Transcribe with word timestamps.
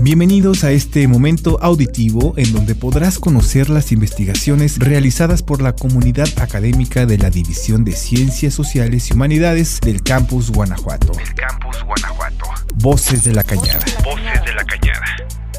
Bienvenidos 0.00 0.62
a 0.62 0.70
este 0.70 1.08
momento 1.08 1.58
auditivo 1.60 2.32
en 2.36 2.52
donde 2.52 2.76
podrás 2.76 3.18
conocer 3.18 3.68
las 3.68 3.90
investigaciones 3.90 4.78
realizadas 4.78 5.42
por 5.42 5.60
la 5.60 5.74
comunidad 5.74 6.28
académica 6.40 7.04
de 7.04 7.18
la 7.18 7.30
División 7.30 7.84
de 7.84 7.92
Ciencias 7.92 8.54
Sociales 8.54 9.10
y 9.10 9.14
Humanidades 9.14 9.80
del 9.80 10.02
Campus 10.04 10.52
Guanajuato. 10.52 11.12
Campus 11.34 11.82
Guanajuato. 11.84 12.46
Voces 12.76 13.24
de 13.24 13.32
la 13.34 13.42
Cañada. 13.42 13.84
Voces 14.04 14.44
de 14.44 14.54
la 14.54 14.64
Cañada. 14.64 15.04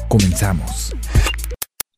Comenzamos. 0.08 0.96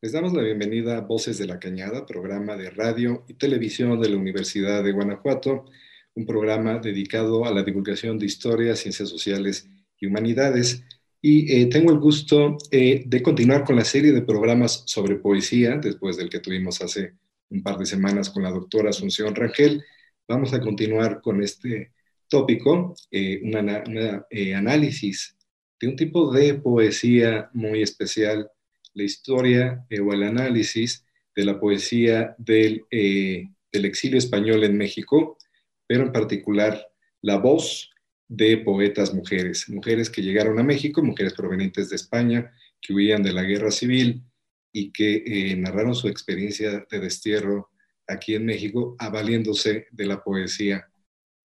Les 0.00 0.10
damos 0.10 0.32
la 0.32 0.42
bienvenida 0.42 0.98
a 0.98 1.00
Voces 1.02 1.38
de 1.38 1.46
la 1.46 1.60
Cañada, 1.60 2.04
programa 2.06 2.56
de 2.56 2.70
radio 2.70 3.24
y 3.28 3.34
televisión 3.34 4.00
de 4.00 4.08
la 4.08 4.16
Universidad 4.16 4.82
de 4.82 4.90
Guanajuato, 4.90 5.66
un 6.14 6.26
programa 6.26 6.78
dedicado 6.80 7.44
a 7.44 7.52
la 7.52 7.62
divulgación 7.62 8.18
de 8.18 8.26
historia, 8.26 8.74
ciencias 8.74 9.08
sociales 9.08 9.68
y 10.00 10.06
humanidades 10.06 10.82
y 11.24 11.62
eh, 11.62 11.66
tengo 11.66 11.92
el 11.92 12.00
gusto 12.00 12.58
eh, 12.72 13.04
de 13.06 13.22
continuar 13.22 13.64
con 13.64 13.76
la 13.76 13.84
serie 13.84 14.10
de 14.10 14.22
programas 14.22 14.82
sobre 14.86 15.14
poesía, 15.14 15.76
después 15.76 16.16
del 16.16 16.28
que 16.28 16.40
tuvimos 16.40 16.82
hace 16.82 17.14
un 17.48 17.62
par 17.62 17.78
de 17.78 17.86
semanas 17.86 18.28
con 18.28 18.42
la 18.42 18.50
doctora 18.50 18.90
Asunción 18.90 19.32
Rangel. 19.32 19.84
Vamos 20.26 20.52
a 20.52 20.60
continuar 20.60 21.20
con 21.22 21.40
este 21.40 21.92
tópico, 22.28 22.96
eh, 23.12 23.40
un 23.44 23.56
análisis 23.56 25.36
de 25.80 25.88
un 25.88 25.94
tipo 25.94 26.32
de 26.32 26.54
poesía 26.54 27.48
muy 27.52 27.82
especial, 27.82 28.50
la 28.94 29.02
historia 29.04 29.86
o 30.04 30.12
el 30.12 30.24
análisis 30.24 31.06
de 31.36 31.44
la 31.44 31.60
poesía 31.60 32.34
del, 32.36 32.84
del 32.90 33.84
exilio 33.84 34.18
español 34.18 34.64
en 34.64 34.76
México, 34.76 35.38
pero 35.86 36.02
en 36.04 36.12
particular 36.12 36.84
la 37.20 37.38
voz 37.38 37.91
de 38.34 38.56
poetas 38.56 39.12
mujeres, 39.12 39.68
mujeres 39.68 40.08
que 40.08 40.22
llegaron 40.22 40.58
a 40.58 40.62
México, 40.62 41.02
mujeres 41.02 41.34
provenientes 41.34 41.90
de 41.90 41.96
España, 41.96 42.50
que 42.80 42.94
huían 42.94 43.22
de 43.22 43.32
la 43.32 43.42
guerra 43.42 43.70
civil 43.70 44.22
y 44.72 44.90
que 44.90 45.22
eh, 45.26 45.56
narraron 45.56 45.94
su 45.94 46.08
experiencia 46.08 46.86
de 46.90 46.98
destierro 46.98 47.68
aquí 48.06 48.34
en 48.34 48.46
México, 48.46 48.96
avaliéndose 48.98 49.86
de 49.90 50.06
la 50.06 50.22
poesía. 50.22 50.88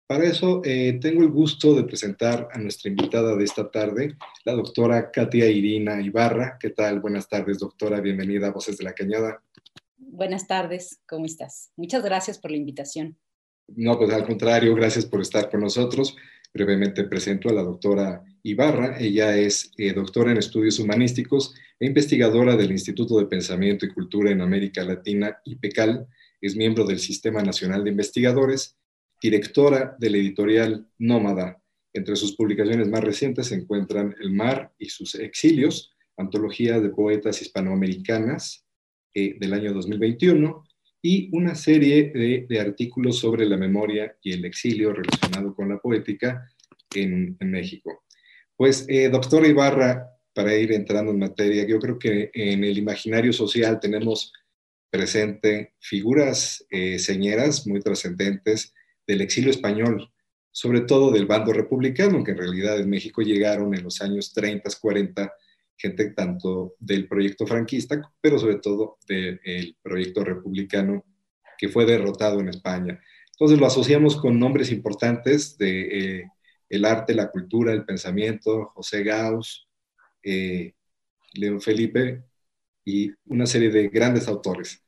Para 0.07 0.27
eso 0.27 0.63
eh, 0.65 0.97
tengo 1.01 1.23
el 1.23 1.31
gusto 1.31 1.75
de 1.75 1.83
presentar 1.83 2.49
a 2.53 2.59
nuestra 2.59 2.89
invitada 2.89 3.35
de 3.35 3.43
esta 3.43 3.69
tarde, 3.69 4.17
la 4.45 4.53
doctora 4.53 5.11
Katia 5.11 5.49
Irina 5.49 6.01
Ibarra. 6.01 6.57
¿Qué 6.61 6.71
tal? 6.71 7.01
Buenas 7.01 7.29
tardes, 7.29 7.59
doctora. 7.59 8.01
Bienvenida 8.01 8.47
a 8.47 8.53
Voces 8.53 8.79
de 8.79 8.85
la 8.85 8.95
Cañada. 8.95 9.43
Buenas 9.97 10.47
tardes, 10.47 11.01
¿cómo 11.09 11.25
estás? 11.25 11.73
Muchas 11.75 12.05
gracias 12.05 12.39
por 12.39 12.53
la 12.53 12.59
invitación. 12.59 13.19
No, 13.69 13.99
pues 13.99 14.13
al 14.13 14.25
contrario, 14.25 14.75
gracias 14.77 15.05
por 15.05 15.21
estar 15.21 15.51
con 15.51 15.61
nosotros. 15.61 16.17
Brevemente 16.57 17.05
presento 17.05 17.51
a 17.51 17.53
la 17.53 17.63
doctora 17.63 18.25
Ibarra. 18.43 18.97
Ella 18.99 19.37
es 19.37 19.73
eh, 19.77 19.93
doctora 19.93 20.33
en 20.33 20.39
estudios 20.39 20.79
humanísticos 20.79 21.55
e 21.79 21.85
investigadora 21.85 22.57
del 22.57 22.73
Instituto 22.73 23.19
de 23.19 23.27
Pensamiento 23.27 23.85
y 23.85 23.91
Cultura 23.91 24.31
en 24.31 24.41
América 24.41 24.83
Latina, 24.83 25.37
IPECAL. 25.45 26.07
Es 26.41 26.57
miembro 26.57 26.87
del 26.87 26.99
Sistema 26.99 27.43
Nacional 27.43 27.85
de 27.85 27.91
Investigadores, 27.91 28.75
directora 29.21 29.97
del 29.99 30.15
editorial 30.15 30.89
Nómada. 30.97 31.63
Entre 31.93 32.17
sus 32.17 32.35
publicaciones 32.35 32.89
más 32.89 33.05
recientes 33.05 33.49
se 33.49 33.57
encuentran 33.57 34.15
El 34.19 34.31
mar 34.31 34.73
y 34.79 34.89
sus 34.89 35.15
exilios, 35.15 35.95
antología 36.17 36.81
de 36.81 36.89
poetas 36.89 37.43
hispanoamericanas 37.43 38.67
eh, 39.13 39.37
del 39.39 39.53
año 39.53 39.75
2021, 39.75 40.66
y 41.09 41.29
una 41.31 41.55
serie 41.55 42.11
de, 42.49 42.61
artículos 42.61 43.21
sobre 43.21 43.47
la 43.47 43.57
memoria 43.57 44.17
y 44.23 44.33
el 44.33 44.45
exilio 44.45 44.93
relacionado 44.93 45.55
con 45.55 45.69
la 45.69 45.79
poética 45.79 46.51
en, 46.93 47.37
México. 47.39 48.03
Pues, 48.57 48.87
eh, 48.89 49.09
doctora 49.09 49.47
Ibarra, 49.47 50.05
para 50.35 50.57
ir 50.57 50.73
entrando 50.73 51.13
en 51.13 51.21
materia, 51.21 51.65
yo 51.65 51.79
creo 51.79 51.97
que 51.97 52.33
en 52.35 52.65
el 52.65 52.77
imaginario 52.77 53.33
social 53.33 53.79
tenemos 53.79 54.33
presente 54.91 55.75
figuras 55.79 56.67
eh, 56.71 56.99
señeras 56.99 57.69
muy 57.69 57.81
trascendentes 57.81 58.75
del 59.07 59.21
exilio 59.21 59.51
español, 59.51 60.11
sobre 60.51 60.81
todo 60.81 61.13
del 61.13 61.27
bando 61.27 61.53
republicano, 61.53 62.25
que 62.25 62.33
en 62.33 62.39
realidad 62.39 62.81
en 62.81 62.91
México 62.91 63.23
llegaron 63.23 63.77
en 63.77 63.85
los 63.85 64.01
años 64.03 64.33
30, 64.33 64.69
40 64.81 65.33
gente 65.77 66.11
tanto 66.11 66.75
del 66.79 67.07
proyecto 67.09 67.47
franquista, 67.47 68.01
pero 68.21 68.39
sobre 68.39 68.57
todo 68.57 68.99
del 69.07 69.77
proyecto 69.83 70.25
republicano 70.25 71.05
que 71.59 71.69
fue 71.69 71.87
derrotado 71.87 72.41
en 72.41 72.49
España. 72.49 73.01
Entonces 73.33 73.59
lo 73.59 73.67
asociamos 73.67 74.17
con 74.17 74.39
nombres 74.39 74.73
importantes 74.73 75.59
de 75.59 76.21
eh, 76.21 76.31
el 76.69 76.85
arte, 76.85 77.15
la 77.15 77.31
cultura, 77.31 77.73
el 77.73 77.85
pensamiento, 77.85 78.73
José 78.75 79.03
Gauss, 79.03 79.69
eh, 80.23 80.73
León 81.35 81.61
Felipe 81.61 82.25
y 82.85 83.13
una 83.27 83.47
serie 83.47 83.71
de 83.71 83.89
grandes 83.89 84.29
autores. 84.29 84.83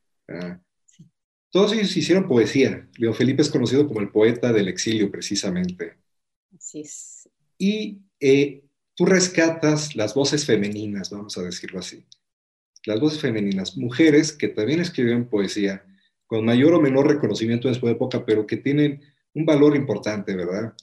Todos 1.51 1.73
ellos 1.73 1.97
hicieron 1.97 2.29
poesía. 2.29 2.89
León 2.99 3.15
Felipe 3.15 3.43
es 3.43 3.51
conocido 3.51 3.87
como 3.87 4.01
el 4.01 4.11
poeta 4.11 4.53
del 4.53 4.69
exilio, 4.69 5.11
precisamente. 5.11 5.97
Así 6.55 6.81
es. 6.81 7.29
Y 7.57 7.99
eh, 8.21 8.63
tú 8.99 9.05
rescatas 9.07 9.95
las 9.95 10.13
voces 10.13 10.45
femeninas, 10.45 11.11
vamos 11.11 11.39
a 11.39 11.43
decirlo 11.43 11.79
así. 11.79 12.05
Las 12.85 12.99
voces 12.99 13.21
femeninas, 13.21 13.77
mujeres 13.77 14.33
que 14.33 14.49
también 14.49 14.81
escribieron 14.81 15.29
poesía, 15.29 15.87
con 16.27 16.45
mayor 16.45 16.75
o 16.75 16.81
menor 16.81 17.07
reconocimiento 17.07 17.69
en 17.69 17.77
su 17.77 17.89
época, 17.89 18.27
pero 18.27 18.45
que 18.45 18.57
tienen 18.57 19.01
un 19.35 19.47
valor 19.47 19.77
importante, 19.77 20.35
¿verdad? 20.35 20.75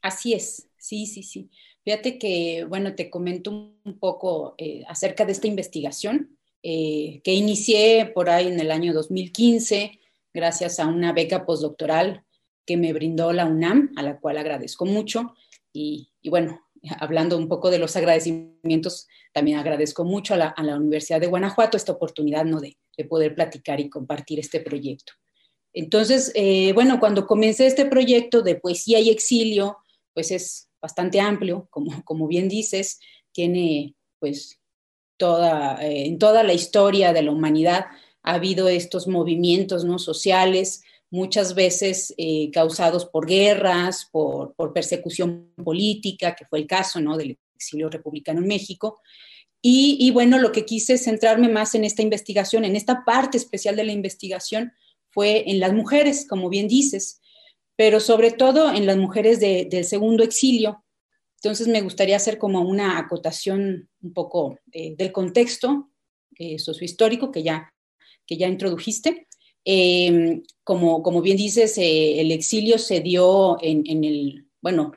Así 0.00 0.32
es, 0.32 0.66
sí, 0.78 1.04
sí, 1.04 1.22
sí. 1.22 1.50
Fíjate 1.84 2.18
que, 2.18 2.64
bueno, 2.66 2.94
te 2.94 3.10
comento 3.10 3.50
un 3.50 3.98
poco 3.98 4.54
eh, 4.56 4.82
acerca 4.88 5.26
de 5.26 5.32
esta 5.32 5.48
investigación 5.48 6.38
eh, 6.62 7.20
que 7.22 7.34
inicié 7.34 8.06
por 8.14 8.30
ahí 8.30 8.48
en 8.48 8.58
el 8.58 8.70
año 8.70 8.94
2015, 8.94 10.00
gracias 10.32 10.80
a 10.80 10.86
una 10.86 11.12
beca 11.12 11.44
postdoctoral 11.44 12.24
que 12.64 12.78
me 12.78 12.94
brindó 12.94 13.34
la 13.34 13.44
UNAM, 13.44 13.92
a 13.96 14.02
la 14.02 14.18
cual 14.18 14.38
agradezco 14.38 14.86
mucho. 14.86 15.34
Y, 15.76 16.28
bueno, 16.30 16.60
hablando 16.98 17.36
un 17.36 17.48
poco 17.48 17.70
de 17.70 17.78
los 17.78 17.96
agradecimientos, 17.96 19.06
también 19.32 19.58
agradezco 19.58 20.04
mucho 20.04 20.34
a 20.34 20.36
la, 20.36 20.76
Universidad 20.76 21.20
de 21.20 21.26
Guanajuato 21.26 21.76
esta 21.76 21.92
oportunidad 21.92 22.44
¿no? 22.44 22.60
de, 22.60 22.76
poder 23.08 23.34
platicar 23.34 23.78
y 23.80 23.90
compartir 23.90 24.40
este 24.40 24.60
proyecto. 24.60 25.12
Entonces, 25.74 26.32
eh, 26.34 26.72
bueno, 26.72 26.98
cuando 26.98 27.26
comencé 27.26 27.66
este 27.66 27.84
proyecto 27.84 28.40
de 28.40 28.54
poesía 28.54 28.98
y 29.00 29.10
exilio, 29.10 29.76
pues 30.14 30.30
es 30.30 30.70
bastante 30.80 31.20
amplio, 31.20 31.68
como, 31.70 32.02
como 32.04 32.26
bien 32.26 32.48
dices, 32.48 32.98
tiene 33.32 33.94
pues 34.18 34.58
toda, 35.18 35.84
eh, 35.84 36.06
en 36.06 36.18
toda 36.18 36.42
la 36.42 36.54
historia 36.54 37.12
de 37.12 37.22
la 37.22 37.32
humanidad 37.32 37.86
ha 38.22 38.34
habido 38.34 38.68
estos 38.68 39.06
movimientos 39.06 39.84
¿no? 39.84 39.98
sociales, 39.98 40.82
muchas 41.16 41.54
veces 41.54 42.14
eh, 42.18 42.50
causados 42.52 43.06
por 43.06 43.26
guerras, 43.26 44.08
por, 44.12 44.54
persecución 44.74 45.52
política, 45.64 46.34
que 46.36 46.44
fue 46.44 46.60
el 46.60 46.66
caso 46.66 47.00
¿no? 47.00 47.16
del 47.16 47.38
exilio 47.54 47.88
republicano 47.88 48.40
en 48.40 48.46
México. 48.46 49.00
Y, 49.68 50.12
bueno, 50.12 50.38
lo 50.38 50.52
que 50.52 50.64
quise 50.64 50.96
centrarme 50.96 51.48
más 51.48 51.74
en 51.74 51.84
esta 51.84 52.00
investigación, 52.00 52.64
en 52.64 52.76
esta 52.76 53.04
parte 53.04 53.36
especial 53.36 53.74
de 53.74 53.82
la 53.82 53.90
investigación, 53.90 54.72
fue 55.10 55.50
en 55.50 55.58
las 55.58 55.72
mujeres, 55.72 56.24
como 56.28 56.48
bien 56.48 56.68
dices, 56.68 57.20
pero 57.74 57.98
sobre 57.98 58.30
todo 58.30 58.72
en 58.72 58.86
las 58.86 58.96
mujeres 58.96 59.40
del 59.40 59.84
segundo 59.84 60.22
exilio. 60.22 60.84
Entonces 61.42 61.66
me 61.66 61.80
gustaría 61.80 62.14
hacer 62.14 62.38
como 62.38 62.60
una 62.60 62.96
acotación 62.96 63.88
un 64.02 64.12
poco 64.12 64.60
eh, 64.70 64.94
del 64.96 65.10
contexto 65.10 65.90
eh, 66.38 66.60
sociohistórico 66.60 67.32
que 67.32 67.42
ya, 67.42 67.74
que 68.24 68.36
ya 68.36 68.46
introdujiste. 68.46 69.25
Em, 69.68 70.44
como, 70.62 71.02
como 71.02 71.22
bien 71.22 71.36
dices, 71.36 71.76
eh, 71.76 72.20
el 72.20 72.30
exilio 72.30 72.78
se 72.78 73.00
dio 73.00 73.58
en, 73.60 74.04
el, 74.04 74.46
bueno, 74.62 74.92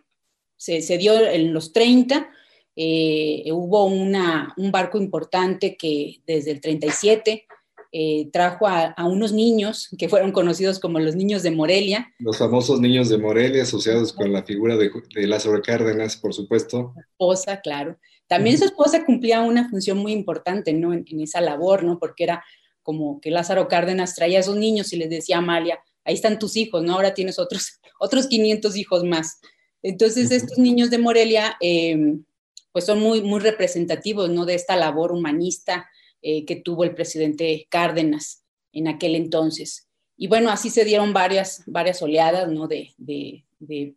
se, 0.58 0.84
se, 0.84 1.00
dio 1.00 1.20
en 1.20 1.54
los 1.54 1.74
30, 1.74 2.30
eh, 2.76 3.46
hubo 3.52 3.86
una, 3.86 4.54
un 4.58 4.72
barco 4.72 5.00
importante 5.00 5.76
que 5.76 6.22
desde 6.28 6.52
el 6.52 6.62
37 6.62 7.48
eh, 7.92 8.30
trajo 8.32 8.68
a, 8.68 8.94
unos 9.08 9.34
niños 9.34 9.90
que 9.98 10.08
fueron 10.08 10.32
conocidos 10.32 10.80
como 10.80 11.00
los 11.00 11.16
niños 11.16 11.42
de 11.42 11.50
Morelia. 11.50 12.14
Los 12.20 12.38
famosos 12.38 12.80
niños 12.80 13.10
de 13.10 13.18
Morelia 13.18 13.64
asociados 13.64 14.14
con 14.14 14.32
la 14.32 14.44
figura 14.44 14.78
de, 14.78 14.92
de 15.16 15.28
Lázaro 15.28 15.64
Cárdenas, 15.64 16.16
por 16.16 16.36
supuesto. 16.36 16.94
esposa, 16.96 17.60
claro. 17.62 17.98
También 18.28 18.60
su 18.60 18.66
esposa 18.66 19.04
cumplía 19.04 19.42
una 19.42 19.68
función 19.68 19.98
muy 19.98 20.12
importante 20.12 20.72
¿no? 20.74 20.94
en, 20.94 21.06
en 21.10 21.22
esa 21.22 21.42
labor, 21.42 21.84
¿no? 21.84 21.98
porque 21.98 22.26
era 22.26 22.44
como 22.90 23.22
que 23.22 23.30
Lázaro 23.30 23.68
Cárdenas 23.68 24.16
traía 24.16 24.40
a 24.40 24.42
esos 24.42 24.58
niños 24.58 24.92
y 24.94 24.98
les 24.98 25.12
decía 25.12 25.36
a 25.36 25.40
Amalia, 25.40 25.80
ahí 26.04 26.16
están 26.16 26.40
tus 26.40 26.58
hijos, 26.58 26.82
¿no? 26.82 26.94
Ahora 26.94 27.14
tienes 27.14 27.38
otros, 27.38 27.80
otros 28.00 28.26
500 28.26 28.76
hijos 28.78 29.04
más. 29.04 29.40
Entonces, 29.84 30.32
estos 30.32 30.58
niños 30.58 30.90
de 30.90 30.98
Morelia, 30.98 31.56
em, 31.62 32.24
pues 32.72 32.86
son 32.86 33.00
muy, 33.00 33.22
muy 33.22 33.42
representativos, 33.42 34.32
¿no? 34.32 34.44
De 34.44 34.56
esta 34.56 34.76
labor 34.76 35.12
humanista 35.12 35.88
eh, 36.24 36.46
que 36.46 36.56
tuvo 36.56 36.84
el 36.84 36.96
presidente 36.96 37.68
Cárdenas 37.70 38.44
en 38.74 38.88
aquel 38.88 39.14
entonces. 39.14 39.88
Y 40.18 40.26
bueno, 40.26 40.50
así 40.50 40.72
se 40.72 40.84
dieron 40.84 41.14
varias, 41.14 41.62
varias 41.68 42.02
oleadas, 42.02 42.50
¿no? 42.50 42.68
De, 42.68 42.96
de, 42.98 43.46
de 43.60 43.94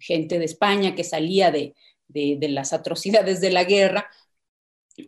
gente 0.00 0.40
de 0.40 0.44
España 0.46 0.96
que 0.96 1.04
salía 1.04 1.52
de, 1.52 1.76
de, 2.08 2.48
las 2.48 2.72
atrocidades 2.72 3.40
de 3.40 3.52
la 3.52 3.62
guerra. 3.62 4.10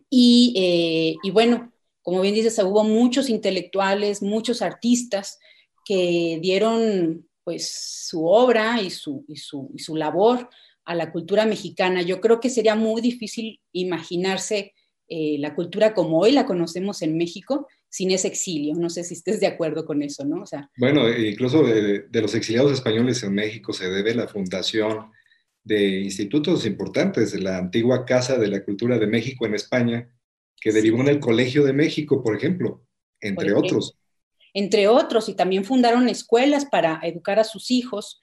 Y, 0.09 0.53
eh, 0.55 1.15
y, 1.23 1.31
bueno, 1.31 1.73
como 2.07 2.21
bien 2.21 2.35
dices, 2.35 2.57
hubo 2.59 2.85
muchos 2.85 3.29
intelectuales, 3.29 4.21
muchos 4.21 4.61
artistas 4.61 5.39
que 5.83 6.39
dieron 6.41 7.27
pues 7.43 7.69
su 8.07 8.25
obra 8.25 8.81
y 8.81 8.91
su, 8.91 9.25
y 9.27 9.35
su, 9.35 9.69
y 9.75 9.79
su 9.79 9.93
labor 9.93 10.47
a 10.85 10.95
la 10.95 11.11
cultura 11.11 11.45
mexicana. 11.45 12.01
Yo 12.01 12.21
creo 12.21 12.39
que 12.39 12.49
sería 12.49 12.75
muy 12.75 13.01
difícil 13.01 13.59
imaginarse 13.73 14.73
eh, 15.09 15.35
la 15.39 15.53
cultura 15.53 15.93
como 15.93 16.19
hoy 16.19 16.31
la 16.31 16.45
conocemos 16.45 17.01
en 17.01 17.17
México 17.17 17.67
sin 17.89 18.11
ese 18.11 18.29
exilio. 18.29 18.75
No 18.75 18.89
sé 18.89 19.03
si 19.03 19.13
estés 19.13 19.41
de 19.41 19.47
acuerdo 19.47 19.85
con 19.85 20.01
eso, 20.01 20.23
¿no? 20.23 20.43
O 20.43 20.45
sea, 20.45 20.71
bueno, 20.77 21.09
incluso 21.09 21.61
de, 21.61 22.07
los 22.09 22.35
exiliados 22.35 22.71
españoles 22.71 23.21
en 23.23 23.33
México 23.33 23.73
se 23.73 23.89
debe 23.89 24.15
la 24.15 24.29
fundación 24.29 25.11
de 25.61 26.03
institutos 26.03 26.65
importantes, 26.65 27.33
de 27.33 27.41
la 27.41 27.57
antigua 27.57 28.05
Casa 28.05 28.37
de 28.37 28.47
la 28.47 28.63
Cultura 28.63 28.97
de 28.97 29.07
México 29.07 29.45
en 29.45 29.55
España, 29.55 30.09
que 30.59 30.71
derivó 30.71 31.01
en 31.01 31.09
el 31.09 31.19
Colegio 31.19 31.63
de 31.63 31.73
México, 31.73 32.23
por 32.23 32.35
ejemplo, 32.35 32.83
entre 33.21 33.53
otros. 33.53 33.95
Entre 34.53 34.87
otros, 34.87 35.29
y 35.29 35.35
también 35.35 35.63
fundaron 35.63 36.09
escuelas 36.09 36.65
para 36.65 36.99
educar 37.03 37.39
a 37.39 37.43
sus 37.43 37.69
hijos 37.69 38.19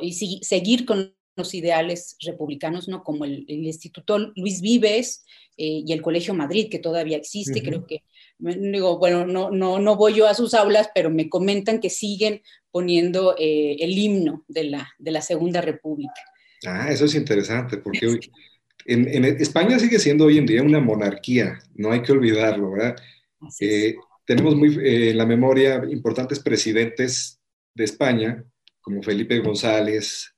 y 0.00 0.40
seguir 0.42 0.84
con 0.84 1.14
los 1.36 1.54
ideales 1.54 2.16
republicanos, 2.20 2.88
¿no? 2.88 3.02
Como 3.02 3.24
el, 3.24 3.44
Instituto 3.48 4.18
Luis 4.36 4.60
Vives 4.60 5.24
eh, 5.56 5.82
y 5.86 5.92
el 5.92 6.02
Colegio 6.02 6.34
Madrid, 6.34 6.68
que 6.70 6.78
todavía 6.78 7.16
existe, 7.16 7.62
creo 7.62 7.86
que, 7.86 8.02
digo, 8.38 8.98
bueno, 8.98 9.26
no, 9.26 9.50
no, 9.50 9.78
no 9.78 9.96
voy 9.96 10.14
yo 10.14 10.26
a 10.26 10.34
sus 10.34 10.52
aulas, 10.52 10.90
pero 10.94 11.10
me 11.10 11.28
comentan 11.28 11.80
que 11.80 11.90
siguen 11.90 12.42
poniendo 12.70 13.34
eh, 13.38 13.76
el 13.80 13.96
himno 13.96 14.44
de 14.48 14.64
la, 14.64 14.90
de 14.98 15.10
la 15.10 15.22
Segunda 15.22 15.60
República. 15.60 16.20
Ah, 16.66 16.90
eso 16.90 17.04
es 17.04 17.14
interesante, 17.14 17.78
porque 17.78 18.06
hoy, 18.06 18.20
en, 18.88 19.24
España 19.24 19.78
sigue 19.78 19.98
siendo 19.98 20.24
hoy 20.24 20.38
en 20.38 20.46
día 20.46 20.62
una 20.62 20.80
monarquía, 20.80 21.58
no 21.74 21.92
hay 21.92 22.02
que 22.02 22.12
olvidarlo, 22.12 22.72
¿verdad? 22.72 22.96
Eh, 23.60 23.96
tenemos 24.24 24.56
muy 24.56 24.76
en 24.82 25.16
la 25.16 25.26
memoria 25.26 25.82
importantes 25.90 26.40
presidentes 26.40 27.38
de 27.74 27.84
España, 27.84 28.44
como 28.80 29.02
Felipe 29.02 29.38
González, 29.40 30.34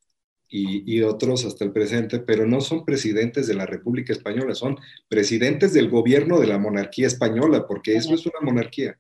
y, 0.53 1.01
otros 1.03 1.45
hasta 1.45 1.65
el 1.65 1.73
presente, 1.73 2.19
pero 2.19 2.45
no 2.45 2.61
son 2.61 2.85
presidentes 2.85 3.47
de 3.47 3.55
la 3.55 3.67
República 3.67 4.13
Española, 4.13 4.55
son 4.55 4.77
presidentes 5.09 5.73
del 5.73 5.89
gobierno 5.89 6.41
de 6.41 6.49
la 6.49 6.59
monarquía 6.59 7.07
española, 7.07 7.67
porque 7.69 7.95
eso 7.95 8.15
es 8.15 8.27
una 8.27 8.41
monarquía. 8.43 8.99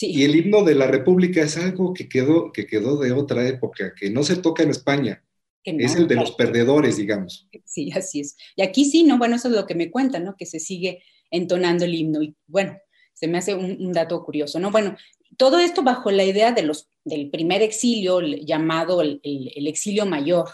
Y 0.00 0.24
el 0.24 0.34
himno 0.34 0.64
de 0.64 0.74
la 0.74 0.86
República 0.86 1.42
es 1.42 1.58
algo 1.58 1.92
que 1.92 2.08
quedó, 2.08 2.50
que 2.50 2.66
quedó 2.66 2.96
de 2.96 3.12
otra 3.12 3.46
época, 3.46 3.92
que 3.94 4.08
no 4.08 4.22
se 4.22 4.36
toca 4.36 4.62
en 4.62 4.70
España. 4.70 5.22
Es 5.64 5.96
el 5.96 6.08
de 6.08 6.16
los 6.16 6.32
perdedores, 6.32 6.96
digamos. 6.96 7.48
Sí, 7.64 7.90
así 7.94 8.20
es. 8.20 8.36
Y 8.56 8.62
aquí 8.62 8.84
sí, 8.84 9.04
¿no? 9.04 9.18
Bueno, 9.18 9.36
eso 9.36 9.48
es 9.48 9.54
lo 9.54 9.66
que 9.66 9.74
me 9.74 9.90
cuentan, 9.90 10.24
¿no? 10.24 10.36
Que 10.36 10.46
se 10.46 10.58
sigue 10.60 11.02
entonando 11.30 11.84
el 11.84 11.94
himno. 11.94 12.22
Y 12.22 12.34
bueno, 12.46 12.76
se 13.14 13.28
me 13.28 13.38
hace 13.38 13.54
un, 13.54 13.92
dato 13.92 14.22
curioso, 14.24 14.58
¿no? 14.58 14.70
Bueno, 14.70 14.96
todo 15.36 15.58
esto 15.58 15.82
bajo 15.82 16.10
la 16.10 16.24
idea 16.24 16.52
de 16.52 16.62
los, 16.62 16.88
del 17.04 17.30
primer 17.30 17.62
exilio 17.62 18.20
llamado 18.20 19.02
el 19.02 19.20
exilio 19.66 20.06
mayor, 20.06 20.48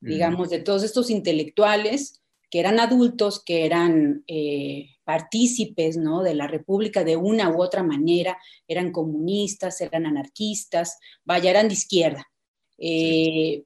digamos, 0.00 0.50
de 0.50 0.58
todos 0.58 0.82
estos 0.82 1.10
intelectuales 1.10 2.22
que 2.52 2.60
eran 2.60 2.80
adultos, 2.80 3.42
que 3.42 3.64
eran 3.64 4.24
eh, 4.26 4.90
partícipes 5.04 5.96
¿no? 5.96 6.22
de 6.22 6.34
la 6.34 6.46
República 6.46 7.02
de 7.02 7.16
una 7.16 7.48
u 7.48 7.62
otra 7.62 7.82
manera, 7.82 8.36
eran 8.68 8.92
comunistas, 8.92 9.80
eran 9.80 10.04
anarquistas, 10.04 10.98
vaya, 11.24 11.48
eran 11.48 11.68
de 11.68 11.74
izquierda. 11.74 12.30
Eh, 12.76 13.64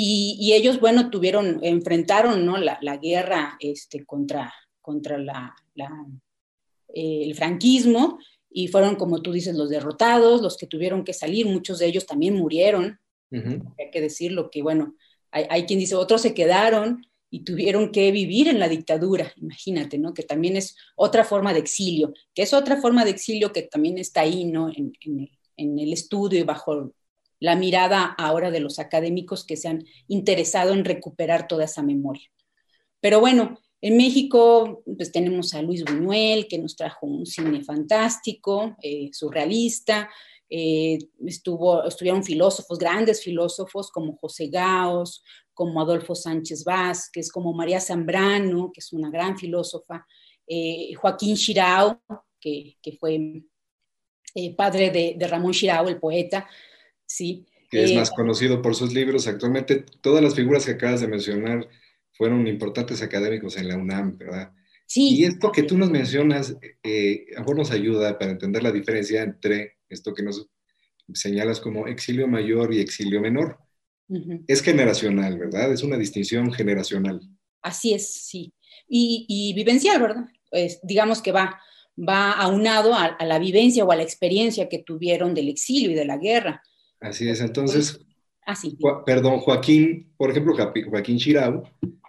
y, 0.00 0.52
ellos, 0.52 0.78
bueno, 0.78 1.10
tuvieron, 1.10 1.58
enfrentaron 1.62 2.46
¿no? 2.46 2.56
la, 2.56 2.96
guerra 2.98 3.56
este, 3.58 4.06
contra, 4.06 4.54
contra 4.80 5.18
la, 5.18 5.56
eh, 6.94 7.22
el 7.24 7.34
franquismo 7.34 8.20
y 8.48 8.68
fueron, 8.68 8.94
como 8.94 9.22
tú 9.22 9.32
dices, 9.32 9.56
los 9.56 9.70
derrotados, 9.70 10.40
los 10.40 10.56
que 10.56 10.68
tuvieron 10.68 11.02
que 11.02 11.12
salir, 11.12 11.46
muchos 11.46 11.80
de 11.80 11.86
ellos 11.86 12.06
también 12.06 12.36
murieron, 12.36 13.00
hay 13.32 13.90
que 13.90 14.00
decirlo, 14.00 14.50
que 14.50 14.62
bueno, 14.62 14.94
hay, 15.32 15.64
quien 15.64 15.80
dice, 15.80 15.96
otros 15.96 16.22
se 16.22 16.32
quedaron 16.32 17.04
y 17.28 17.42
tuvieron 17.42 17.90
que 17.90 18.12
vivir 18.12 18.46
en 18.46 18.60
la 18.60 18.68
dictadura, 18.68 19.32
imagínate, 19.36 19.98
¿no? 19.98 20.14
Que 20.14 20.22
también 20.22 20.56
es 20.56 20.76
otra 20.94 21.24
forma 21.24 21.52
de 21.52 21.58
exilio, 21.58 22.14
que 22.34 22.42
es 22.42 22.54
otra 22.54 22.80
forma 22.80 23.04
de 23.04 23.10
exilio 23.10 23.52
que 23.52 23.62
también 23.62 23.98
está 23.98 24.20
ahí, 24.20 24.44
¿no? 24.44 24.70
En, 24.70 24.92
el 25.56 25.92
estudio 25.92 26.38
y 26.38 26.44
bajo 26.44 26.94
la 27.40 27.56
mirada 27.56 28.04
ahora 28.04 28.50
de 28.50 28.60
los 28.60 28.78
académicos 28.78 29.44
que 29.44 29.56
se 29.56 29.68
han 29.68 29.84
interesado 30.06 30.72
en 30.72 30.84
recuperar 30.84 31.48
toda 31.48 31.64
esa 31.64 31.82
memoria. 31.82 32.28
Pero 33.00 33.20
bueno, 33.20 33.58
en 33.80 33.96
México, 33.96 34.82
pues 34.96 35.12
tenemos 35.12 35.54
a 35.54 35.62
Luis 35.62 35.84
Buñuel, 35.84 36.48
que 36.48 36.58
nos 36.58 36.74
trajo 36.74 37.06
un 37.06 37.26
cine 37.26 37.62
fantástico, 37.62 38.76
eh, 38.82 39.10
surrealista, 39.12 40.08
eh, 40.50 40.98
estuvo, 41.26 41.84
estuvieron 41.84 42.24
filósofos, 42.24 42.78
grandes 42.78 43.22
filósofos 43.22 43.90
como 43.90 44.16
José 44.16 44.48
Gaos, 44.48 45.22
como 45.52 45.80
Adolfo 45.80 46.14
Sánchez 46.14 46.64
Vázquez, 46.64 47.30
como 47.30 47.52
María 47.52 47.80
Zambrano, 47.80 48.70
que 48.72 48.80
es 48.80 48.92
una 48.92 49.10
gran 49.10 49.36
filósofa, 49.36 50.06
eh, 50.46 50.94
Joaquín 50.94 51.36
Chirao, 51.36 52.00
que, 52.40 52.78
fue 52.98 53.42
eh, 54.34 54.54
padre 54.54 54.90
de, 54.90 55.26
Ramón 55.28 55.52
Chirao, 55.52 55.88
el 55.88 55.98
poeta, 55.98 56.48
¿sí? 57.08 57.46
Que 57.68 57.82
es 57.82 57.94
más 57.94 58.10
conocido 58.10 58.62
por 58.62 58.76
sus 58.76 58.94
libros. 58.94 59.26
Actualmente 59.26 59.84
todas 60.00 60.22
las 60.22 60.34
figuras 60.34 60.64
que 60.64 60.72
acabas 60.72 61.00
de 61.00 61.08
mencionar 61.08 61.68
fueron 62.12 62.46
importantes 62.46 63.02
académicos 63.02 63.56
en 63.56 63.68
la 63.68 63.76
UNAM, 63.76 64.16
¿verdad? 64.16 64.52
Sí. 64.86 65.16
Y 65.16 65.24
esto 65.24 65.50
que 65.50 65.64
tú 65.64 65.76
nos 65.76 65.90
mencionas, 65.90 66.56
eh, 66.82 67.26
a 67.36 67.42
vos 67.42 67.56
nos 67.56 67.70
ayuda 67.72 68.18
para 68.18 68.30
entender 68.30 68.62
la 68.62 68.72
diferencia 68.72 69.22
entre 69.22 69.78
esto 69.88 70.14
que 70.14 70.22
nos 70.22 70.48
señalas 71.12 71.60
como 71.60 71.86
exilio 71.86 72.28
mayor 72.28 72.72
y 72.72 72.80
exilio 72.80 73.20
menor. 73.20 73.58
Es 74.46 74.62
generacional, 74.62 75.38
¿verdad? 75.38 75.70
Es 75.70 75.82
una 75.82 75.98
distinción 75.98 76.50
generacional. 76.50 77.20
Así 77.60 77.92
es, 77.92 78.10
sí. 78.10 78.54
Y, 78.88 79.52
vivencial, 79.54 80.00
¿verdad? 80.00 80.24
digamos 80.82 81.20
que 81.20 81.30
va, 81.30 81.60
va 81.96 82.32
aunado 82.32 82.94
a, 82.94 83.18
la 83.22 83.38
vivencia 83.38 83.84
o 83.84 83.92
a 83.92 83.96
la 83.96 84.02
experiencia 84.02 84.70
que 84.70 84.78
tuvieron 84.78 85.34
del 85.34 85.48
exilio 85.48 85.90
y 85.90 85.94
de 85.94 86.06
la 86.06 86.16
guerra. 86.16 86.62
Así 87.00 87.28
es, 87.28 87.40
entonces, 87.40 88.00
Así. 88.44 88.76
perdón, 89.06 89.38
Joaquín, 89.38 90.12
por 90.16 90.30
ejemplo, 90.30 90.54
Joaquín 90.54 91.18
Chirau, 91.18 91.62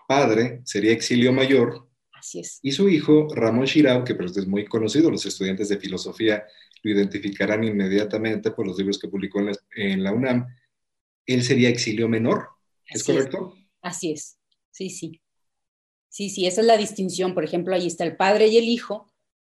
padre, 0.08 0.62
sería 0.66 0.92
exilio 0.92 1.32
mayor, 1.32 1.90
Así 2.20 2.42
es. 2.42 2.60
Y 2.62 2.74
su 2.74 2.90
hijo, 2.90 3.34
Ramón 3.34 3.66
Chirau, 3.66 4.04
que 4.04 4.14
es 4.14 4.48
muy 4.48 4.66
conocido, 4.66 5.10
los 5.10 5.26
estudiantes 5.26 5.70
de 5.70 5.78
filosofía 5.78 6.44
lo 6.84 6.92
identificarán 6.92 7.64
inmediatamente 7.64 8.52
por 8.52 8.68
los 8.68 8.78
libros 8.78 9.00
que 9.00 9.08
publicó 9.08 9.40
en 9.76 10.04
la, 10.04 10.12
UNAM, 10.12 10.48
él 11.26 11.44
sería 11.44 11.70
exilio 11.70 12.10
menor, 12.10 12.50
¿es 12.88 13.04
correcto? 13.04 13.56
Así 13.82 14.12
es, 14.12 14.38
sí, 14.72 14.90
sí. 14.90 15.22
Sí, 16.10 16.30
sí, 16.30 16.48
esa 16.48 16.62
es 16.62 16.68
la 16.68 16.76
distinción. 16.76 17.36
Por 17.36 17.44
ejemplo, 17.44 17.76
ahí 17.76 17.86
está 17.86 18.04
el 18.04 18.18
padre 18.18 18.48
y 18.48 18.58
el 18.58 18.66
hijo. 18.66 19.09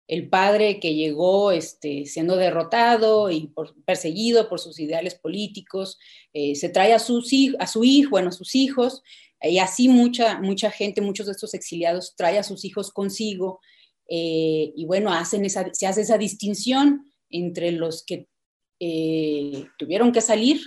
El 0.09 0.27
padre 0.27 0.79
que 0.79 0.95
llegó 0.95 1.51
este, 1.51 2.07
siendo 2.07 2.35
derrotado 2.35 3.29
y 3.29 3.53
perseguido 3.85 4.49
por 4.49 4.59
sus 4.59 4.79
ideales 4.79 5.13
políticos, 5.13 5.99
eh, 6.33 6.55
se 6.55 6.69
trae 6.69 6.93
a, 6.93 6.99
sus, 6.99 7.31
a 7.59 7.67
su 7.67 7.83
hijo, 7.83 8.09
bueno, 8.09 8.29
a 8.29 8.31
sus 8.31 8.55
hijos, 8.55 9.03
y 9.39 9.59
así 9.59 9.87
mucha, 9.87 10.41
mucha 10.41 10.71
gente, 10.71 11.01
muchos 11.01 11.27
de 11.27 11.33
estos 11.33 11.53
exiliados 11.53 12.15
trae 12.17 12.39
a 12.39 12.43
sus 12.43 12.65
hijos 12.65 12.91
consigo, 12.91 13.59
eh, 14.07 14.73
y 14.75 14.85
bueno, 14.87 15.13
hacen 15.13 15.45
esa, 15.45 15.71
se 15.73 15.85
hace 15.85 16.01
esa 16.01 16.17
distinción 16.17 17.05
entre 17.29 17.71
los 17.71 18.03
que 18.03 18.27
eh, 18.79 19.67
tuvieron 19.77 20.11
que 20.11 20.21
salir 20.21 20.59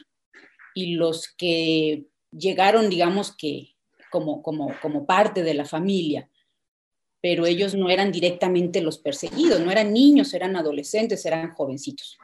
y 0.73 0.95
los 0.95 1.27
que 1.37 2.05
llegaron, 2.31 2.89
digamos 2.89 3.37
que 3.37 3.75
como, 4.13 4.41
como, 4.41 4.73
como 4.81 5.05
parte 5.05 5.43
de 5.43 5.55
la 5.55 5.65
familia, 5.65 6.31
pero 7.23 7.47
ellos 7.47 7.75
no 7.75 7.89
eran 7.89 8.11
directamente 8.11 8.83
los 8.83 8.99
perseguidos, 8.99 9.61
no 9.61 9.71
eran 9.71 9.93
niños, 9.93 10.35
eran 10.35 10.57
adolescentes, 10.57 11.25
eran 11.25 11.53
jovencitos. 11.53 12.19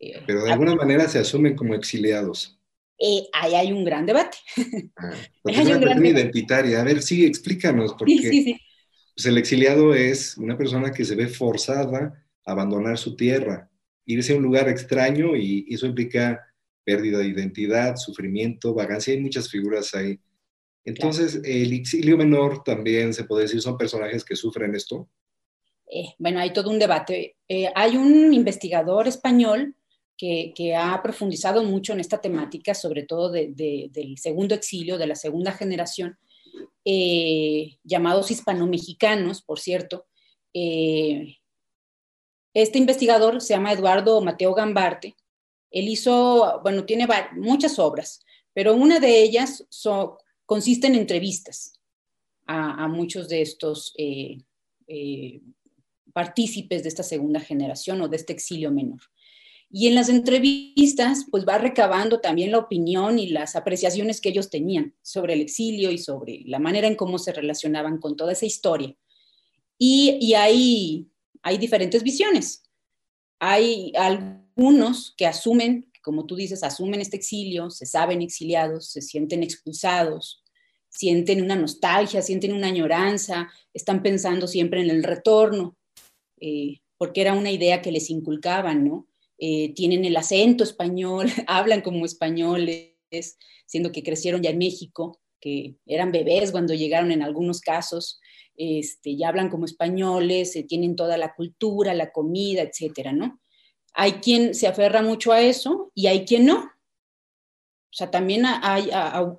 Eh, 0.00 0.20
pero 0.26 0.42
de 0.42 0.52
alguna 0.52 0.74
manera 0.74 1.08
se 1.08 1.20
asumen 1.20 1.54
como 1.54 1.74
exiliados. 1.74 2.58
Eh, 2.98 3.28
ahí 3.32 3.54
hay 3.54 3.72
un 3.72 3.84
gran 3.84 4.04
debate. 4.04 4.36
Ah, 4.96 5.14
porque 5.42 5.60
es 5.60 5.66
una 5.66 5.80
cuestión 5.80 6.06
identitaria. 6.06 6.80
A 6.80 6.84
ver, 6.84 7.02
sí, 7.02 7.24
explícanos, 7.24 7.94
porque 7.96 8.18
sí, 8.18 8.42
sí, 8.42 8.60
pues 9.14 9.26
el 9.26 9.38
exiliado 9.38 9.94
es 9.94 10.36
una 10.36 10.58
persona 10.58 10.90
que 10.90 11.04
se 11.04 11.14
ve 11.14 11.28
forzada 11.28 12.26
a 12.44 12.50
abandonar 12.50 12.98
su 12.98 13.14
tierra, 13.14 13.70
irse 14.06 14.32
a 14.32 14.36
un 14.36 14.42
lugar 14.42 14.68
extraño 14.68 15.36
y 15.36 15.66
eso 15.72 15.86
implica 15.86 16.40
pérdida 16.84 17.18
de 17.18 17.28
identidad, 17.28 17.94
sufrimiento, 17.94 18.74
vagancia, 18.74 19.14
hay 19.14 19.20
muchas 19.20 19.48
figuras 19.48 19.94
ahí. 19.94 20.18
Entonces, 20.84 21.40
el 21.44 21.72
exilio 21.72 22.16
menor 22.16 22.64
también 22.64 23.14
se 23.14 23.24
puede 23.24 23.42
decir, 23.42 23.60
son 23.62 23.78
personajes 23.78 24.24
que 24.24 24.34
sufren 24.34 24.74
esto. 24.74 25.08
Eh, 25.88 26.14
bueno, 26.18 26.40
hay 26.40 26.52
todo 26.52 26.70
un 26.70 26.78
debate. 26.78 27.36
Eh, 27.48 27.70
hay 27.74 27.96
un 27.96 28.32
investigador 28.32 29.06
español 29.06 29.76
que, 30.16 30.52
que, 30.56 30.74
ha 30.74 31.00
profundizado 31.02 31.62
mucho 31.62 31.92
en 31.92 32.00
esta 32.00 32.20
temática, 32.20 32.74
sobre 32.74 33.02
todo 33.02 33.30
del 33.30 34.16
segundo 34.16 34.54
exilio, 34.54 34.98
de 34.98 35.06
la 35.06 35.16
segunda 35.16 35.52
generación, 35.52 36.18
eh, 36.84 37.76
llamados 37.84 38.30
hispano-mexicanos, 38.30 39.42
por 39.42 39.60
cierto. 39.60 40.06
Este 42.54 42.78
investigador 42.78 43.40
se 43.40 43.54
llama 43.54 43.72
Eduardo 43.72 44.20
Mateo 44.20 44.54
Gambarte. 44.54 45.16
Él 45.70 45.88
hizo, 45.88 46.60
bueno, 46.62 46.84
tiene 46.84 47.06
muchas 47.32 47.78
obras, 47.78 48.24
pero 48.52 48.74
una 48.74 49.00
de 49.00 49.22
ellas 49.22 49.66
consiste 50.46 50.86
en 50.86 50.94
entrevistas 50.94 51.78
a, 52.46 52.88
muchos 52.88 53.28
de 53.28 53.42
estos 53.42 53.94
eh, 53.96 54.38
partícipes 56.12 56.82
de 56.82 56.88
esta 56.88 57.02
segunda 57.02 57.40
generación 57.40 58.00
o 58.02 58.08
de 58.08 58.16
este 58.16 58.32
exilio 58.32 58.70
menor. 58.70 59.00
Y 59.74 59.88
en 59.88 59.94
las 59.94 60.10
entrevistas, 60.10 61.24
pues 61.30 61.46
va 61.48 61.56
recabando 61.56 62.20
también 62.20 62.50
la 62.50 62.58
opinión 62.58 63.18
y 63.18 63.28
las 63.28 63.56
apreciaciones 63.56 64.20
que 64.20 64.28
ellos 64.28 64.50
tenían 64.50 64.94
sobre 65.00 65.32
el 65.32 65.40
exilio 65.40 65.90
y 65.90 65.96
sobre 65.96 66.42
la 66.44 66.58
manera 66.58 66.86
en 66.86 66.94
cómo 66.94 67.18
se 67.18 67.32
relacionaban 67.32 67.98
con 67.98 68.14
toda 68.14 68.32
esa 68.32 68.44
historia. 68.44 68.94
Y, 69.78 70.34
hay, 70.34 71.08
hay 71.42 71.56
diferentes 71.56 72.02
visiones. 72.02 72.64
Hay 73.38 73.92
algunos 73.96 75.14
que 75.16 75.26
asumen, 75.26 75.90
como 76.02 76.26
tú 76.26 76.36
dices, 76.36 76.62
asumen 76.62 77.00
este 77.00 77.16
exilio, 77.16 77.70
se 77.70 77.86
saben 77.86 78.22
exiliados, 78.22 78.90
se 78.90 79.00
sienten 79.00 79.42
expulsados, 79.42 80.42
sienten 80.88 81.42
una 81.42 81.56
nostalgia, 81.56 82.20
sienten 82.22 82.52
una 82.52 82.66
añoranza, 82.66 83.50
están 83.72 84.02
pensando 84.02 84.46
siempre 84.46 84.82
en 84.82 84.90
el 84.90 85.02
retorno, 85.02 85.76
eh, 86.40 86.80
porque 86.98 87.22
era 87.22 87.34
una 87.34 87.50
idea 87.50 87.80
que 87.80 87.92
les 87.92 88.10
inculcaban, 88.10 88.84
¿no? 88.86 89.08
Eh, 89.38 89.72
tienen 89.74 90.04
el 90.04 90.16
acento 90.16 90.62
español, 90.62 91.26
hablan 91.46 91.80
como 91.80 92.04
españoles, 92.04 92.92
siendo 93.66 93.90
que 93.90 94.02
crecieron 94.02 94.42
ya 94.42 94.50
en 94.50 94.58
México, 94.58 95.20
que 95.40 95.76
eran 95.86 96.12
bebés 96.12 96.52
cuando 96.52 96.74
llegaron 96.74 97.10
en 97.10 97.22
algunos 97.22 97.60
casos, 97.60 98.20
este, 98.54 99.16
ya 99.16 99.28
hablan 99.28 99.48
como 99.48 99.64
españoles, 99.64 100.54
eh, 100.56 100.62
tienen 100.62 100.94
toda 100.94 101.16
la 101.16 101.34
cultura, 101.34 101.94
la 101.94 102.12
comida, 102.12 102.62
etcétera, 102.62 103.12
¿no? 103.12 103.41
Hay 103.94 104.14
quien 104.14 104.54
se 104.54 104.66
aferra 104.66 105.02
mucho 105.02 105.32
a 105.32 105.40
eso 105.40 105.90
y 105.94 106.06
hay 106.06 106.24
quien 106.24 106.46
no. 106.46 106.64
O 106.64 107.94
sea, 107.94 108.10
también 108.10 108.44
hay, 108.46 108.90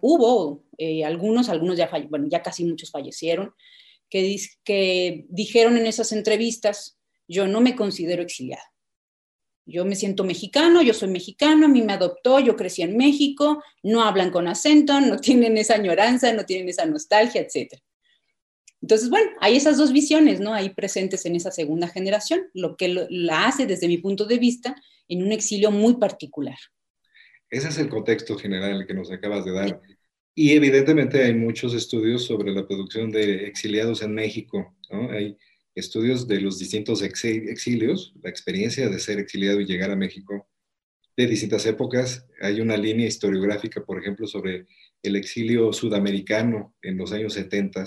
hubo 0.02 0.64
eh, 0.78 1.04
algunos, 1.04 1.50
algunos 1.50 1.76
ya, 1.76 1.90
bueno, 2.10 2.28
ya 2.30 2.44
casi 2.44 2.64
muchos 2.66 2.92
fallecieron, 2.92 3.52
que, 4.10 4.38
que 4.64 5.26
dijeron 5.30 5.78
en 5.78 5.88
esas 5.88 6.12
entrevistas, 6.12 7.00
yo 7.28 7.48
no 7.48 7.62
me 7.62 7.76
considero 7.76 8.22
exiliado 8.22 8.64
yo 9.66 9.86
me 9.86 9.96
siento 9.96 10.24
mexicano, 10.24 10.82
yo 10.82 10.94
soy 10.94 11.10
mexicano, 11.10 11.66
a 11.66 11.70
mí 11.70 11.82
me 11.82 11.94
adoptó, 11.94 12.40
yo 12.40 12.56
crecí 12.56 12.82
en 12.82 12.98
México, 12.98 13.64
no 13.82 14.04
hablan 14.04 14.32
con 14.32 14.48
acento, 14.48 15.00
no 15.00 15.18
tienen 15.20 15.58
esa 15.58 15.76
añoranza, 15.76 16.34
no 16.34 16.46
tienen 16.46 16.70
esa 16.70 16.86
nostalgia, 16.86 17.42
etc. 17.42 17.82
Entonces, 18.84 19.10
bueno, 19.10 19.32
hay 19.40 19.56
esas 19.56 19.78
dos 19.78 19.94
visiones, 19.94 20.42
¿no? 20.42 20.54
Ahí 20.54 20.70
presentes 20.70 21.26
en 21.26 21.38
esa 21.38 21.52
segunda 21.52 21.88
generación, 21.88 22.50
lo 22.54 22.76
que 22.76 23.08
la 23.10 23.48
hace 23.48 23.66
desde 23.66 23.88
mi 23.88 23.98
punto 23.98 24.26
de 24.26 24.38
vista 24.38 24.76
en 25.08 25.24
un 25.24 25.32
exilio 25.32 25.72
muy 25.72 25.96
particular. 25.96 26.58
Ese 27.50 27.70
es 27.70 27.78
el 27.78 27.88
contexto 27.88 28.38
general 28.38 28.86
que 28.86 28.94
nos 28.94 29.10
acabas 29.10 29.46
de 29.46 29.54
dar. 29.54 29.82
Y 30.36 30.52
evidentemente 30.52 31.24
hay 31.24 31.34
muchos 31.34 31.74
estudios 31.74 32.26
sobre 32.26 32.52
la 32.52 32.68
producción 32.68 33.10
de 33.10 33.48
exiliados 33.48 34.02
en 34.02 34.14
México, 34.14 34.76
¿no? 34.92 35.10
Hay 35.12 35.38
estudios 35.76 36.28
de 36.28 36.42
los 36.42 36.60
distintos 36.60 37.02
exilios, 37.04 38.14
la 38.22 38.30
experiencia 38.30 38.90
de 38.90 39.00
ser 39.00 39.18
exiliado 39.18 39.62
y 39.62 39.66
llegar 39.66 39.92
a 39.92 39.96
México 39.96 40.50
de 41.16 41.28
distintas 41.28 41.66
épocas. 41.68 42.28
Hay 42.42 42.60
una 42.60 42.76
línea 42.76 43.08
historiográfica, 43.08 43.86
por 43.86 43.98
ejemplo, 43.98 44.28
sobre 44.28 44.66
el 45.02 45.16
exilio 45.16 45.72
sudamericano 45.72 46.76
en 46.82 46.98
los 46.98 47.14
años 47.14 47.34
70, 47.34 47.86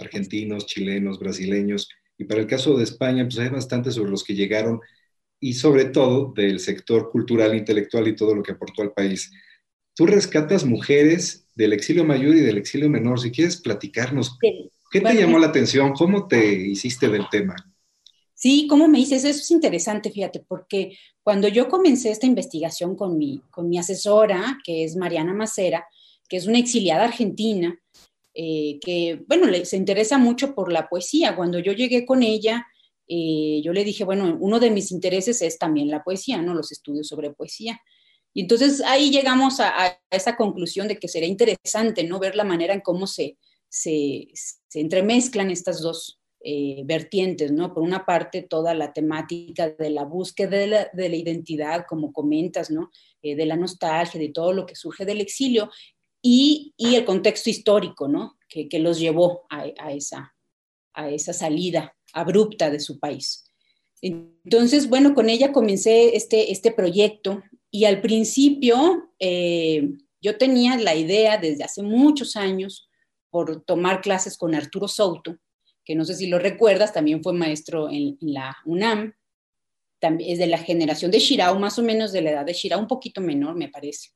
argentinos, 0.00 0.66
chilenos, 0.66 1.18
brasileños. 1.18 1.88
Y 2.18 2.24
para 2.24 2.40
el 2.40 2.46
caso 2.46 2.76
de 2.76 2.84
España, 2.84 3.24
pues 3.24 3.38
hay 3.38 3.48
bastante 3.48 3.90
sobre 3.90 4.10
los 4.10 4.24
que 4.24 4.34
llegaron 4.34 4.80
y 5.38 5.54
sobre 5.54 5.86
todo 5.86 6.32
del 6.34 6.60
sector 6.60 7.10
cultural, 7.10 7.54
intelectual 7.54 8.08
y 8.08 8.16
todo 8.16 8.34
lo 8.34 8.42
que 8.42 8.52
aportó 8.52 8.82
al 8.82 8.92
país. 8.92 9.30
Tú 9.94 10.06
rescatas 10.06 10.64
mujeres 10.64 11.46
del 11.54 11.72
exilio 11.72 12.04
mayor 12.04 12.34
y 12.36 12.40
del 12.40 12.58
exilio 12.58 12.88
menor. 12.88 13.20
Si 13.20 13.30
quieres 13.30 13.56
platicarnos, 13.56 14.38
¿Qué 14.90 15.00
te 15.00 15.14
llamó 15.14 15.38
la 15.38 15.46
atención? 15.46 15.92
¿Cómo 15.92 16.26
te 16.26 16.52
hiciste 16.52 17.08
del 17.08 17.28
tema? 17.30 17.54
Sí, 18.34 18.66
¿cómo 18.68 18.88
me 18.88 18.98
dices? 18.98 19.24
Eso 19.24 19.38
es 19.38 19.50
interesante, 19.52 20.10
fíjate, 20.10 20.40
porque 20.40 20.96
cuando 21.22 21.46
yo 21.46 21.68
comencé 21.68 22.10
esta 22.10 22.26
investigación 22.26 22.96
con 22.96 23.16
mi, 23.16 23.40
con 23.50 23.68
mi 23.68 23.78
asesora, 23.78 24.58
que 24.64 24.82
es 24.82 24.96
Mariana 24.96 25.32
Macera, 25.32 25.86
que 26.28 26.38
es 26.38 26.46
una 26.46 26.58
exiliada 26.58 27.04
argentina, 27.04 27.78
eh, 28.42 28.78
que, 28.80 29.22
bueno, 29.28 29.46
se 29.66 29.76
interesa 29.76 30.16
mucho 30.16 30.54
por 30.54 30.72
la 30.72 30.88
poesía. 30.88 31.36
Cuando 31.36 31.58
yo 31.58 31.72
llegué 31.72 32.06
con 32.06 32.22
ella, 32.22 32.66
eh, 33.06 33.60
yo 33.62 33.74
le 33.74 33.84
dije, 33.84 34.02
bueno, 34.02 34.34
uno 34.40 34.58
de 34.58 34.70
mis 34.70 34.92
intereses 34.92 35.42
es 35.42 35.58
también 35.58 35.90
la 35.90 36.02
poesía, 36.02 36.40
¿no? 36.40 36.54
Los 36.54 36.72
estudios 36.72 37.06
sobre 37.06 37.34
poesía. 37.34 37.78
Y 38.32 38.40
entonces 38.40 38.80
ahí 38.80 39.10
llegamos 39.10 39.60
a, 39.60 40.00
esa 40.08 40.38
conclusión 40.38 40.88
de 40.88 40.96
que 40.96 41.06
sería 41.06 41.28
interesante, 41.28 42.02
¿no? 42.04 42.18
Ver 42.18 42.34
la 42.34 42.44
manera 42.44 42.72
en 42.72 42.80
cómo 42.80 43.06
se, 43.06 43.36
se, 43.68 44.28
entremezclan 44.72 45.50
estas 45.50 45.82
dos 45.82 46.18
eh, 46.42 46.80
vertientes, 46.86 47.52
¿no? 47.52 47.74
Por 47.74 47.82
una 47.82 48.06
parte, 48.06 48.40
toda 48.40 48.72
la 48.72 48.94
temática 48.94 49.68
de 49.68 49.90
la 49.90 50.04
búsqueda 50.04 50.56
de 50.94 51.08
la, 51.10 51.16
identidad, 51.16 51.84
como 51.86 52.10
comentas, 52.10 52.70
¿no? 52.70 52.90
Eh, 53.20 53.36
de 53.36 53.44
la 53.44 53.56
nostalgia, 53.56 54.18
de 54.18 54.30
todo 54.30 54.54
lo 54.54 54.64
que 54.64 54.76
surge 54.76 55.04
del 55.04 55.20
exilio, 55.20 55.68
y, 56.22 56.74
el 56.78 57.04
contexto 57.04 57.50
histórico, 57.50 58.08
¿no? 58.08 58.38
Que, 58.48 58.68
los 58.78 58.98
llevó 58.98 59.46
a, 59.48 59.92
esa, 59.92 60.34
a 60.92 61.10
esa 61.10 61.32
salida 61.32 61.96
abrupta 62.12 62.70
de 62.70 62.80
su 62.80 62.98
país. 62.98 63.44
Entonces, 64.02 64.88
bueno, 64.88 65.14
con 65.14 65.28
ella 65.28 65.52
comencé 65.52 66.16
este, 66.16 66.52
este 66.52 66.72
proyecto 66.72 67.42
y 67.70 67.84
al 67.84 68.00
principio 68.00 69.10
eh, 69.18 69.88
yo 70.20 70.36
tenía 70.38 70.76
la 70.78 70.94
idea 70.94 71.38
desde 71.38 71.64
hace 71.64 71.82
muchos 71.82 72.36
años 72.36 72.88
por 73.30 73.62
tomar 73.62 74.00
clases 74.00 74.36
con 74.36 74.54
Arturo 74.54 74.88
Souto, 74.88 75.36
que 75.84 75.94
no 75.94 76.04
sé 76.04 76.14
si 76.14 76.26
lo 76.26 76.38
recuerdas, 76.38 76.92
también 76.92 77.22
fue 77.22 77.32
maestro 77.32 77.88
en, 77.90 78.16
la 78.20 78.56
UNAM, 78.64 79.14
es 80.00 80.38
de 80.38 80.46
la 80.46 80.58
generación 80.58 81.10
de 81.10 81.18
Shirao, 81.18 81.58
más 81.58 81.78
o 81.78 81.82
menos 81.82 82.12
de 82.12 82.22
la 82.22 82.30
edad 82.30 82.46
de 82.46 82.54
Shirao, 82.54 82.80
un 82.80 82.86
poquito 82.86 83.20
menor, 83.20 83.54
me 83.54 83.68
parece. 83.68 84.10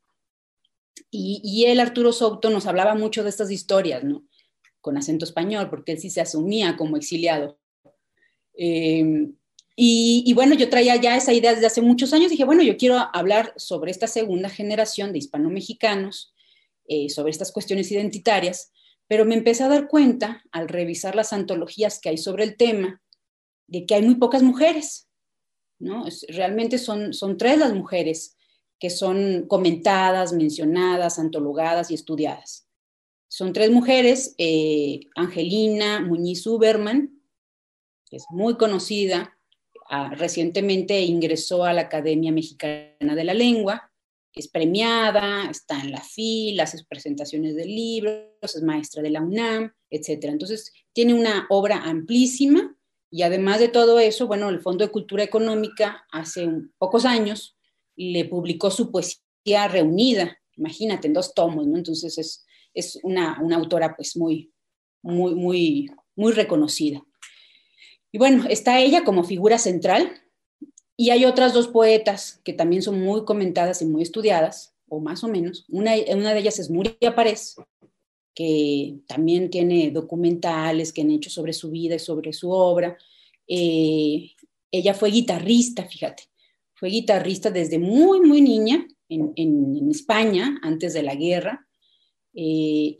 Y, 1.10 1.40
y 1.44 1.66
él, 1.66 1.80
Arturo 1.80 2.12
Souto, 2.12 2.50
nos 2.50 2.66
hablaba 2.66 2.94
mucho 2.94 3.22
de 3.22 3.30
estas 3.30 3.50
historias, 3.50 4.04
¿no? 4.04 4.26
Con 4.80 4.96
acento 4.96 5.24
español, 5.24 5.70
porque 5.70 5.92
él 5.92 5.98
sí 5.98 6.10
se 6.10 6.20
asumía 6.20 6.76
como 6.76 6.96
exiliado. 6.96 7.58
Em, 8.54 9.34
y, 9.76 10.32
bueno, 10.34 10.54
yo 10.54 10.70
traía 10.70 10.94
ya 10.96 11.16
esa 11.16 11.32
idea 11.32 11.52
desde 11.52 11.66
hace 11.66 11.80
muchos 11.80 12.12
años. 12.12 12.30
Dije, 12.30 12.44
bueno, 12.44 12.62
yo 12.62 12.76
quiero 12.76 12.96
hablar 13.12 13.52
sobre 13.56 13.90
esta 13.90 14.06
segunda 14.06 14.48
generación 14.48 15.12
de 15.12 15.18
hispano-mexicanos, 15.18 16.32
eh, 16.86 17.08
sobre 17.08 17.30
estas 17.32 17.50
cuestiones 17.50 17.90
identitarias, 17.90 18.72
pero 19.08 19.24
me 19.24 19.34
empecé 19.34 19.64
a 19.64 19.68
dar 19.68 19.88
cuenta, 19.88 20.44
al 20.52 20.68
revisar 20.68 21.16
las 21.16 21.32
antologías 21.32 21.98
que 22.00 22.10
hay 22.10 22.18
sobre 22.18 22.44
el 22.44 22.56
tema, 22.56 23.02
de 23.66 23.84
que 23.84 23.96
hay 23.96 24.02
muy 24.02 24.16
pocas 24.16 24.42
mujeres, 24.42 25.08
¿no? 25.78 26.04
realmente 26.28 26.78
son, 26.78 27.12
son 27.12 27.36
tres 27.36 27.58
las 27.58 27.72
mujeres 27.72 28.36
que 28.84 28.90
son 28.90 29.46
comentadas, 29.48 30.34
mencionadas, 30.34 31.18
antologadas 31.18 31.90
y 31.90 31.94
estudiadas. 31.94 32.68
Son 33.28 33.54
tres 33.54 33.70
mujeres, 33.70 34.34
eh, 34.36 35.00
Angelina 35.16 36.00
Muñiz 36.02 36.46
Uberman, 36.46 37.18
que 38.04 38.16
es 38.16 38.26
muy 38.28 38.58
conocida, 38.58 39.38
ah, 39.88 40.14
recientemente 40.14 41.00
ingresó 41.00 41.64
a 41.64 41.72
la 41.72 41.80
Academia 41.80 42.30
Mexicana 42.30 43.14
de 43.16 43.24
la 43.24 43.32
Lengua, 43.32 43.90
es 44.34 44.48
premiada, 44.48 45.48
está 45.50 45.80
en 45.80 45.90
la 45.90 46.02
fila, 46.02 46.64
hace 46.64 46.84
presentaciones 46.86 47.56
de 47.56 47.64
libros, 47.64 48.26
es 48.42 48.62
maestra 48.62 49.02
de 49.02 49.08
la 49.08 49.22
UNAM, 49.22 49.72
etc. 49.88 50.24
Entonces, 50.24 50.74
tiene 50.92 51.14
una 51.14 51.46
obra 51.48 51.84
amplísima 51.84 52.76
y 53.10 53.22
además 53.22 53.60
de 53.60 53.68
todo 53.68 53.98
eso, 53.98 54.26
bueno, 54.26 54.50
el 54.50 54.60
Fondo 54.60 54.84
de 54.84 54.92
Cultura 54.92 55.22
Económica 55.22 56.04
hace 56.12 56.50
pocos 56.76 57.06
años 57.06 57.54
le 57.96 58.24
publicó 58.24 58.70
su 58.70 58.90
poesía 58.90 59.68
reunida, 59.68 60.38
imagínate, 60.56 61.06
en 61.06 61.14
dos 61.14 61.34
tomos, 61.34 61.66
¿no? 61.66 61.76
Entonces 61.76 62.18
es, 62.18 62.46
es 62.74 62.98
una, 63.02 63.40
una 63.42 63.56
autora 63.56 63.94
pues 63.96 64.16
muy, 64.16 64.52
muy, 65.02 65.34
muy, 65.34 65.90
muy 66.16 66.32
reconocida. 66.32 67.04
Y 68.12 68.18
bueno, 68.18 68.44
está 68.48 68.80
ella 68.80 69.04
como 69.04 69.24
figura 69.24 69.58
central, 69.58 70.20
y 70.96 71.10
hay 71.10 71.24
otras 71.24 71.52
dos 71.52 71.68
poetas 71.68 72.40
que 72.44 72.52
también 72.52 72.82
son 72.82 73.00
muy 73.00 73.24
comentadas 73.24 73.82
y 73.82 73.86
muy 73.86 74.02
estudiadas, 74.02 74.74
o 74.88 75.00
más 75.00 75.24
o 75.24 75.28
menos. 75.28 75.64
Una, 75.68 75.92
una 76.14 76.32
de 76.32 76.40
ellas 76.40 76.58
es 76.58 76.70
Muria 76.70 77.14
Párez, 77.14 77.56
que 78.34 78.98
también 79.06 79.50
tiene 79.50 79.90
documentales 79.90 80.92
que 80.92 81.02
han 81.02 81.10
hecho 81.10 81.30
sobre 81.30 81.52
su 81.52 81.70
vida 81.70 81.96
y 81.96 82.00
sobre 82.00 82.32
su 82.32 82.50
obra. 82.50 82.96
Eh, 83.48 84.30
ella 84.70 84.94
fue 84.94 85.10
guitarrista, 85.10 85.84
fíjate, 85.84 86.24
fue 86.75 86.88
guitarrista 86.88 87.50
desde 87.50 87.78
muy, 87.78 88.21
muy 88.21 88.40
niña 88.40 88.87
en, 89.09 89.90
España, 89.90 90.59
antes 90.62 90.93
de 90.93 91.02
la 91.02 91.14
guerra. 91.14 91.66
y 92.33 92.97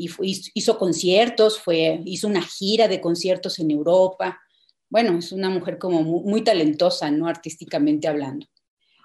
hizo 0.55 0.79
conciertos, 0.79 1.59
fue, 1.59 2.01
hizo 2.05 2.29
una 2.29 2.43
gira 2.43 2.89
de 2.89 3.01
conciertos 3.01 3.59
en 3.59 3.71
Europa. 3.71 4.41
Bueno, 4.89 5.19
es 5.19 5.33
una 5.33 5.51
mujer 5.51 5.79
como 5.79 6.03
muy, 6.03 6.43
talentosa, 6.43 7.11
¿no? 7.11 7.27
Artísticamente 7.27 8.07
hablando. 8.07 8.47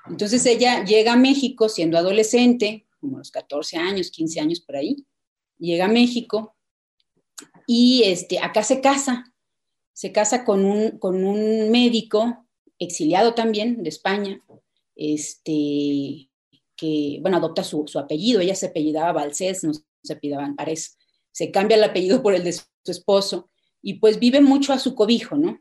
Entonces 0.08 0.46
ella 0.46 0.84
llega 0.86 1.14
a 1.14 1.18
México 1.18 1.68
siendo 1.68 1.98
adolescente, 1.98 2.88
como 3.00 3.18
los 3.18 3.32
14 3.32 3.78
años, 3.78 4.12
15 4.12 4.40
años 4.40 4.60
por 4.60 4.76
ahí, 4.76 5.06
llega 5.58 5.86
a 5.86 5.90
México 5.90 6.56
y 7.68 8.04
este, 8.06 8.40
acá 8.40 8.64
se 8.64 8.82
casa, 8.82 9.34
se 9.94 10.12
casa 10.12 10.46
con 10.46 10.66
un, 10.66 10.98
con 11.00 11.24
un 11.24 11.70
médico 11.72 12.49
exiliado 12.80 13.34
también 13.34 13.84
de 13.84 13.90
España, 13.90 14.42
este, 14.96 16.30
que, 16.76 17.20
bueno, 17.22 17.38
adopta 17.38 17.64
su, 17.64 17.86
apellido, 17.96 18.42
ella 18.42 18.56
se 18.56 18.68
apellidaba 18.68 19.12
Balcés, 19.12 19.64
no 19.64 19.74
se 19.74 20.14
apellidaba 20.14 20.54
Ares, 20.58 20.98
se 21.32 21.52
cambia 21.52 21.78
el 21.78 21.84
apellido 21.84 22.24
por 22.24 22.34
el 22.34 22.44
de 22.44 22.54
su 22.54 22.64
esposo 22.86 23.50
y 23.82 23.96
pues 23.96 24.20
vive 24.20 24.42
mucho 24.42 24.74
a 24.74 24.80
su 24.80 24.96
cobijo, 24.96 25.38
¿no? 25.38 25.60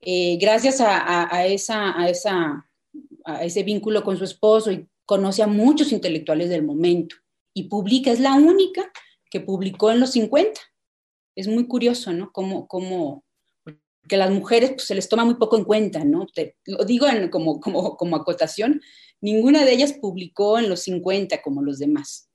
Eh, 0.00 0.36
gracias 0.38 0.80
a, 0.80 1.46
esa, 1.46 1.98
a, 1.98 2.08
esa, 2.08 2.68
a 3.24 3.44
ese 3.44 3.62
vínculo 3.62 4.04
con 4.04 4.18
su 4.18 4.24
esposo 4.24 4.70
y 4.70 4.86
conoce 5.06 5.42
a 5.42 5.46
muchos 5.46 5.92
intelectuales 5.92 6.50
del 6.50 6.62
momento 6.62 7.16
y 7.54 7.64
publica, 7.64 8.10
es 8.10 8.20
la 8.20 8.34
única 8.34 8.90
que 9.30 9.40
publicó 9.40 9.90
en 9.90 10.00
los 10.00 10.10
50. 10.10 10.60
Es 11.36 11.48
muy 11.48 11.66
curioso, 11.66 12.12
¿no? 12.12 12.30
Cómo, 12.32 12.68
cómo 12.68 13.24
que 14.08 14.16
las 14.16 14.30
mujeres 14.30 14.70
pues, 14.70 14.84
se 14.86 14.94
les 14.94 15.08
toma 15.08 15.24
muy 15.24 15.34
poco 15.34 15.56
en 15.56 15.64
cuenta, 15.64 16.04
¿no? 16.04 16.26
Te, 16.26 16.56
lo 16.66 16.84
digo 16.84 17.06
como, 17.30 17.60
como, 17.60 17.96
como 17.96 18.16
acotación, 18.16 18.80
ninguna 19.20 19.64
de 19.64 19.72
ellas 19.72 19.94
publicó 19.94 20.58
en 20.58 20.68
los 20.68 20.80
50 20.80 21.42
como 21.42 21.62
los 21.62 21.78
demás, 21.78 22.28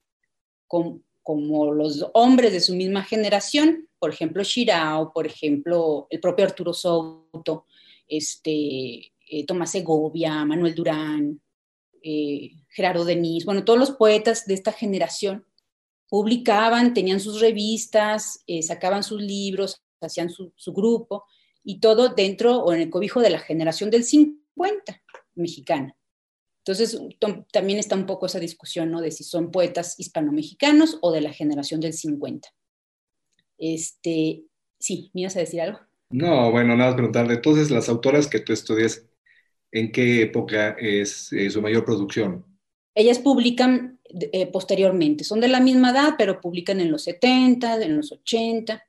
como, 0.66 1.02
como 1.22 1.72
los 1.72 2.06
hombres 2.14 2.52
de 2.52 2.60
su 2.60 2.74
misma 2.74 3.04
generación, 3.04 3.88
por 3.98 4.10
ejemplo, 4.10 4.42
Shirao, 4.42 5.12
por 5.12 5.26
ejemplo, 5.26 6.06
el 6.10 6.20
propio 6.20 6.46
Arturo 6.46 6.72
Soto, 6.72 7.66
este, 8.08 9.12
eh, 9.28 9.46
Tomás 9.46 9.72
Segovia, 9.72 10.44
Manuel 10.44 10.74
Durán, 10.74 11.40
eh, 12.02 12.52
Gerardo 12.70 13.04
Denis, 13.04 13.44
bueno, 13.44 13.64
todos 13.64 13.78
los 13.78 13.90
poetas 13.92 14.46
de 14.46 14.54
esta 14.54 14.72
generación 14.72 15.44
publicaban, 16.08 16.92
tenían 16.92 17.20
sus 17.20 17.40
revistas, 17.40 18.42
eh, 18.46 18.62
sacaban 18.62 19.02
sus 19.02 19.20
libros, 19.22 19.82
hacían 20.00 20.30
su, 20.30 20.52
grupo 20.72 21.24
y 21.62 21.80
todo 21.80 22.10
dentro 22.10 22.58
o 22.58 22.72
en 22.72 22.80
el 22.80 22.90
cobijo 22.90 23.20
de 23.20 23.30
la 23.30 23.38
generación 23.38 23.90
del 23.90 24.04
50 24.04 25.02
mexicana. 25.34 25.96
Entonces, 26.64 27.00
también 27.52 27.78
está 27.78 27.96
un 27.96 28.06
poco 28.06 28.26
esa 28.26 28.38
discusión, 28.38 28.90
¿no? 28.90 29.00
De 29.00 29.10
si 29.10 29.24
son 29.24 29.50
poetas 29.50 29.98
hispano-mexicanos 29.98 30.98
o 31.00 31.10
de 31.10 31.22
la 31.22 31.32
generación 31.32 31.80
del 31.80 31.94
50. 31.94 32.48
Este, 33.58 34.44
sí, 34.78 35.10
¿me 35.14 35.22
ibas 35.22 35.36
a 35.36 35.40
decir 35.40 35.62
algo? 35.62 35.80
No, 36.10 36.50
bueno, 36.50 36.76
nada, 36.76 36.94
preguntarle. 36.94 37.34
Entonces, 37.34 37.70
las 37.70 37.88
autoras 37.88 38.26
que 38.26 38.40
tú 38.40 38.52
estudias, 38.52 39.06
¿en 39.72 39.90
qué 39.90 40.22
época 40.22 40.76
es 40.78 41.32
eh, 41.32 41.48
su 41.50 41.62
mayor 41.62 41.84
producción? 41.84 42.44
Ellas 42.94 43.18
publican 43.18 43.98
eh, 44.12 44.46
posteriormente, 44.46 45.24
son 45.24 45.40
de 45.40 45.48
la 45.48 45.60
misma 45.60 45.92
edad, 45.92 46.14
pero 46.18 46.40
publican 46.40 46.80
en 46.80 46.90
los 46.90 47.04
70, 47.04 47.82
en 47.82 47.96
los 47.96 48.12
80, 48.12 48.82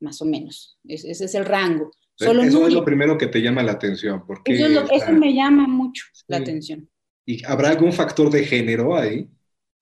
más 0.00 0.20
o 0.22 0.24
menos. 0.24 0.78
ese 0.84 1.10
es 1.10 1.34
el 1.34 1.44
rango. 1.44 1.92
Solo 2.16 2.42
eso 2.42 2.66
es 2.66 2.74
lo 2.74 2.84
primero 2.84 3.18
que 3.18 3.26
te 3.26 3.40
llama 3.40 3.62
la 3.62 3.72
atención. 3.72 4.24
Porque 4.26 4.54
eso, 4.54 5.12
me 5.12 5.34
llama 5.34 5.66
mucho 5.66 6.04
la 6.28 6.38
atención. 6.38 6.88
¿Y 7.24 7.44
habrá 7.44 7.70
algún 7.70 7.92
factor 7.92 8.30
de 8.30 8.44
género 8.44 8.96
ahí? 8.96 9.28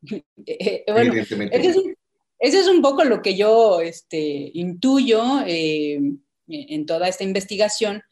Eh, 0.47 0.85
bueno, 0.91 1.13
ese 1.13 2.59
es, 2.59 2.69
un, 2.69 2.81
poco 2.81 3.05
lo 3.05 3.21
que 3.21 3.37
yo 3.37 3.83
este, 3.83 4.51
intuyo 4.55 5.23
en 5.47 6.87
toda 6.87 7.07
esta 7.07 7.23
investigación, 7.23 8.03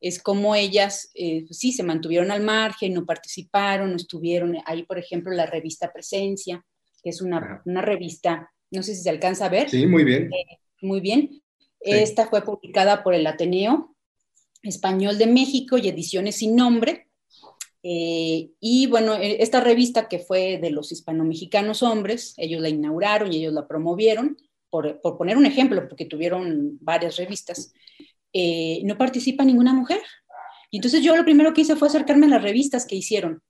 es 0.00 0.22
como 0.22 0.54
ellas 0.54 1.10
eh, 1.14 1.44
pues 1.46 1.58
sí 1.58 1.72
se 1.72 1.82
mantuvieron 1.82 2.30
al 2.30 2.42
margen, 2.42 2.94
no 2.94 3.04
participaron, 3.04 3.90
no 3.90 3.96
estuvieron 3.96 4.56
ahí, 4.64 4.84
por 4.84 4.98
ejemplo, 4.98 5.32
la 5.32 5.46
revista 5.46 5.92
Presencia, 5.92 6.64
que 7.02 7.10
es 7.10 7.20
una, 7.20 7.62
revista, 7.64 8.50
no 8.70 8.82
sé 8.82 8.94
si 8.94 9.02
se 9.02 9.10
alcanza 9.10 9.46
a 9.46 9.50
ver. 9.50 9.68
Sí, 9.68 9.86
muy 9.86 10.04
bien. 10.04 10.32
Eh, 10.32 10.58
muy 10.80 11.00
bien. 11.00 11.42
Esta 11.80 12.26
fue 12.28 12.44
publicada 12.44 13.02
por 13.02 13.14
el 13.14 13.26
Ateneo 13.26 13.94
Español 14.62 15.18
de 15.18 15.26
México 15.26 15.78
y 15.78 15.88
Ediciones 15.88 16.36
sin 16.36 16.56
Nombre. 16.56 17.08
Eh, 17.82 18.50
y 18.60 18.86
bueno, 18.88 19.14
esta 19.14 19.60
revista 19.60 20.06
que 20.08 20.18
fue 20.18 20.58
de 20.58 20.70
los 20.70 20.92
hispano-mexicanos 20.92 21.82
hombres, 21.82 22.34
ellos 22.36 22.60
la 22.60 22.68
inauguraron 22.68 23.32
y 23.32 23.38
ellos 23.38 23.54
la 23.54 23.66
promovieron, 23.66 24.36
por, 24.68 25.00
por 25.00 25.16
poner 25.16 25.36
un 25.36 25.46
ejemplo, 25.46 25.88
porque 25.88 26.04
tuvieron 26.04 26.78
varias 26.80 27.16
revistas. 27.16 27.72
Eh, 28.32 28.82
no 28.84 28.96
participa 28.98 29.44
ninguna 29.44 29.72
mujer. 29.72 30.00
Y 30.70 30.76
entonces 30.76 31.02
yo 31.02 31.16
lo 31.16 31.24
primero 31.24 31.52
que 31.52 31.62
hice 31.62 31.74
fue 31.74 31.88
acercarme 31.88 32.26
a 32.26 32.30
las 32.30 32.42
revistas 32.42 32.86
que 32.86 32.96
hicieron. 32.96 33.42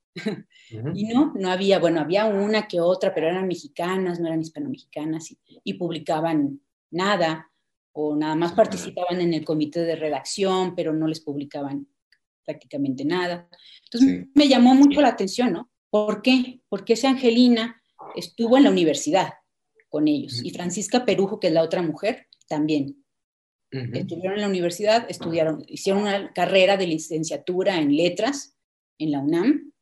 Y 0.95 1.05
no, 1.05 1.33
no 1.37 1.51
había, 1.51 1.79
bueno, 1.79 2.01
había 2.01 2.27
una 2.27 2.69
que 2.69 2.81
otra, 2.81 3.13
pero 3.15 3.29
eran 3.29 3.47
mexicanas, 3.47 4.21
no 4.21 4.27
eran 4.27 4.41
hispano-mexicanas 4.41 5.31
y, 5.33 5.39
y, 5.65 5.75
publicaban 5.75 6.61
nada 6.91 7.50
o 7.93 8.17
nada 8.17 8.35
más 8.35 8.53
participaban 8.53 9.21
en 9.21 9.35
el 9.35 9.45
comité 9.45 9.81
de 9.81 9.97
redacción, 9.97 10.75
pero 10.75 10.93
no 10.93 11.07
les 11.07 11.21
publicaban 11.21 11.87
prácticamente 12.45 13.05
nada. 13.05 13.49
Entonces 13.85 14.29
me 14.35 14.49
llamó 14.49 14.75
mucho 14.75 15.01
la 15.01 15.09
atención, 15.09 15.53
¿no? 15.53 15.71
¿Por 15.91 16.23
qué? 16.23 16.61
Porque 16.69 16.93
esa 16.93 17.11
Angelina 17.11 17.83
estuvo 18.15 18.57
en 18.57 18.65
la 18.65 18.71
universidad 18.71 19.35
con 19.89 20.07
ellos 20.09 20.41
y 20.45 20.51
Francisca 20.51 21.05
Perujo, 21.05 21.41
que 21.41 21.49
es 21.49 21.53
la 21.53 21.63
otra 21.63 21.83
mujer, 21.83 22.29
también. 22.49 23.05
Estuvieron 23.71 24.35
en 24.35 24.41
la 24.41 24.49
universidad, 24.49 25.07
estudiaron, 25.09 25.63
hicieron 25.69 26.03
una 26.03 26.33
carrera 26.33 26.77
de 26.77 26.89
licenciatura 26.89 27.79
en 27.79 27.97
letras 27.97 28.57
en 28.99 29.13
la 29.13 29.21
UNAM, 29.21 29.73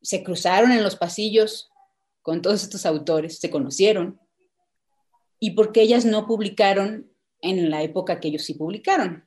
se 0.00 0.22
cruzaron 0.22 0.72
en 0.72 0.82
los 0.82 0.96
pasillos 0.96 1.70
con 2.22 2.40
todos 2.40 2.62
estos 2.62 2.86
autores, 2.86 3.38
se 3.38 3.50
conocieron, 3.50 4.18
y 5.38 5.50
porque 5.50 5.82
ellas 5.82 6.06
no 6.06 6.26
publicaron 6.26 7.10
en 7.44 7.70
la 7.70 7.82
época 7.82 8.18
que 8.18 8.28
ellos 8.28 8.42
sí 8.42 8.54
publicaron. 8.54 9.24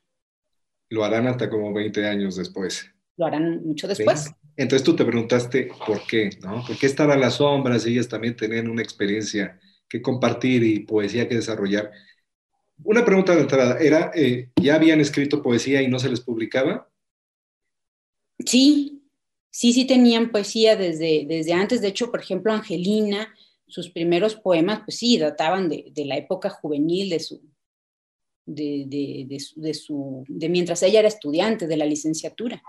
Lo 0.90 1.04
harán 1.04 1.26
hasta 1.26 1.48
como 1.48 1.72
20 1.72 2.06
años 2.06 2.36
después. 2.36 2.90
Lo 3.16 3.26
harán 3.26 3.64
mucho 3.64 3.88
después. 3.88 4.30
Entonces 4.56 4.84
tú 4.84 4.96
te 4.96 5.04
preguntaste 5.04 5.68
por 5.86 6.04
qué, 6.06 6.30
¿no? 6.42 6.64
¿Por 6.66 6.76
qué 6.76 6.86
estar 6.86 7.10
a 7.10 7.16
las 7.16 7.34
sombras? 7.34 7.86
Ellas 7.86 8.08
también 8.08 8.36
tenían 8.36 8.68
una 8.68 8.82
experiencia 8.82 9.60
que 9.88 10.02
compartir 10.02 10.62
y 10.64 10.80
poesía 10.80 11.28
que 11.28 11.36
desarrollar. 11.36 11.92
Una 12.84 13.04
pregunta 13.04 13.34
de 13.34 13.42
entrada, 13.42 13.78
¿era, 13.78 14.10
eh, 14.14 14.50
¿ya 14.60 14.74
habían 14.74 15.00
escrito 15.00 15.42
poesía 15.42 15.82
y 15.82 15.88
no 15.88 15.98
se 15.98 16.08
les 16.08 16.20
publicaba? 16.20 16.88
Sí, 18.44 19.02
sí, 19.50 19.72
sí 19.72 19.86
tenían 19.86 20.30
poesía 20.30 20.76
desde, 20.76 21.24
desde 21.26 21.52
antes. 21.52 21.80
De 21.80 21.88
hecho, 21.88 22.10
por 22.10 22.20
ejemplo, 22.20 22.52
Angelina, 22.52 23.34
sus 23.68 23.90
primeros 23.90 24.34
poemas, 24.36 24.80
pues 24.84 24.98
sí, 24.98 25.18
databan 25.18 25.68
de, 25.68 25.92
la 26.04 26.16
época 26.16 26.50
juvenil, 26.50 27.10
de 27.10 27.20
su, 27.20 27.40
de, 28.48 29.26
de, 29.56 29.74
su, 29.74 30.24
de, 30.28 30.48
mientras 30.48 30.82
ella 30.82 31.00
era 31.00 31.08
estudiante 31.08 31.66
de 31.66 31.76
la 31.76 31.84
licenciatura. 31.84 32.62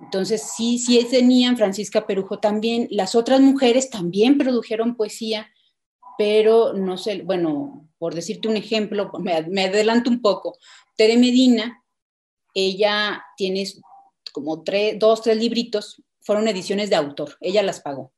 Entonces, 0.00 0.52
sí, 0.56 0.78
sí 0.78 1.06
tenían, 1.10 1.56
Francisca 1.56 2.06
Perujo 2.06 2.38
también. 2.38 2.88
Las 2.90 3.14
otras 3.14 3.40
mujeres 3.40 3.88
también 3.88 4.36
produjeron 4.36 4.96
poesía, 4.96 5.48
pero 6.18 6.72
no 6.72 6.98
sé, 6.98 7.22
bueno, 7.22 7.88
por 7.98 8.14
decirte 8.14 8.48
un 8.48 8.56
ejemplo, 8.56 9.10
me, 9.20 9.64
adelanto 9.64 10.10
un 10.10 10.20
poco. 10.20 10.58
Tere 10.96 11.16
Medina, 11.16 11.82
ella 12.54 13.24
tiene 13.36 13.64
como 14.32 14.62
tres, 14.62 14.98
dos, 14.98 15.22
tres 15.22 15.36
libritos, 15.36 16.02
fueron 16.20 16.48
ediciones 16.48 16.90
de 16.90 16.96
autor, 16.96 17.36
ella 17.40 17.62
las 17.62 17.80
pagó. 17.80 18.12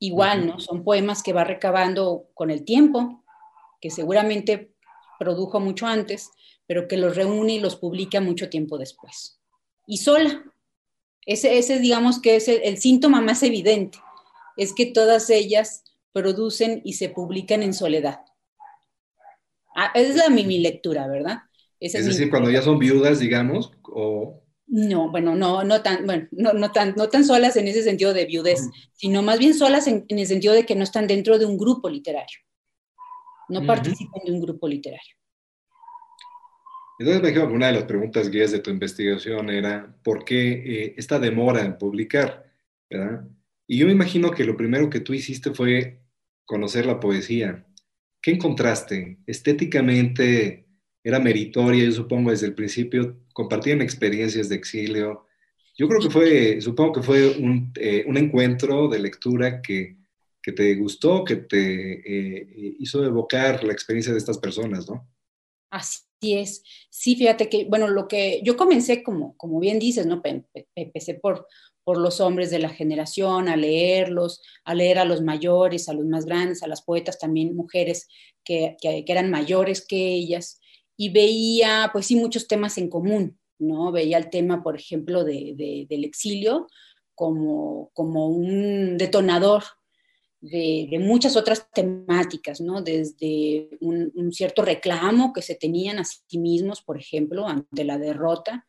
Igual, 0.00 0.46
¿no? 0.46 0.60
Son 0.60 0.84
poemas 0.84 1.22
que 1.24 1.32
va 1.32 1.42
recabando 1.42 2.28
con 2.34 2.50
el 2.50 2.64
tiempo, 2.64 3.24
que 3.80 3.90
seguramente 3.90 4.72
produjo 5.18 5.60
mucho 5.60 5.86
antes, 5.86 6.30
pero 6.66 6.88
que 6.88 6.96
los 6.96 7.16
reúne 7.16 7.54
y 7.54 7.60
los 7.60 7.76
publica 7.76 8.20
mucho 8.20 8.48
tiempo 8.48 8.78
después. 8.78 9.40
Y 9.86 9.98
sola. 9.98 10.44
Ese, 11.26 11.58
ese 11.58 11.78
digamos 11.78 12.20
que 12.20 12.36
es 12.36 12.48
el 12.48 12.78
síntoma 12.78 13.20
más 13.20 13.42
evidente, 13.42 13.98
es 14.56 14.72
que 14.72 14.86
todas 14.86 15.28
ellas 15.30 15.84
producen 16.12 16.80
y 16.84 16.94
se 16.94 17.08
publican 17.10 17.62
en 17.62 17.74
soledad. 17.74 18.20
Ah, 19.76 19.92
esa 19.94 20.10
es 20.10 20.16
la 20.16 20.28
mi, 20.28 20.58
lectura, 20.58 21.06
¿verdad? 21.06 21.38
es, 21.78 21.92
decir, 21.92 22.30
cuando 22.30 22.50
ya 22.50 22.62
son 22.62 22.78
viudas, 22.78 23.20
digamos, 23.20 23.70
o... 23.84 24.42
No, 24.66 25.10
bueno, 25.10 25.36
no, 25.36 25.62
no 25.62 25.80
tan, 25.82 26.04
bueno, 26.04 26.26
no, 26.32 26.52
no 26.52 26.72
tan, 26.72 26.94
no 26.96 27.08
tan 27.08 27.24
solas 27.24 27.56
en 27.56 27.68
ese 27.68 27.82
sentido 27.82 28.12
de 28.12 28.26
viudez, 28.26 28.68
sino 28.92 29.22
más 29.22 29.38
bien 29.38 29.54
solas 29.54 29.86
en, 29.86 30.04
el 30.08 30.26
sentido 30.26 30.52
de 30.52 30.66
que 30.66 30.74
no 30.74 30.82
están 30.82 31.06
dentro 31.06 31.38
de 31.38 31.46
un 31.46 31.56
grupo 31.56 31.88
literario. 31.88 32.40
No 33.48 33.64
participan 33.64 34.22
de 34.24 34.32
un 34.32 34.40
grupo 34.40 34.68
literario. 34.68 35.16
Entonces 36.98 37.22
me 37.22 37.28
imagino 37.28 37.48
que 37.48 37.54
una 37.54 37.66
de 37.68 37.72
las 37.74 37.84
preguntas 37.84 38.30
guías 38.30 38.50
de 38.50 38.58
tu 38.58 38.70
investigación 38.70 39.50
era 39.50 39.94
¿por 40.02 40.24
qué 40.24 40.50
eh, 40.50 40.94
esta 40.96 41.18
demora 41.18 41.64
en 41.64 41.78
publicar? 41.78 42.52
¿verdad? 42.90 43.28
Y 43.68 43.78
yo 43.78 43.86
me 43.86 43.92
imagino 43.92 44.30
que 44.32 44.44
lo 44.44 44.56
primero 44.56 44.90
que 44.90 45.00
tú 45.00 45.14
hiciste 45.14 45.52
fue 45.52 46.00
conocer 46.44 46.86
la 46.86 46.98
poesía. 46.98 47.66
¿Qué 48.20 48.32
encontraste? 48.32 49.18
Estéticamente 49.26 50.66
era 51.04 51.20
meritoria, 51.20 51.84
yo 51.84 51.92
supongo, 51.92 52.30
desde 52.30 52.46
el 52.46 52.54
principio. 52.54 53.20
Compartían 53.32 53.80
experiencias 53.80 54.48
de 54.48 54.56
exilio. 54.56 55.26
Yo 55.76 55.86
creo 55.86 56.00
que 56.00 56.10
fue, 56.10 56.60
supongo 56.60 56.94
que 56.94 57.02
fue 57.02 57.36
un, 57.38 57.72
eh, 57.76 58.04
un 58.08 58.16
encuentro 58.16 58.88
de 58.88 58.98
lectura 58.98 59.62
que, 59.62 59.97
que, 60.48 60.52
te 60.52 60.74
gustó, 60.76 61.24
que 61.24 61.36
te 61.36 62.38
eh, 62.38 62.76
hizo 62.78 63.04
evocar 63.04 63.62
la 63.64 63.72
experiencia 63.72 64.12
de 64.12 64.18
estas 64.18 64.38
personas, 64.38 64.88
¿no? 64.88 65.06
Así 65.70 66.00
es. 66.22 66.62
Sí, 66.88 67.16
fíjate 67.16 67.50
que, 67.50 67.66
bueno, 67.66 67.88
lo 67.88 68.08
que 68.08 68.40
yo 68.42 68.56
comencé, 68.56 69.02
como, 69.02 69.36
como 69.36 69.60
bien 69.60 69.78
dices, 69.78 70.06
¿no? 70.06 70.22
Empecé 70.74 71.14
por, 71.14 71.46
por 71.84 71.98
los 71.98 72.20
hombres 72.20 72.50
de 72.50 72.60
la 72.60 72.70
generación, 72.70 73.48
a 73.48 73.56
leerlos, 73.56 74.40
a 74.64 74.74
leer 74.74 74.98
a 74.98 75.04
los 75.04 75.20
mayores, 75.20 75.90
a 75.90 75.92
los 75.92 76.06
más 76.06 76.24
grandes, 76.24 76.62
a 76.62 76.66
las 76.66 76.80
poetas 76.80 77.18
también, 77.18 77.54
mujeres 77.54 78.08
que, 78.42 78.76
que, 78.80 79.04
eran 79.06 79.30
mayores 79.30 79.86
que 79.86 80.14
ellas, 80.14 80.60
y 80.96 81.10
veía, 81.10 81.90
pues 81.92 82.06
sí, 82.06 82.16
muchos 82.16 82.48
temas 82.48 82.78
en 82.78 82.88
común, 82.88 83.38
¿no? 83.58 83.92
Veía 83.92 84.16
el 84.16 84.30
tema, 84.30 84.62
por 84.62 84.76
ejemplo, 84.76 85.24
de, 85.24 85.86
del 85.88 86.04
exilio 86.04 86.68
como, 87.14 87.90
como 87.92 88.28
un 88.28 88.96
detonador 88.96 89.64
de, 90.40 90.86
de, 90.90 90.98
muchas 90.98 91.36
otras 91.36 91.68
temáticas, 91.72 92.60
¿no? 92.60 92.80
Desde 92.82 93.70
un, 93.80 94.12
un, 94.14 94.32
cierto 94.32 94.62
reclamo 94.62 95.32
que 95.32 95.42
se 95.42 95.56
tenían 95.56 95.98
a 95.98 96.04
sí 96.04 96.38
mismos, 96.38 96.82
por 96.82 96.98
ejemplo, 96.98 97.46
ante 97.46 97.84
la 97.84 97.98
derrota. 97.98 98.66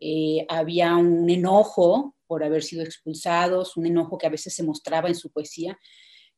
Eh, 0.00 0.44
había 0.48 0.96
un 0.96 1.30
enojo 1.30 2.16
por 2.26 2.42
haber 2.42 2.62
sido 2.62 2.82
expulsados, 2.82 3.76
un 3.76 3.86
enojo 3.86 4.18
que 4.18 4.26
a 4.26 4.30
veces 4.30 4.54
se 4.54 4.64
mostraba 4.64 5.08
en 5.08 5.14
su 5.14 5.30
poesía. 5.30 5.78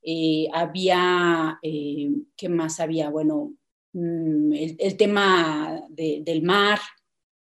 Eh, 0.03 0.47
había, 0.53 1.59
eh, 1.62 2.11
¿qué 2.37 2.49
más 2.49 2.79
había? 2.79 3.09
Bueno, 3.09 3.55
mm, 3.93 4.53
el, 4.53 4.77
el, 4.79 4.97
tema 4.97 5.83
de, 5.89 6.21
del 6.23 6.43
mar, 6.43 6.79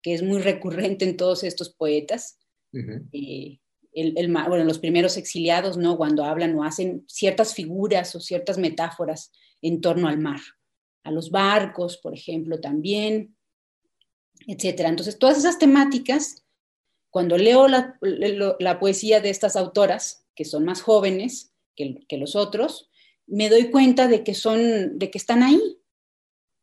que 0.02 0.13
es 0.13 0.24
muy 0.24 0.40
recurrente 0.42 1.04
en 1.04 1.18
todos 1.18 1.44
estos 1.44 1.74
poetas. 1.74 2.40
Uh 2.74 2.80
-huh. 2.80 3.60
El, 4.01 4.31
bueno, 4.31 4.63
los 4.63 4.79
primeros 4.79 5.17
exiliados, 5.17 5.77
¿no? 5.77 5.97
Cuando 5.97 6.23
hablan 6.23 6.57
o 6.57 6.63
hacen 6.63 7.03
ciertas 7.07 7.53
figuras 7.53 8.15
o 8.15 8.19
ciertas 8.19 8.57
metáforas 8.57 9.31
en 9.62 9.81
torno 9.81 10.07
al 10.07 10.19
mar, 10.19 10.39
a 11.03 11.12
los 11.12 11.31
barcos, 11.31 11.97
por 11.97 12.13
ejemplo, 12.13 12.60
también, 12.60 13.36
etcétera. 14.45 14.89
Entonces, 14.89 15.17
todas 15.17 15.38
esas 15.38 15.57
temáticas 15.57 16.45
cuando 17.10 17.38
leo 17.38 17.67
la, 17.67 17.97
la, 18.01 18.79
poesía 18.79 19.21
de 19.21 19.29
estas 19.29 19.55
autoras, 19.55 20.25
que 20.36 20.45
son 20.45 20.65
más 20.65 20.81
jóvenes 20.81 21.53
que, 21.75 22.05
que, 22.07 22.17
los 22.17 22.36
otros, 22.36 22.91
me 23.25 23.49
doy 23.49 23.71
cuenta 23.71 24.07
de 24.07 24.23
que 24.23 24.36
son, 24.36 24.99
de 24.99 25.10
que 25.10 25.17
están 25.17 25.41
ahí, 25.41 25.60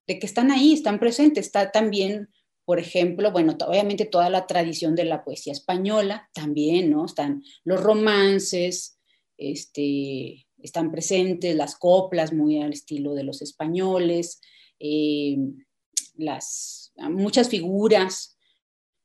de 0.06 0.18
que 0.18 0.26
están 0.26 0.50
ahí, 0.50 0.72
están 0.72 1.00
presentes. 1.00 1.46
Está 1.46 1.72
también, 1.72 2.28
por 2.64 2.78
ejemplo, 2.78 3.30
bueno, 3.30 3.56
obviamente 3.66 4.06
toda 4.06 4.30
la 4.30 4.46
tradición 4.46 4.94
de 4.94 5.04
la 5.04 5.24
poesía 5.24 5.52
española, 5.52 6.30
también, 6.32 6.90
¿no? 6.90 7.04
Están 7.04 7.42
los 7.64 7.82
romances, 7.82 8.98
este, 9.36 10.46
están 10.58 10.90
presentes 10.90 11.54
las 11.54 11.76
coplas 11.76 12.32
muy 12.32 12.62
al 12.62 12.72
estilo 12.72 13.14
de 13.14 13.24
los 13.24 13.42
españoles, 13.42 14.40
eh, 14.80 15.36
las, 16.16 16.92
muchas 16.96 17.48
figuras. 17.48 18.38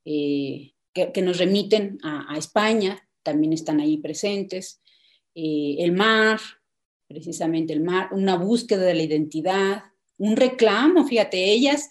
Eh, 0.06 0.74
que, 0.93 1.22
nos 1.22 1.38
remiten 1.38 1.98
a, 2.04 2.34
a, 2.34 2.38
España, 2.38 3.08
también 3.24 3.54
están 3.54 3.80
ahí 3.80 3.98
presentes. 3.98 4.82
Eh, 5.36 5.78
el 5.80 5.91
mar, 5.91 6.39
precisamente 7.08 7.74
el 7.74 7.82
mar, 7.82 8.10
una 8.12 8.36
búsqueda 8.36 8.82
de 8.82 8.95
la 8.95 9.04
identidad, 9.04 9.84
un 10.17 10.36
reclamo, 10.36 11.06
fíjate, 11.06 11.52
ellas 11.52 11.89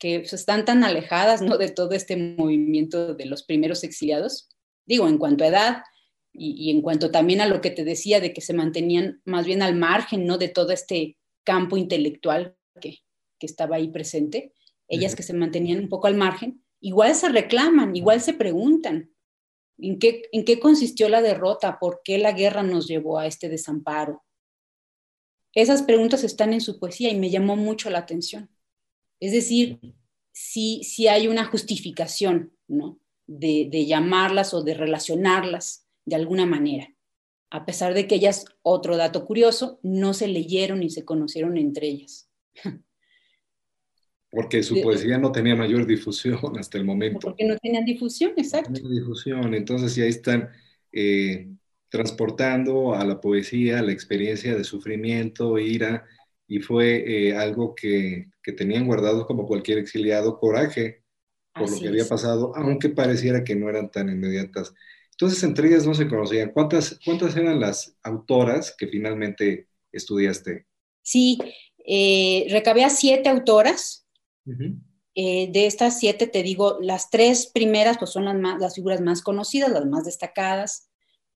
que 0.00 0.20
pues, 0.20 0.32
están 0.32 0.64
tan 0.64 0.82
alejadas 0.82 1.42
¿no? 1.42 1.58
de 1.58 1.68
todo 1.68 1.92
este 1.92 2.16
movimiento 2.16 3.14
de 3.14 3.26
los 3.26 3.44
primeros 3.44 3.84
exiliados, 3.84 4.48
digo, 4.86 5.06
en 5.06 5.18
cuanto 5.18 5.44
a 5.44 5.48
edad 5.48 5.82
y, 6.32 6.52
y, 6.56 6.70
en 6.70 6.80
cuanto 6.80 7.10
también 7.10 7.40
a 7.40 7.46
lo 7.46 7.60
que 7.60 7.70
te 7.70 7.84
decía 7.84 8.18
de 8.18 8.32
que 8.32 8.40
se 8.40 8.54
mantenían 8.54 9.20
más 9.24 9.44
bien 9.44 9.62
al 9.62 9.76
margen 9.76 10.26
¿no? 10.26 10.38
de 10.38 10.48
todo 10.48 10.72
este 10.72 11.18
campo 11.44 11.76
intelectual 11.76 12.56
que, 12.80 12.98
que 13.38 13.46
estaba 13.46 13.76
ahí 13.76 13.88
presente, 13.88 14.54
ellas 14.88 15.12
uh 15.12 15.14
-huh. 15.14 15.16
que 15.18 15.22
se 15.22 15.34
mantenían 15.34 15.80
un 15.80 15.88
poco 15.88 16.06
al 16.06 16.16
margen, 16.16 16.64
igual 16.80 17.14
se 17.14 17.28
reclaman, 17.28 17.94
igual 17.94 18.20
se 18.20 18.32
preguntan, 18.32 19.10
¿en 19.78 19.98
qué, 19.98 20.22
¿en 20.32 20.44
qué 20.44 20.58
consistió 20.58 21.08
la 21.08 21.20
derrota? 21.20 21.78
¿Por 21.78 22.00
qué 22.02 22.18
la 22.18 22.32
guerra 22.32 22.62
nos 22.62 22.86
llevó 22.88 23.18
a 23.18 23.26
este 23.26 23.48
desamparo? 23.48 24.24
Esas 25.54 25.82
preguntas 25.82 26.24
están 26.24 26.52
en 26.52 26.60
su 26.60 26.78
poesía 26.78 27.10
y 27.10 27.18
me 27.18 27.30
llamó 27.30 27.56
mucho 27.56 27.90
la 27.90 27.98
atención. 27.98 28.48
Es 29.20 29.32
decir, 29.32 29.78
si, 30.32 30.82
si 30.84 31.08
hay 31.08 31.28
una 31.28 31.44
justificación, 31.44 32.52
¿no? 32.66 32.98
De, 33.26 33.68
de, 33.70 33.86
llamarlas 33.86 34.54
o 34.54 34.62
de 34.62 34.74
relacionarlas 34.74 35.86
de 36.04 36.16
alguna 36.16 36.46
manera. 36.46 36.92
A 37.50 37.64
pesar 37.64 37.94
de 37.94 38.08
que 38.08 38.16
ellas, 38.16 38.44
otro 38.62 38.96
dato 38.96 39.24
curioso, 39.24 39.78
no 39.82 40.14
se 40.14 40.26
leyeron 40.26 40.80
ni 40.80 40.90
se 40.90 41.04
conocieron 41.04 41.56
entre 41.56 41.86
ellas. 41.86 42.28
Porque 44.30 44.62
su 44.62 44.80
poesía 44.80 45.18
no 45.18 45.32
tenía 45.32 45.56
mayor 45.56 45.86
difusión 45.86 46.56
hasta 46.58 46.78
el 46.78 46.84
momento. 46.84 47.18
Porque 47.20 47.44
no 47.44 47.56
tenían 47.56 47.84
difusión, 47.84 48.32
exacto. 48.36 48.70
No 48.70 48.76
tenía 48.76 49.00
difusión, 49.00 49.54
entonces 49.54 49.96
ya 49.96 50.04
están 50.04 50.50
eh, 50.92 51.48
transportando 51.88 52.94
a 52.94 53.04
la 53.04 53.20
poesía 53.20 53.82
la 53.82 53.92
experiencia 53.92 54.54
de 54.54 54.62
sufrimiento, 54.62 55.58
ira, 55.58 56.06
y 56.50 56.58
fue 56.58 57.28
eh, 57.28 57.36
algo 57.36 57.74
que, 57.76 58.26
que, 58.42 58.52
tenían 58.52 58.84
guardado 58.86 59.24
como 59.26 59.46
cualquier 59.46 59.78
exiliado, 59.78 60.38
coraje 60.40 61.04
por 61.54 61.64
Así 61.66 61.76
lo 61.76 61.80
que 61.80 61.86
es. 61.86 61.92
había 61.92 62.08
pasado, 62.08 62.52
aunque 62.56 62.88
pareciera 62.90 63.44
que 63.44 63.54
no 63.54 63.68
eran 63.70 63.90
tan 63.90 64.08
inmediatas. 64.10 64.74
Entonces, 65.12 65.42
entre 65.44 65.68
ellas 65.68 65.86
no 65.86 65.94
se 65.94 66.08
conocían. 66.08 66.50
¿Cuántas, 66.50 66.98
cuántas 67.04 67.36
eran 67.36 67.60
las 67.60 67.94
autoras 68.02 68.74
que 68.76 68.88
finalmente 68.88 69.68
estudiaste? 69.92 70.66
Sí, 71.02 71.38
eh, 71.86 72.46
recabé 72.50 72.84
a 72.84 72.90
siete 72.90 73.28
autoras, 73.28 74.06
Uh 74.46 74.52
-huh. 74.52 74.80
eh, 75.14 75.50
de 75.52 75.66
estas 75.66 76.00
siete, 76.00 76.26
te 76.26 76.42
digo, 76.42 76.78
las 76.80 77.10
tres 77.10 77.46
primeras 77.46 77.98
pues 77.98 78.10
son 78.10 78.24
las, 78.24 78.36
más, 78.36 78.58
las 78.60 78.74
figuras 78.74 79.00
más 79.02 79.22
conocidas, 79.22 79.70
las 79.70 79.86
más 79.86 80.04
destacadas, 80.04 80.88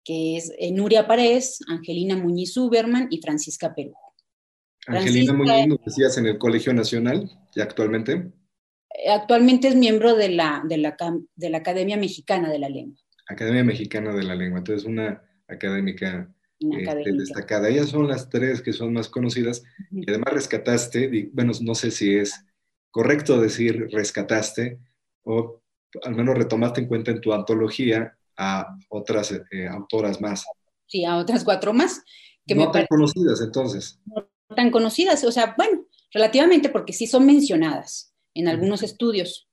que 0.05 0.37
es 0.39 0.53
eh, 0.59 0.73
Nuria 0.73 1.07
Paredes, 1.07 1.59
Angelina 1.69 2.17
Muñiz 2.17 2.57
Uberman 2.57 3.09
y 3.11 3.21
Francisca 3.21 3.75
Perú. 3.75 3.95
Angelina 4.87 5.33
Muñiz, 5.33 5.67
¿nos 5.67 5.85
decías 5.85 6.19
en 6.19 6.27
el 6.27 6.39
Colegio 6.39 6.73
Nacional 6.75 7.31
y 7.55 7.61
actualmente? 7.61 8.33
Eh, 8.91 9.11
Actualmente 9.11 9.69
es 9.69 9.77
miembro 9.77 10.15
de 10.15 10.29
la, 10.29 10.63
de, 10.69 10.79
la, 10.79 10.97
de 11.37 11.51
la 11.51 11.59
Academia 11.59 11.97
Mexicana 11.97 12.51
de 12.51 12.59
la 12.59 12.69
Lengua. 12.69 12.99
Academia 13.29 13.65
Mexicana 13.65 14.13
de 14.13 14.23
la 14.23 14.35
Lengua, 14.35 14.59
entonces 14.59 14.87
una 14.87 15.23
académica 15.49 16.33
este, 16.59 17.13
destacada. 17.13 17.69
Ellas 17.69 17.89
son 17.89 18.09
las 18.09 18.29
tres 18.29 18.61
que 18.63 18.73
son 18.73 18.93
más 18.93 19.09
conocidas 19.09 19.63
uh 19.91 19.97
-huh. 19.97 20.05
y 20.07 20.11
además 20.11 20.35
rescataste, 20.35 21.31
bueno, 21.33 21.53
no 21.63 21.75
sé 21.75 21.91
si 21.91 22.17
es 22.17 22.45
correcto 22.91 23.41
decir 23.41 23.89
rescataste 23.91 24.79
o 25.25 25.63
al 26.03 26.15
menos 26.15 26.37
retomaste 26.37 26.81
en 26.81 26.89
cuenta 26.89 27.11
en 27.11 27.21
tu 27.21 27.33
antología 27.33 28.17
a 28.37 28.77
otras 28.89 29.33
eh, 29.33 29.67
autoras 29.69 30.21
más. 30.21 30.45
Sí, 30.87 31.05
a 31.05 31.17
otras 31.17 31.45
cuatro 31.45 31.73
más. 31.73 32.03
Que 32.47 32.55
no 32.55 32.67
me 32.67 32.73
tan 32.73 32.87
conocidas 32.87 33.41
entonces. 33.41 34.01
No 34.05 34.29
tan 34.55 34.71
conocidas, 34.71 35.25
o 35.25 35.33
sea, 35.33 35.55
bueno, 35.57 35.87
relativamente 36.13 36.69
porque 36.69 36.93
sí 36.93 37.07
son 37.07 37.27
mencionadas 37.27 38.15
en 38.35 38.49
algunos 38.49 38.83
estudios, 38.83 39.49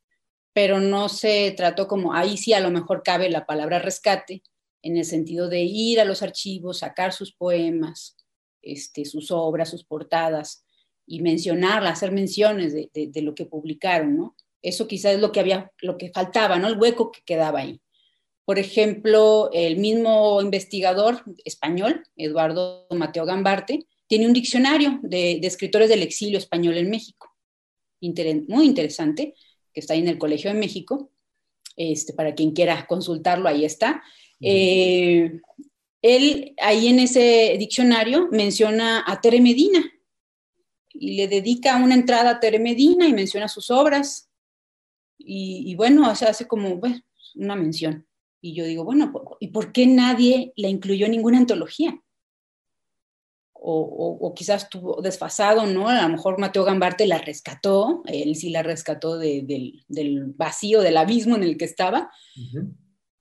pero 0.53 0.79
no 0.79 1.09
se 1.09 1.53
trató 1.55 1.87
como, 1.87 2.13
ahí 2.13 2.37
sí 2.37 2.53
a 2.53 2.59
lo 2.59 2.71
mejor 2.71 3.03
cabe 3.03 3.29
la 3.29 3.45
palabra 3.45 3.79
rescate, 3.79 4.43
en 4.83 4.97
el 4.97 5.05
sentido 5.05 5.47
de 5.47 5.61
ir 5.61 5.99
a 5.99 6.05
los 6.05 6.23
archivos, 6.23 6.79
sacar 6.79 7.13
sus 7.13 7.33
poemas, 7.33 8.17
este, 8.61 9.05
sus 9.05 9.31
obras, 9.31 9.69
sus 9.69 9.83
portadas, 9.83 10.65
y 11.05 11.21
mencionarla, 11.21 11.89
hacer 11.89 12.11
menciones 12.11 12.73
de, 12.73 12.89
de, 12.93 13.07
de, 13.07 13.21
lo 13.21 13.35
que 13.35 13.45
publicaron, 13.45 14.15
¿no? 14.15 14.35
Eso 14.61 14.87
quizás 14.87 15.15
es 15.15 15.19
lo 15.19 15.31
que 15.31 15.39
había, 15.39 15.71
lo 15.81 15.97
que 15.97 16.11
faltaba, 16.11 16.57
¿no? 16.57 16.67
El 16.67 16.79
hueco 16.79 17.11
que 17.11 17.21
quedaba 17.25 17.59
ahí. 17.59 17.81
Por 18.45 18.59
ejemplo, 18.59 19.49
el 19.53 19.77
mismo 19.77 20.41
investigador 20.41 21.23
español, 21.45 22.03
Eduardo 22.15 22.87
Mateo 22.91 23.25
Gambarte, 23.25 23.87
tiene 24.11 24.27
un 24.27 24.33
diccionario 24.33 24.99
de, 25.03 25.39
de 25.41 25.47
escritores 25.47 25.87
del 25.87 26.01
exilio 26.01 26.37
español 26.37 26.75
en 26.75 26.89
México, 26.89 27.33
Inter 28.01 28.43
muy 28.49 28.65
interesante, 28.65 29.35
que 29.73 29.79
está 29.79 29.93
ahí 29.93 30.01
en 30.01 30.09
el 30.09 30.17
Colegio 30.17 30.51
de 30.51 30.59
México. 30.59 31.13
Este, 31.77 32.11
para 32.11 32.35
quien 32.35 32.51
quiera 32.51 32.85
consultarlo, 32.87 33.47
ahí 33.47 33.63
está. 33.63 34.03
Eh, 34.41 35.39
él 36.01 36.53
ahí 36.57 36.89
en 36.89 36.99
ese 36.99 37.55
diccionario 37.57 38.27
menciona 38.33 39.05
a 39.07 39.21
Tere 39.21 39.39
Medina, 39.39 39.81
y 40.89 41.15
le 41.15 41.29
dedica 41.29 41.77
una 41.77 41.95
entrada 41.95 42.31
a 42.31 42.39
Tere 42.41 42.59
Medina 42.59 43.07
y 43.07 43.13
menciona 43.13 43.47
sus 43.47 43.71
obras. 43.71 44.29
Y, 45.17 45.63
y 45.71 45.75
bueno, 45.75 46.11
o 46.11 46.15
sea, 46.15 46.31
hace 46.31 46.49
como 46.49 46.75
bueno, 46.75 46.99
una 47.35 47.55
mención. 47.55 48.05
Y 48.41 48.55
yo 48.55 48.65
digo, 48.65 48.83
bueno, 48.83 49.13
¿y 49.39 49.47
por 49.47 49.71
qué 49.71 49.87
nadie 49.87 50.51
la 50.57 50.67
incluyó 50.67 51.05
en 51.05 51.13
ninguna 51.13 51.37
antología? 51.37 51.97
O, 53.63 54.33
quizás 54.35 54.63
estuvo 54.63 55.01
desfasado, 55.03 55.67
¿no? 55.67 55.87
A 55.87 56.01
lo 56.01 56.09
mejor 56.09 56.39
Mateo 56.39 56.63
Gambarte 56.63 57.05
la 57.05 57.19
rescató, 57.19 58.01
él 58.07 58.35
sí 58.35 58.49
la 58.49 58.63
rescató 58.63 59.19
del, 59.19 59.83
vacío, 60.35 60.81
del 60.81 60.97
abismo 60.97 61.35
en 61.35 61.43
el 61.43 61.57
que 61.57 61.65
estaba. 61.65 62.09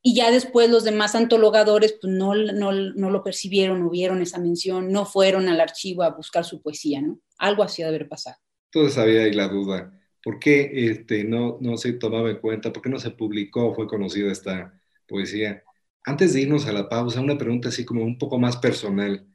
Y 0.03 0.15
ya 0.15 0.31
después 0.31 0.71
los 0.71 0.85
demás 0.85 1.15
antologadores 1.15 1.99
pues 2.01 2.11
no, 2.11 2.35
no, 2.35 2.73
no, 2.73 3.11
lo 3.11 3.23
percibieron, 3.23 3.81
no 3.81 3.91
vieron 3.91 4.23
esa 4.23 4.39
mención, 4.39 4.91
no 4.91 5.05
fueron 5.05 5.49
al 5.49 5.61
archivo 5.61 6.03
a 6.03 6.11
buscar 6.11 6.45
su 6.45 6.63
poesía, 6.63 7.03
¿no? 7.03 7.21
Algo 7.37 7.63
así 7.63 7.83
de 7.83 7.89
haber 7.89 8.09
pasado. 8.09 8.37
Entonces 8.73 8.97
había 8.97 9.25
ahí 9.25 9.33
la 9.33 9.49
duda. 9.49 9.93
¿Por 10.23 10.39
qué 10.39 10.71
este, 10.73 11.25
no, 11.25 11.59
no 11.61 11.77
se 11.77 11.93
tomaba 11.93 12.31
en 12.31 12.39
cuenta? 12.39 12.73
¿Por 12.73 12.83
qué 12.83 12.89
no 12.89 12.99
se 12.99 13.11
publicó, 13.11 13.75
fue 13.75 13.87
conocida 13.87 14.33
esta 14.33 14.73
poesía? 15.07 15.63
Antes 16.05 16.33
de 16.33 16.43
irnos 16.43 16.67
a 16.67 16.73
la 16.73 16.89
pausa, 16.89 17.21
una 17.21 17.37
pregunta 17.37 17.69
así 17.69 17.85
como 17.85 18.03
un 18.03 18.17
poco 18.17 18.39
más 18.39 18.57
personal. 18.57 19.27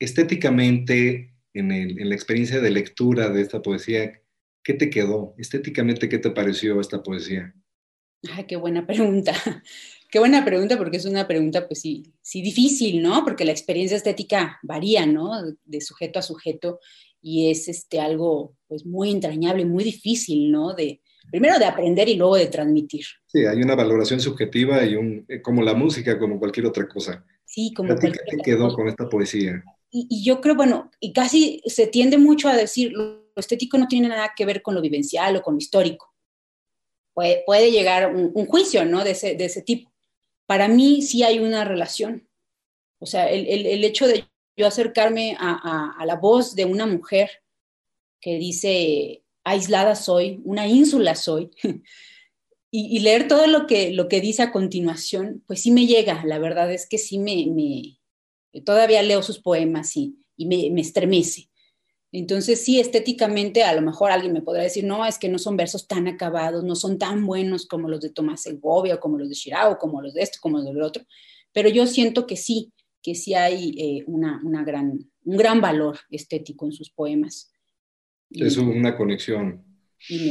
Estéticamente, 0.00 1.34
en, 1.54 1.70
el, 1.70 2.00
en 2.00 2.08
la 2.08 2.14
experiencia 2.16 2.60
de 2.60 2.70
lectura 2.70 3.28
de 3.28 3.42
esta 3.42 3.62
poesía, 3.62 4.20
¿qué 4.64 4.74
te 4.74 4.90
quedó? 4.90 5.34
Estéticamente, 5.38 6.08
¿qué 6.08 6.18
te 6.18 6.30
pareció 6.30 6.80
esta 6.80 7.02
poesía? 7.02 7.54
Ay, 8.32 8.44
qué 8.44 8.56
buena 8.56 8.86
pregunta. 8.86 9.32
Qué 10.12 10.18
buena 10.18 10.44
pregunta 10.44 10.76
porque 10.76 10.96
es 10.96 11.04
una 11.04 11.28
pregunta, 11.28 11.68
pues 11.68 11.82
sí, 11.82 12.02
sí 12.20 12.42
difícil, 12.42 13.00
¿no? 13.00 13.22
Porque 13.22 13.44
la 13.44 13.52
experiencia 13.52 13.96
estética 13.96 14.58
varía, 14.64 15.06
¿no? 15.06 15.30
De 15.64 15.80
sujeto 15.80 16.18
a 16.18 16.22
sujeto 16.22 16.80
y 17.22 17.48
es 17.48 17.68
este 17.68 18.00
algo, 18.00 18.56
pues 18.66 18.84
muy 18.84 19.12
entrañable, 19.12 19.64
muy 19.64 19.84
difícil, 19.84 20.50
¿no? 20.50 20.74
De, 20.74 21.00
primero 21.30 21.60
de 21.60 21.64
aprender 21.64 22.08
y 22.08 22.16
luego 22.16 22.34
de 22.34 22.46
transmitir. 22.46 23.04
Sí, 23.26 23.46
hay 23.46 23.62
una 23.62 23.76
valoración 23.76 24.18
subjetiva 24.18 24.84
y 24.84 24.96
un, 24.96 25.24
eh, 25.28 25.40
como 25.40 25.62
la 25.62 25.74
música, 25.74 26.18
como 26.18 26.40
cualquier 26.40 26.66
otra 26.66 26.88
cosa. 26.88 27.24
Sí, 27.44 27.72
como 27.72 27.94
¿Qué 27.96 28.10
te 28.10 28.36
quedó 28.42 28.74
con 28.74 28.88
esta 28.88 29.08
poesía? 29.08 29.62
Y, 29.92 30.22
yo 30.24 30.40
creo, 30.40 30.54
bueno, 30.54 30.90
y 31.00 31.12
casi 31.12 31.62
se 31.66 31.86
tiende 31.86 32.16
mucho 32.16 32.48
a 32.48 32.56
decir, 32.56 32.92
lo 32.92 33.24
estético 33.36 33.76
no 33.78 33.88
tiene 33.88 34.08
nada 34.08 34.32
que 34.36 34.46
ver 34.46 34.62
con 34.62 34.74
lo 34.74 34.80
vivencial 34.80 35.36
o 35.36 35.42
con 35.42 35.54
lo 35.54 35.58
histórico 35.58 36.10
puede, 37.46 37.70
llegar 37.70 38.14
un, 38.14 38.46
juicio, 38.46 38.84
¿no? 38.84 39.04
De 39.04 39.12
ese, 39.12 39.34
de 39.34 39.44
ese, 39.44 39.62
tipo. 39.62 39.92
Para 40.46 40.68
mí 40.68 41.02
sí 41.02 41.22
hay 41.22 41.38
una 41.38 41.64
relación. 41.64 42.28
O 42.98 43.06
sea, 43.06 43.30
el, 43.30 43.46
el, 43.48 43.84
hecho 43.84 44.06
de 44.06 44.26
yo 44.56 44.66
acercarme 44.66 45.36
a, 45.38 45.94
a, 45.98 46.04
la 46.06 46.16
voz 46.16 46.54
de 46.54 46.64
una 46.64 46.86
mujer 46.86 47.30
que 48.20 48.36
dice, 48.36 49.22
aislada 49.44 49.96
soy, 49.96 50.42
una 50.44 50.66
ínsula 50.66 51.14
soy, 51.14 51.50
y, 52.70 52.98
leer 53.00 53.26
todo 53.26 53.46
lo 53.46 53.66
que, 53.66 53.90
lo 53.92 54.08
que 54.08 54.20
dice 54.20 54.42
a 54.42 54.52
continuación, 54.52 55.42
pues 55.46 55.62
sí 55.62 55.70
me 55.70 55.86
llega. 55.86 56.24
La 56.24 56.38
verdad 56.38 56.70
es 56.72 56.86
que 56.86 56.98
sí 56.98 57.18
me 57.18 57.32
todavía 58.64 59.02
leo 59.02 59.22
sus 59.22 59.38
poemas 59.38 59.96
y, 59.96 60.16
y 60.36 60.46
me, 60.46 60.70
me 60.70 60.80
estremece. 60.80 61.48
Entonces, 62.12 62.64
sí, 62.64 62.80
estéticamente, 62.80 63.62
a 63.62 63.74
lo 63.74 63.82
mejor 63.82 64.10
alguien 64.10 64.32
me 64.32 64.42
podrá 64.42 64.64
decir, 64.64 64.84
no, 64.84 65.06
es 65.06 65.18
que 65.18 65.28
no 65.28 65.38
son 65.38 65.56
versos 65.56 65.86
tan 65.86 66.08
acabados, 66.08 66.64
no 66.64 66.74
son 66.74 66.98
tan 66.98 67.24
buenos 67.24 67.66
como 67.66 67.88
los 67.88 68.00
de 68.00 68.10
Tomás 68.10 68.42
Segovia, 68.42 68.98
como 68.98 69.16
los 69.16 69.28
de 69.28 69.36
Shirao, 69.36 69.78
como 69.78 70.02
los 70.02 70.14
de 70.14 70.22
esto, 70.22 70.38
como 70.40 70.58
los 70.58 70.66
del 70.66 70.82
otro, 70.82 71.04
pero 71.52 71.68
yo 71.68 71.86
siento 71.86 72.26
que 72.26 72.36
sí, 72.36 72.72
que 73.02 73.14
sí 73.14 73.34
hay 73.34 73.74
eh, 73.78 74.04
una, 74.06 74.40
una, 74.44 74.64
gran, 74.64 74.98
un 75.24 75.36
gran 75.36 75.60
valor 75.60 75.98
estético 76.10 76.66
en 76.66 76.72
sus 76.72 76.90
poemas. 76.90 77.52
Es 78.30 78.56
una 78.56 78.96
conexión 78.96 79.64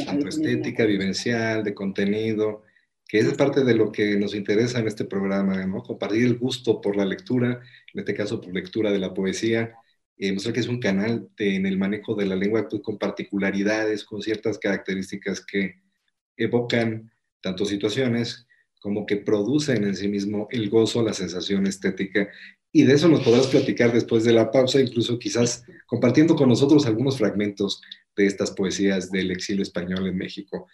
tanto 0.05 0.27
estética, 0.27 0.85
vivencial, 0.85 1.63
de 1.63 1.73
contenido, 1.73 2.63
que 3.09 3.17
es 3.17 3.33
parte 3.33 3.63
de 3.63 3.73
lo 3.73 3.91
que 3.91 4.17
nos 4.17 4.35
interesa 4.35 4.79
en 4.79 4.87
este 4.87 5.03
programa, 5.03 5.65
¿no? 5.65 5.81
Compartir 5.81 6.25
el 6.25 6.37
gusto 6.37 6.79
por 6.79 6.95
la 6.95 7.05
lectura, 7.05 7.59
en 7.91 7.99
este 7.99 8.13
caso 8.13 8.39
por 8.39 8.53
lectura 8.53 8.91
de 8.91 8.99
la 8.99 9.15
poesía, 9.15 9.73
eh, 10.15 10.37
que 10.37 10.59
es 10.59 10.67
un 10.67 10.79
canal 10.79 11.27
en 11.37 11.65
el 11.65 11.79
manejo 11.79 12.13
de 12.13 12.27
la 12.27 12.35
lengua 12.35 12.67
pues, 12.69 12.83
con 12.83 12.99
particularidades, 12.99 14.03
con 14.03 14.21
ciertas 14.21 14.59
características 14.59 15.43
que 15.43 15.81
evocan 16.37 17.11
tanto 17.41 17.65
situaciones 17.65 18.45
como 18.79 19.07
que 19.07 19.17
producen 19.17 19.85
en 19.85 19.95
sí 19.95 20.07
mismo 20.07 20.47
el 20.51 20.69
gozo, 20.69 21.01
la 21.01 21.13
sensación 21.13 21.65
estética. 21.65 22.29
Y 22.71 22.83
de 22.83 22.93
eso 22.93 23.07
nos 23.07 23.21
podrás 23.21 23.47
platicar 23.47 23.91
después 23.91 24.23
de 24.23 24.33
la 24.33 24.51
pausa, 24.51 24.79
incluso 24.79 25.17
quizás 25.17 25.63
compartiendo 25.87 26.35
con 26.35 26.47
nosotros 26.47 26.85
algunos 26.85 27.17
fragmentos 27.17 27.81
de 28.15 28.27
estas 28.27 28.51
poesías 28.51 29.09
del 29.09 29.31
exilio 29.31 29.63
español 29.63 30.05
en 30.05 30.15
México. 30.15 30.67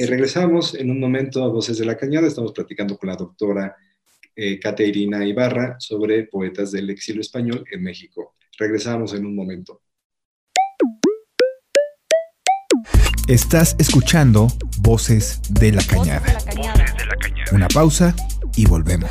Eh, 0.00 0.06
regresamos 0.06 0.74
en 0.74 0.90
un 0.90 0.98
momento 0.98 1.44
a 1.44 1.48
Voces 1.48 1.76
de 1.76 1.84
la 1.84 1.94
Cañada, 1.94 2.26
estamos 2.26 2.52
platicando 2.52 2.96
con 2.96 3.10
la 3.10 3.16
doctora 3.16 3.76
eh, 4.34 4.58
Caterina 4.58 5.26
Ibarra 5.26 5.76
sobre 5.78 6.24
poetas 6.24 6.72
del 6.72 6.88
exilio 6.88 7.20
español 7.20 7.64
en 7.70 7.82
México. 7.82 8.34
Regresamos 8.58 9.12
en 9.12 9.26
un 9.26 9.36
momento. 9.36 9.82
Estás 13.28 13.76
escuchando 13.78 14.48
Voces 14.78 15.42
de 15.50 15.72
la 15.72 15.82
Cañada. 15.82 16.38
Una 17.52 17.68
pausa 17.68 18.16
y 18.56 18.64
volvemos. 18.64 19.10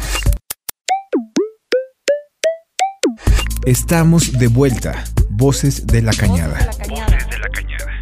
Estamos 3.63 4.39
de 4.39 4.47
vuelta. 4.47 5.03
Voces 5.29 5.85
de 5.85 6.01
la 6.01 6.13
Cañada. 6.13 6.67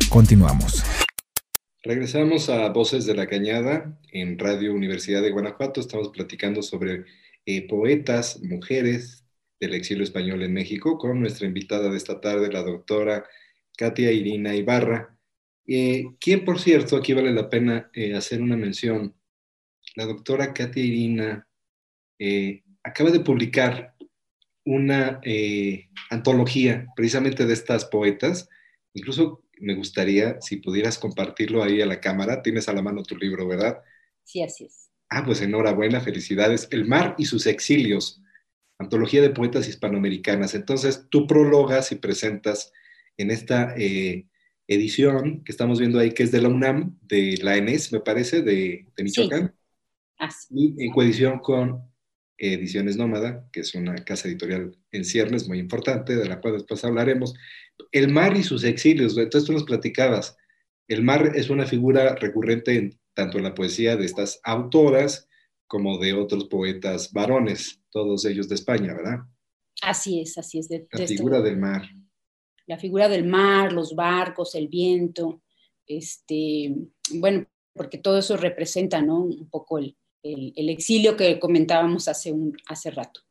Continuamos. 0.07 0.86
Regresamos 1.87 2.49
a 2.49 2.67
Voces 2.67 3.05
de 3.05 3.15
la 3.15 3.27
Cañada 3.27 3.97
en 4.11 4.37
Radio 4.37 4.73
Universidad 4.73 5.21
de 5.21 5.31
Guanajuato. 5.31 5.79
Estamos 5.79 6.09
platicando 6.09 6.61
sobre 6.61 7.05
eh, 7.45 7.65
poetas, 7.65 8.43
mujeres, 8.43 9.23
del 9.57 9.73
exilio 9.73 10.03
español 10.03 10.43
en 10.43 10.51
México 10.51 10.97
con 10.97 11.21
nuestra 11.21 11.47
invitada 11.47 11.89
de 11.89 11.95
esta 11.95 12.19
tarde, 12.19 12.51
la 12.51 12.61
doctora 12.61 13.25
Katia 13.77 14.11
Irina 14.11 14.53
Ibarra, 14.53 15.17
eh, 15.65 16.07
quien 16.19 16.43
por 16.43 16.59
cierto, 16.59 16.97
aquí 16.97 17.13
vale 17.13 17.31
la 17.31 17.49
pena 17.49 17.89
eh, 17.93 18.13
hacer 18.15 18.41
una 18.41 18.57
mención, 18.57 19.15
la 19.95 20.05
doctora 20.05 20.53
Katia 20.53 20.83
Irina 20.83 21.47
eh, 22.19 22.63
acaba 22.83 23.11
de 23.11 23.21
publicar 23.21 23.95
una 24.65 25.21
antología 26.09 26.87
precisamente 26.97 27.45
de 27.45 27.53
estas 27.53 27.85
poetas, 27.85 28.49
incluso 28.93 29.46
me 29.59 29.75
gustaría 29.75 30.39
si 30.41 30.57
pudieras 30.57 30.97
compartirlo 30.97 31.63
ahí 31.63 31.81
a 31.81 31.85
la 31.85 31.99
cámara, 31.99 32.41
tienes 32.41 32.69
a 32.69 32.73
la 32.73 32.81
mano 32.81 33.03
tu 33.03 33.15
libro, 33.17 33.47
¿verdad? 33.47 33.81
Sí, 34.23 34.43
así 34.43 34.65
es. 34.65 34.89
Ah, 35.09 35.23
pues 35.25 35.41
enhorabuena, 35.41 36.01
felicidades. 36.01 36.67
El 36.71 36.85
mar 36.85 37.15
y 37.17 37.25
sus 37.25 37.47
exilios, 37.47 38.21
Antología 38.77 39.21
de 39.21 39.29
Poetas 39.29 39.67
Hispanoamericanas. 39.67 40.53
Entonces, 40.53 41.07
tú 41.09 41.27
prologas 41.27 41.91
y 41.91 41.95
presentas 41.95 42.73
en 43.17 43.31
esta 43.31 43.73
eh, 43.77 44.27
edición 44.67 45.43
que 45.43 45.51
estamos 45.51 45.79
viendo 45.79 45.99
ahí, 45.99 46.11
que 46.11 46.23
es 46.23 46.31
de 46.31 46.41
la 46.41 46.49
UNAM, 46.49 46.97
de 47.01 47.39
la 47.41 47.57
ENES, 47.57 47.91
me 47.93 48.01
parece, 48.01 48.41
de, 48.41 48.85
Michoacán. 48.97 49.55
Y 50.49 50.83
en 50.83 50.91
coedición 50.91 51.39
con 51.39 51.83
Ediciones 52.37 52.97
Nómada, 52.97 53.47
que 53.51 53.61
es 53.61 53.73
una 53.75 53.95
casa 53.95 54.27
editorial 54.27 54.77
en 54.91 55.05
ciernes 55.05 55.47
muy 55.47 55.59
importante, 55.59 56.15
de 56.15 56.27
la 56.27 56.39
cual 56.39 56.53
después 56.53 56.83
hablaremos. 56.83 57.33
El 57.91 58.09
mar 58.09 58.35
y 58.35 58.43
sus 58.43 58.63
exilios, 58.63 59.17
entonces 59.17 59.47
tú 59.47 59.53
nos 59.53 59.63
platicabas, 59.63 60.35
el 60.87 61.03
mar 61.03 61.33
es 61.35 61.49
una 61.49 61.65
figura 61.65 62.15
recurrente 62.15 62.97
tanto 63.13 63.37
en 63.37 63.43
la 63.43 63.55
poesía 63.55 63.95
de 63.95 64.05
estas 64.05 64.39
autoras 64.43 65.27
como 65.67 65.97
de 65.97 66.13
otros 66.13 66.45
poetas 66.45 67.11
varones 67.11 67.81
todos 67.91 68.25
ellos 68.25 68.47
de 68.47 68.55
España, 68.55 68.93
¿verdad? 68.93 69.19
Así 69.81 70.21
es, 70.21 70.37
así 70.37 70.59
es. 70.59 70.69
De, 70.69 70.87
la 70.91 71.07
figura 71.07 71.41
del 71.41 71.57
mar. 71.57 71.83
La 72.65 72.77
figura 72.77 73.09
del 73.09 73.25
mar, 73.25 73.73
los 73.73 73.95
barcos, 73.95 74.55
el 74.55 74.67
viento, 74.67 75.41
este, 75.85 76.75
bueno, 77.13 77.47
porque 77.73 77.97
todo 77.97 78.17
eso 78.19 78.37
representa, 78.37 79.01
¿no? 79.01 79.21
Un 79.21 79.49
poco 79.49 79.77
el, 79.79 79.95
exilio 80.23 81.15
que 81.15 81.39
comentábamos 81.39 82.07
hace, 82.07 82.31
un, 82.31 82.55
hace 82.67 82.91
rato. 82.91 83.21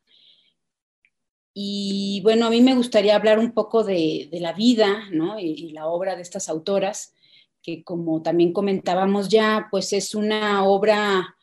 Y 1.58 2.20
bueno, 2.22 2.44
a 2.44 2.50
mí 2.50 2.60
me 2.60 2.74
gustaría 2.74 3.16
hablar 3.16 3.38
un 3.38 3.52
poco 3.52 3.82
de, 3.82 4.28
la 4.30 4.52
vida, 4.52 5.04
¿no? 5.10 5.38
Y, 5.40 5.70
la 5.70 5.86
obra 5.86 6.14
de 6.14 6.20
estas 6.20 6.50
autoras, 6.50 7.14
que 7.62 7.82
como 7.82 8.20
también 8.20 8.52
comentábamos 8.52 9.30
ya, 9.30 9.68
pues 9.70 9.94
es 9.94 10.14
una 10.14 10.64
obra 10.64 11.34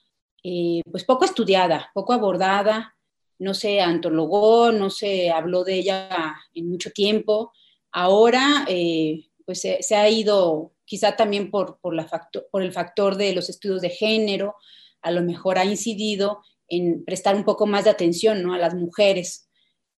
eh, 0.43 0.81
pues 0.91 1.03
poco 1.03 1.25
estudiada, 1.25 1.89
poco 1.95 2.13
abordada, 2.13 2.95
no 3.39 3.55
se 3.55 3.81
antologó, 3.81 4.71
no 4.71 4.91
se 4.91 5.31
habló 5.31 5.63
de 5.63 5.79
ella 5.79 6.35
en 6.53 6.69
mucho 6.69 6.91
tiempo. 6.91 7.51
Ahora, 7.91 8.65
eh, 8.67 9.31
pues 9.47 9.61
se, 9.61 9.95
ha 9.95 10.07
ido, 10.09 10.73
quizá 10.85 11.15
también 11.15 11.49
por, 11.49 11.79
por, 11.79 11.95
el 12.61 12.71
factor 12.71 13.15
de 13.15 13.33
los 13.33 13.49
estudios 13.49 13.81
de 13.81 13.89
género, 13.89 14.57
a 15.01 15.09
lo 15.09 15.23
mejor 15.23 15.57
ha 15.57 15.65
incidido 15.65 16.43
en 16.67 17.03
prestar 17.03 17.35
un 17.35 17.45
poco 17.45 17.65
más 17.65 17.85
de 17.85 17.89
atención 17.89 18.43
¿no? 18.43 18.53
a 18.53 18.59
las 18.59 18.75
mujeres 18.75 19.49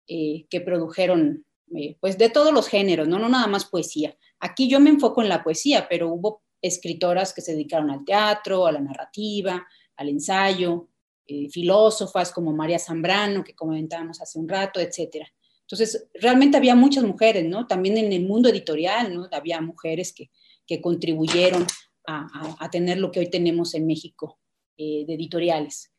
eh, 0.08 0.46
que 0.48 0.60
produjeron, 0.60 1.44
eh, 1.74 1.96
pues 2.00 2.16
de 2.16 2.28
todos 2.28 2.52
los 2.52 2.68
géneros, 2.68 3.08
¿no? 3.08 3.18
no 3.18 3.28
nada 3.28 3.48
más 3.48 3.64
poesía. 3.64 4.16
Aquí 4.38 4.68
yo 4.68 4.78
me 4.78 4.90
enfoco 4.90 5.22
en 5.22 5.28
la 5.28 5.42
poesía, 5.42 5.88
pero 5.88 6.08
hubo 6.08 6.42
escritoras 6.62 7.32
que 7.32 7.40
se 7.40 7.52
dedicaron 7.52 7.90
al 7.90 8.04
teatro, 8.04 8.66
a 8.66 8.72
la 8.72 8.80
narrativa, 8.80 9.66
al 9.96 10.08
ensayo, 10.08 10.88
eh, 11.26 11.48
filósofas 11.50 12.30
como 12.30 12.52
María 12.52 12.78
Zambrano, 12.78 13.42
que 13.42 13.54
comentábamos 13.54 14.20
hace 14.20 14.38
un 14.38 14.48
rato, 14.48 14.78
etcétera. 14.78 15.26
Entonces, 15.62 16.06
realmente 16.14 16.56
había 16.56 16.76
muchas 16.76 17.02
mujeres, 17.02 17.44
¿no? 17.44 17.66
También 17.66 17.98
en 17.98 18.12
el 18.12 18.24
mundo 18.24 18.48
editorial, 18.48 19.12
¿no? 19.12 19.28
Había 19.32 19.60
mujeres 19.60 20.12
que, 20.12 20.30
que 20.66 20.80
contribuyeron 20.80 21.66
a, 22.06 22.56
a, 22.60 22.70
tener 22.70 22.98
lo 22.98 23.10
que 23.10 23.18
hoy 23.18 23.28
tenemos 23.28 23.74
en 23.74 23.88
México 23.88 24.38
de 24.78 25.06
editoriales. 25.08 25.90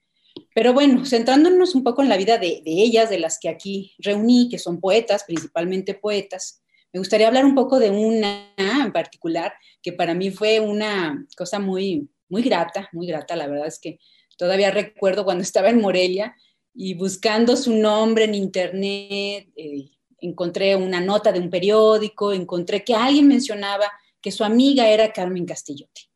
Pero 0.58 0.74
bueno, 0.74 1.06
centrándonos 1.06 1.76
un 1.76 1.84
poco 1.84 2.02
en 2.02 2.10
la 2.10 2.18
vida 2.18 2.40
de, 2.40 2.64
ellas, 2.66 3.12
de 3.12 3.20
las 3.20 3.38
que 3.40 3.48
aquí 3.48 3.94
reuní, 4.00 4.50
que 4.50 4.58
son 4.58 4.80
poetas, 4.80 5.24
principalmente 5.24 5.94
poetas, 5.94 6.64
me 6.92 6.98
gustaría 6.98 7.28
hablar 7.28 7.46
un 7.46 7.54
poco 7.54 7.78
de 7.78 7.92
una 7.92 8.56
en 8.58 8.92
particular, 8.92 9.54
que 9.84 9.94
para 9.94 10.16
mí 10.16 10.32
fue 10.32 10.60
una 10.60 11.24
cosa 11.38 11.60
muy, 11.60 12.10
muy 12.28 12.42
grata, 12.42 12.90
muy 12.92 13.06
grata, 13.06 13.36
la 13.36 13.46
verdad 13.46 13.68
es 13.68 13.78
que 13.78 14.00
todavía 14.36 14.72
recuerdo 14.72 15.26
cuando 15.26 15.44
estaba 15.44 15.70
en 15.70 15.80
Morelia 15.80 16.36
y 16.74 16.96
buscando 16.96 17.56
su 17.56 17.76
nombre 17.76 18.24
en 18.24 18.34
internet, 18.34 19.50
eh, 19.56 19.92
encontré 20.22 20.76
una 20.76 21.00
nota 21.00 21.32
de 21.32 21.40
un 21.40 21.52
periódico, 21.52 22.34
encontré 22.34 22.84
que 22.84 22.96
alguien 22.96 23.28
mencionaba 23.28 23.92
que 24.20 24.32
su 24.32 24.44
amiga 24.44 24.90
era 24.90 25.14
Carmen 25.14 25.46
Castillote. 25.46 26.10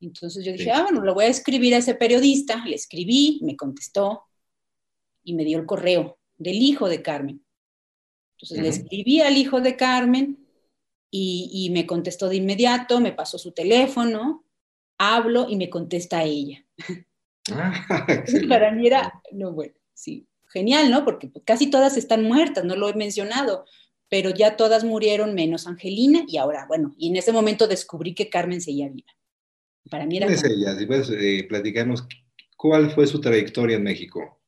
Entonces 0.00 0.44
yo 0.44 0.52
dije, 0.52 0.64
sí. 0.64 0.70
ah, 0.70 0.82
bueno, 0.82 1.00
lo 1.02 1.14
voy 1.14 1.24
a 1.24 1.28
escribir 1.28 1.74
a 1.74 1.78
ese 1.78 1.94
periodista, 1.94 2.64
le 2.64 2.76
escribí, 2.76 3.40
me 3.42 3.56
contestó 3.56 4.24
y 5.24 5.34
me 5.34 5.44
dio 5.44 5.58
el 5.58 5.66
correo 5.66 6.18
del 6.36 6.56
hijo 6.56 6.88
de 6.88 7.02
Carmen. 7.02 7.44
Entonces 8.36 8.58
uh 8.58 8.60
-huh. 8.60 8.62
le 8.62 8.68
escribí 8.68 9.20
al 9.20 9.36
hijo 9.36 9.60
de 9.60 9.76
Carmen 9.76 10.38
y, 11.10 11.50
y, 11.52 11.70
me 11.70 11.86
contestó 11.86 12.28
de 12.28 12.36
inmediato, 12.36 13.00
me 13.00 13.12
pasó 13.12 13.38
su 13.38 13.52
teléfono, 13.52 14.44
hablo 14.98 15.46
y 15.48 15.56
me 15.56 15.70
contesta 15.70 16.22
ella. 16.22 16.64
Ah, 17.52 17.72
Para 18.48 18.72
mí 18.72 18.86
era, 18.86 19.22
no, 19.32 19.52
bueno, 19.52 19.74
sí, 19.94 20.28
genial, 20.48 20.90
¿no? 20.90 21.04
Porque 21.04 21.30
casi 21.44 21.70
todas 21.70 21.96
están 21.96 22.24
muertas, 22.24 22.64
no 22.64 22.76
lo 22.76 22.88
he 22.88 22.94
mencionado, 22.94 23.64
pero 24.08 24.30
ya 24.30 24.56
todas 24.56 24.84
murieron 24.84 25.34
menos 25.34 25.66
Angelina 25.66 26.24
y 26.26 26.36
ahora, 26.36 26.66
bueno, 26.66 26.94
y 26.98 27.08
en 27.08 27.16
ese 27.16 27.32
momento 27.32 27.66
descubrí 27.66 28.14
que 28.14 28.28
Carmen 28.28 28.60
seguía 28.60 28.88
viva. 28.88 29.12
Para 29.90 30.06
mí 30.06 30.16
era... 30.16 30.26
¿Quién 30.26 30.38
es 30.38 30.44
ella? 30.44 30.76
Si 30.76 30.86
puedes 30.86 31.10
eh, 31.10 31.46
platicarnos, 31.48 32.06
¿cuál 32.56 32.90
fue 32.90 33.06
su 33.06 33.20
trayectoria 33.20 33.76
en 33.76 33.82
México? 33.82 34.40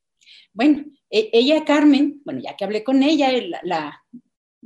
Bueno, 0.53 0.85
e 1.09 1.29
ella, 1.33 1.63
Carmen, 1.65 2.21
bueno, 2.25 2.41
ya 2.41 2.55
que 2.55 2.63
hablé 2.63 2.83
con 2.83 3.03
ella, 3.03 3.31
la, 3.31 3.59
la, 3.63 4.03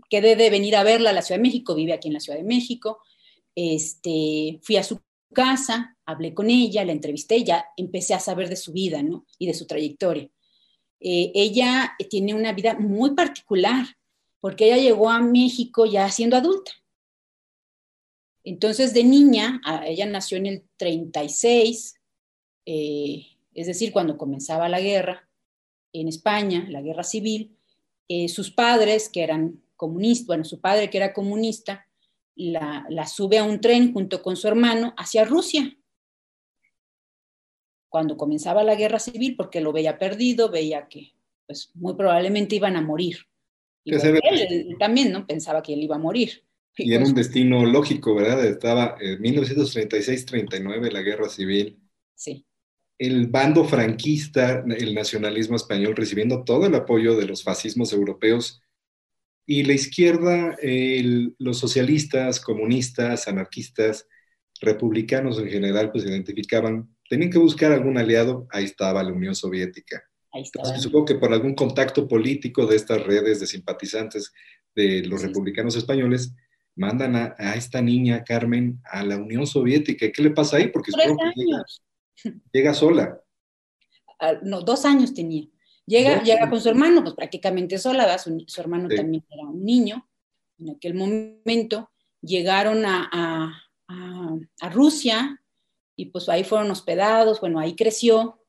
quedé 0.09 0.35
de 0.35 0.49
venir 0.49 0.75
a 0.75 0.83
verla 0.83 1.11
a 1.11 1.13
la 1.13 1.21
Ciudad 1.21 1.39
de 1.39 1.43
México, 1.43 1.75
vive 1.75 1.93
aquí 1.93 2.07
en 2.07 2.15
la 2.15 2.19
Ciudad 2.19 2.37
de 2.37 2.45
México, 2.45 2.99
este, 3.55 4.59
fui 4.61 4.77
a 4.77 4.83
su 4.83 5.01
casa, 5.33 5.97
hablé 6.05 6.33
con 6.33 6.49
ella, 6.49 6.85
la 6.85 6.91
entrevisté, 6.91 7.43
ya 7.43 7.65
empecé 7.77 8.13
a 8.13 8.19
saber 8.19 8.49
de 8.49 8.55
su 8.55 8.73
vida, 8.73 9.01
¿no? 9.01 9.25
Y 9.37 9.47
de 9.47 9.53
su 9.53 9.65
trayectoria. 9.65 10.29
Eh, 10.99 11.31
ella 11.35 11.93
tiene 12.09 12.33
una 12.33 12.53
vida 12.53 12.77
muy 12.79 13.13
particular, 13.13 13.85
porque 14.39 14.65
ella 14.65 14.77
llegó 14.77 15.09
a 15.09 15.19
México 15.19 15.85
ya 15.85 16.09
siendo 16.09 16.37
adulta. 16.37 16.71
Entonces, 18.45 18.93
de 18.93 19.03
niña, 19.03 19.59
ella 19.85 20.05
nació 20.05 20.37
en 20.37 20.45
el 20.45 20.63
36, 20.77 21.99
eh, 22.67 23.25
es 23.55 23.67
decir, 23.67 23.91
cuando 23.91 24.19
comenzaba 24.19 24.69
la 24.69 24.79
guerra 24.79 25.27
en 25.91 26.07
España, 26.07 26.67
la 26.69 26.81
guerra 26.81 27.03
civil, 27.03 27.57
eh, 28.07 28.29
sus 28.29 28.51
padres, 28.51 29.09
que 29.09 29.23
eran 29.23 29.63
comunistas, 29.75 30.27
bueno, 30.27 30.43
su 30.43 30.61
padre 30.61 30.91
que 30.91 30.97
era 30.97 31.11
comunista, 31.11 31.87
la, 32.35 32.85
la, 32.89 33.07
sube 33.07 33.39
a 33.39 33.43
un 33.43 33.59
tren 33.59 33.91
junto 33.93 34.21
con 34.21 34.35
su 34.35 34.47
hermano 34.47 34.93
hacia 34.95 35.25
Rusia. 35.25 35.75
Cuando 37.89 38.15
comenzaba 38.15 38.63
la 38.63 38.75
guerra 38.75 38.99
civil, 38.99 39.35
porque 39.35 39.59
lo 39.59 39.73
veía 39.73 39.97
perdido, 39.97 40.51
veía 40.51 40.87
que 40.87 41.13
pues, 41.47 41.71
muy 41.73 41.95
probablemente 41.95 42.55
iban 42.55 42.75
a 42.75 42.81
morir. 42.81 43.17
Y 43.83 43.95
él, 43.95 44.19
él, 44.23 44.75
también 44.77 45.11
¿no? 45.11 45.25
pensaba 45.25 45.63
que 45.63 45.73
él 45.73 45.81
iba 45.81 45.95
a 45.95 45.99
morir. 45.99 46.45
Y, 46.77 46.93
era 46.93 47.05
un 47.05 47.13
destino 47.13 47.65
lógico, 47.65 48.15
¿verdad? 48.15 48.45
Estaba 48.45 48.97
en 48.99 49.19
1936-39 49.19 50.91
la 50.91 51.01
guerra 51.01 51.29
civil. 51.29 51.79
Sí. 52.15 52.45
El 52.97 53.27
bando 53.27 53.65
franquista, 53.65 54.63
el 54.67 54.93
nacionalismo 54.93 55.55
español, 55.55 55.95
recibiendo 55.95 56.43
todo 56.43 56.65
el 56.65 56.75
apoyo 56.75 57.15
de 57.15 57.27
los 57.27 57.43
fascismos 57.43 57.93
europeos 57.93 58.61
y 59.45 59.63
la 59.63 59.73
izquierda, 59.73 60.55
el, 60.61 61.35
los 61.37 61.59
socialistas, 61.59 62.39
comunistas, 62.39 63.27
anarquistas, 63.27 64.07
republicanos 64.59 65.37
en 65.39 65.49
general, 65.49 65.91
pues 65.91 66.05
identificaban, 66.05 66.89
tenían 67.09 67.29
que 67.29 67.37
buscar 67.37 67.71
algún 67.71 67.97
aliado, 67.97 68.47
ahí 68.51 68.65
estaba 68.65 69.03
la 69.03 69.13
Unión 69.13 69.35
Soviética. 69.35 70.03
Ahí 70.31 70.41
estaba. 70.41 70.67
Entonces, 70.67 70.83
supongo 70.83 71.05
que 71.05 71.15
por 71.15 71.31
algún 71.31 71.53
contacto 71.53 72.07
político 72.07 72.65
de 72.65 72.75
estas 72.75 73.03
redes 73.03 73.39
de 73.39 73.47
simpatizantes 73.47 74.33
de 74.73 75.03
los 75.05 75.21
sí. 75.21 75.27
republicanos 75.27 75.75
españoles, 75.75 76.33
mandan 76.75 77.15
a, 77.15 77.35
a, 77.37 77.55
esta 77.55 77.81
niña, 77.81 78.23
Carmen, 78.23 78.81
a 78.91 79.03
la 79.03 79.17
Unión 79.17 79.47
Soviética. 79.47 80.11
¿Qué 80.11 80.21
le 80.21 80.31
pasa 80.31 80.57
ahí? 80.57 80.67
Porque 80.67 80.91
Tres 80.91 81.07
años. 81.07 81.33
Llega, 81.35 82.39
llega 82.51 82.73
sola. 82.73 83.21
Uh, 84.19 84.37
no, 84.43 84.61
dos 84.61 84.85
años 84.85 85.13
tenía. 85.13 85.47
Llega, 85.85 86.23
llega 86.23 86.49
con 86.49 86.59
su 86.59 86.69
hermano, 86.69 87.03
pues 87.03 87.13
prácticamente 87.13 87.77
sola, 87.77 88.17
su, 88.17 88.43
su, 88.47 88.61
hermano 88.61 88.89
sí. 88.89 88.95
también 88.95 89.23
era 89.29 89.43
un 89.43 89.63
niño. 89.63 90.07
En 90.57 90.71
aquel 90.71 90.95
momento 90.95 91.91
llegaron 92.21 92.85
a, 92.85 93.07
a, 93.11 93.63
a, 93.87 94.37
a, 94.61 94.69
Rusia 94.69 95.41
y 95.95 96.05
pues 96.05 96.27
ahí 96.27 96.43
fueron 96.43 96.71
hospedados, 96.71 97.39
bueno, 97.39 97.59
ahí 97.59 97.75
creció 97.75 98.41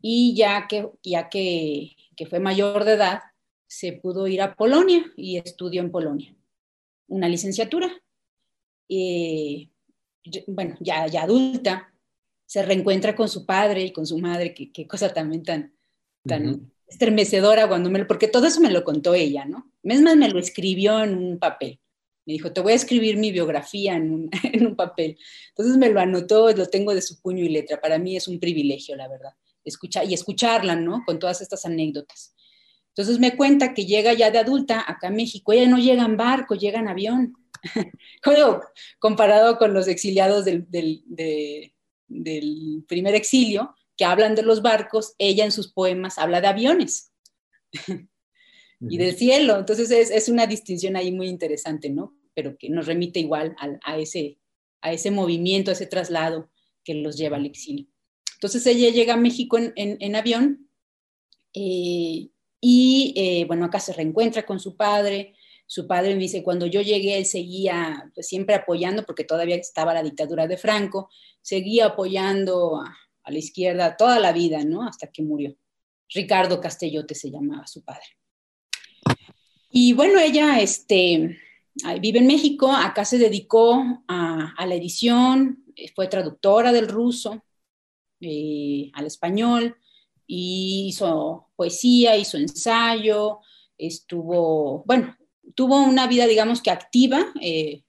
y 0.00 0.34
ya 0.34 0.66
que, 0.66 0.88
ya 1.02 1.28
que, 1.28 1.94
que 2.16 2.26
fue 2.26 2.40
mayor 2.40 2.84
de 2.84 2.94
edad, 2.94 3.20
se 3.66 3.92
pudo 3.92 4.26
ir 4.26 4.40
a 4.40 4.54
Polonia 4.54 5.04
y 5.14 5.36
estudió 5.36 5.82
en 5.82 5.90
Polonia 5.90 6.35
una 7.08 7.28
licenciatura. 7.28 7.90
Eh, 8.88 9.68
bueno, 10.46 10.76
ya, 10.80 11.06
ya 11.06 11.22
adulta, 11.22 11.92
se 12.46 12.62
reencuentra 12.62 13.14
con 13.14 13.28
su 13.28 13.44
padre 13.44 13.84
y 13.84 13.92
con 13.92 14.06
su 14.06 14.18
madre, 14.18 14.54
qué, 14.54 14.70
qué 14.72 14.86
cosa 14.86 15.12
también 15.12 15.42
tan, 15.42 15.74
tan 16.24 16.48
uh 16.48 16.52
-huh. 16.52 16.70
estremecedora 16.86 17.68
cuando 17.68 17.90
me 17.90 17.98
lo, 17.98 18.06
porque 18.06 18.28
todo 18.28 18.46
eso 18.46 18.60
me 18.60 18.70
lo 18.70 18.84
contó 18.84 19.14
ella, 19.14 19.44
¿no? 19.44 19.70
Es 19.82 20.00
más, 20.00 20.16
me 20.16 20.28
lo 20.28 20.38
escribió 20.38 21.02
en 21.02 21.16
un 21.16 21.38
papel. 21.38 21.80
Me 22.24 22.32
dijo, 22.32 22.52
te 22.52 22.60
voy 22.60 22.72
a 22.72 22.76
escribir 22.76 23.16
mi 23.16 23.30
biografía 23.30 23.94
en 23.94 24.12
un, 24.12 24.30
en 24.52 24.66
un 24.66 24.76
papel. 24.76 25.16
Entonces 25.50 25.76
me 25.76 25.90
lo 25.90 26.00
anotó, 26.00 26.50
lo 26.52 26.66
tengo 26.66 26.94
de 26.94 27.02
su 27.02 27.20
puño 27.20 27.44
y 27.44 27.48
letra. 27.48 27.80
Para 27.80 27.98
mí 27.98 28.16
es 28.16 28.26
un 28.26 28.40
privilegio, 28.40 28.96
la 28.96 29.08
verdad. 29.08 29.32
Escuchar, 29.64 30.08
y 30.08 30.14
escucharla, 30.14 30.76
¿no? 30.76 31.02
Con 31.04 31.18
todas 31.18 31.40
estas 31.40 31.64
anécdotas. 31.64 32.34
Entonces 32.96 33.18
me 33.18 33.36
cuenta 33.36 33.74
que 33.74 33.84
llega 33.84 34.14
ya 34.14 34.30
de 34.30 34.38
adulta 34.38 34.82
acá 34.86 35.08
a 35.08 35.10
México. 35.10 35.52
Ella 35.52 35.68
no 35.68 35.76
llega 35.76 36.02
en 36.02 36.16
barco, 36.16 36.54
llega 36.54 36.80
en 36.80 36.88
avión. 36.88 37.34
comparado 38.98 39.58
con 39.58 39.74
los 39.74 39.86
exiliados 39.86 40.46
del, 40.46 40.64
del, 40.70 41.02
de, 41.04 41.74
del 42.08 42.84
primer 42.88 43.14
exilio, 43.14 43.74
que 43.98 44.06
hablan 44.06 44.34
de 44.34 44.42
los 44.42 44.62
barcos, 44.62 45.14
ella 45.18 45.44
en 45.44 45.52
sus 45.52 45.72
poemas 45.72 46.18
habla 46.18 46.40
de 46.40 46.46
aviones 46.46 47.12
y 48.80 48.96
del 48.96 49.14
cielo. 49.14 49.58
Entonces 49.58 49.90
es, 49.90 50.10
es, 50.10 50.30
una 50.30 50.46
distinción 50.46 50.96
ahí 50.96 51.12
muy 51.12 51.28
interesante, 51.28 51.90
¿no? 51.90 52.16
Pero 52.32 52.56
que 52.56 52.70
nos 52.70 52.86
remite 52.86 53.20
igual 53.20 53.54
a, 53.58 53.92
a, 53.92 53.98
ese, 53.98 54.38
a 54.80 54.94
ese 54.94 55.10
movimiento, 55.10 55.70
a 55.70 55.74
ese 55.74 55.86
traslado 55.86 56.50
que 56.82 56.94
los 56.94 57.18
lleva 57.18 57.36
al 57.36 57.44
exilio. 57.44 57.86
Entonces 58.36 58.66
ella 58.66 58.88
llega 58.90 59.14
a 59.14 59.18
México 59.18 59.58
en, 59.58 59.74
en, 59.76 59.98
en 60.00 60.16
avión 60.16 60.70
eh, 61.52 62.30
y 62.68 63.14
eh, 63.14 63.44
bueno, 63.44 63.66
acá 63.66 63.78
se 63.78 63.92
reencuentra 63.92 64.44
con 64.44 64.58
su 64.58 64.76
padre. 64.76 65.36
Su 65.68 65.86
padre 65.86 66.14
me 66.14 66.22
dice, 66.22 66.42
cuando 66.42 66.66
yo 66.66 66.80
llegué, 66.80 67.16
él 67.16 67.24
seguía 67.24 68.10
pues, 68.12 68.26
siempre 68.26 68.56
apoyando, 68.56 69.06
porque 69.06 69.22
todavía 69.22 69.54
estaba 69.54 69.94
la 69.94 70.02
dictadura 70.02 70.48
de 70.48 70.56
Franco, 70.56 71.08
seguía 71.40 71.86
apoyando 71.86 72.80
a, 72.80 72.92
la 73.30 73.38
izquierda 73.38 73.96
toda 73.96 74.18
la 74.18 74.32
vida, 74.32 74.64
¿no? 74.64 74.82
Hasta 74.82 75.06
que 75.12 75.22
murió. 75.22 75.54
Ricardo 76.08 76.60
Castellote 76.60 77.14
se 77.14 77.30
llamaba 77.30 77.68
su 77.68 77.84
padre. 77.84 78.06
Y 79.70 79.92
bueno, 79.92 80.18
ella 80.18 80.58
este, 80.58 81.38
vive 82.00 82.18
en 82.18 82.26
México, 82.26 82.72
acá 82.72 83.04
se 83.04 83.18
dedicó 83.18 83.80
a, 84.08 84.54
a 84.56 84.66
la 84.66 84.74
edición, 84.74 85.64
fue 85.94 86.08
traductora 86.08 86.72
del 86.72 86.88
ruso 86.88 87.44
eh, 88.20 88.90
al 88.92 89.06
español, 89.06 89.76
y 90.26 90.86
hizo 90.88 91.48
poesía, 91.56 92.16
hizo 92.16 92.36
ensayo, 92.36 93.40
estuvo, 93.78 94.84
bueno, 94.86 95.16
tuvo 95.54 95.82
una 95.82 96.06
vida, 96.06 96.26
digamos 96.26 96.62
que 96.62 96.70
activa, 96.70 97.32
eh, 97.40 97.82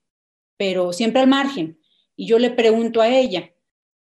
pero 0.57 0.93
siempre 0.93 1.21
al 1.21 1.27
margen. 1.27 1.79
Y 2.15 2.27
yo 2.27 2.39
le 2.39 2.51
pregunto 2.51 3.01
a 3.01 3.09
ella, 3.09 3.51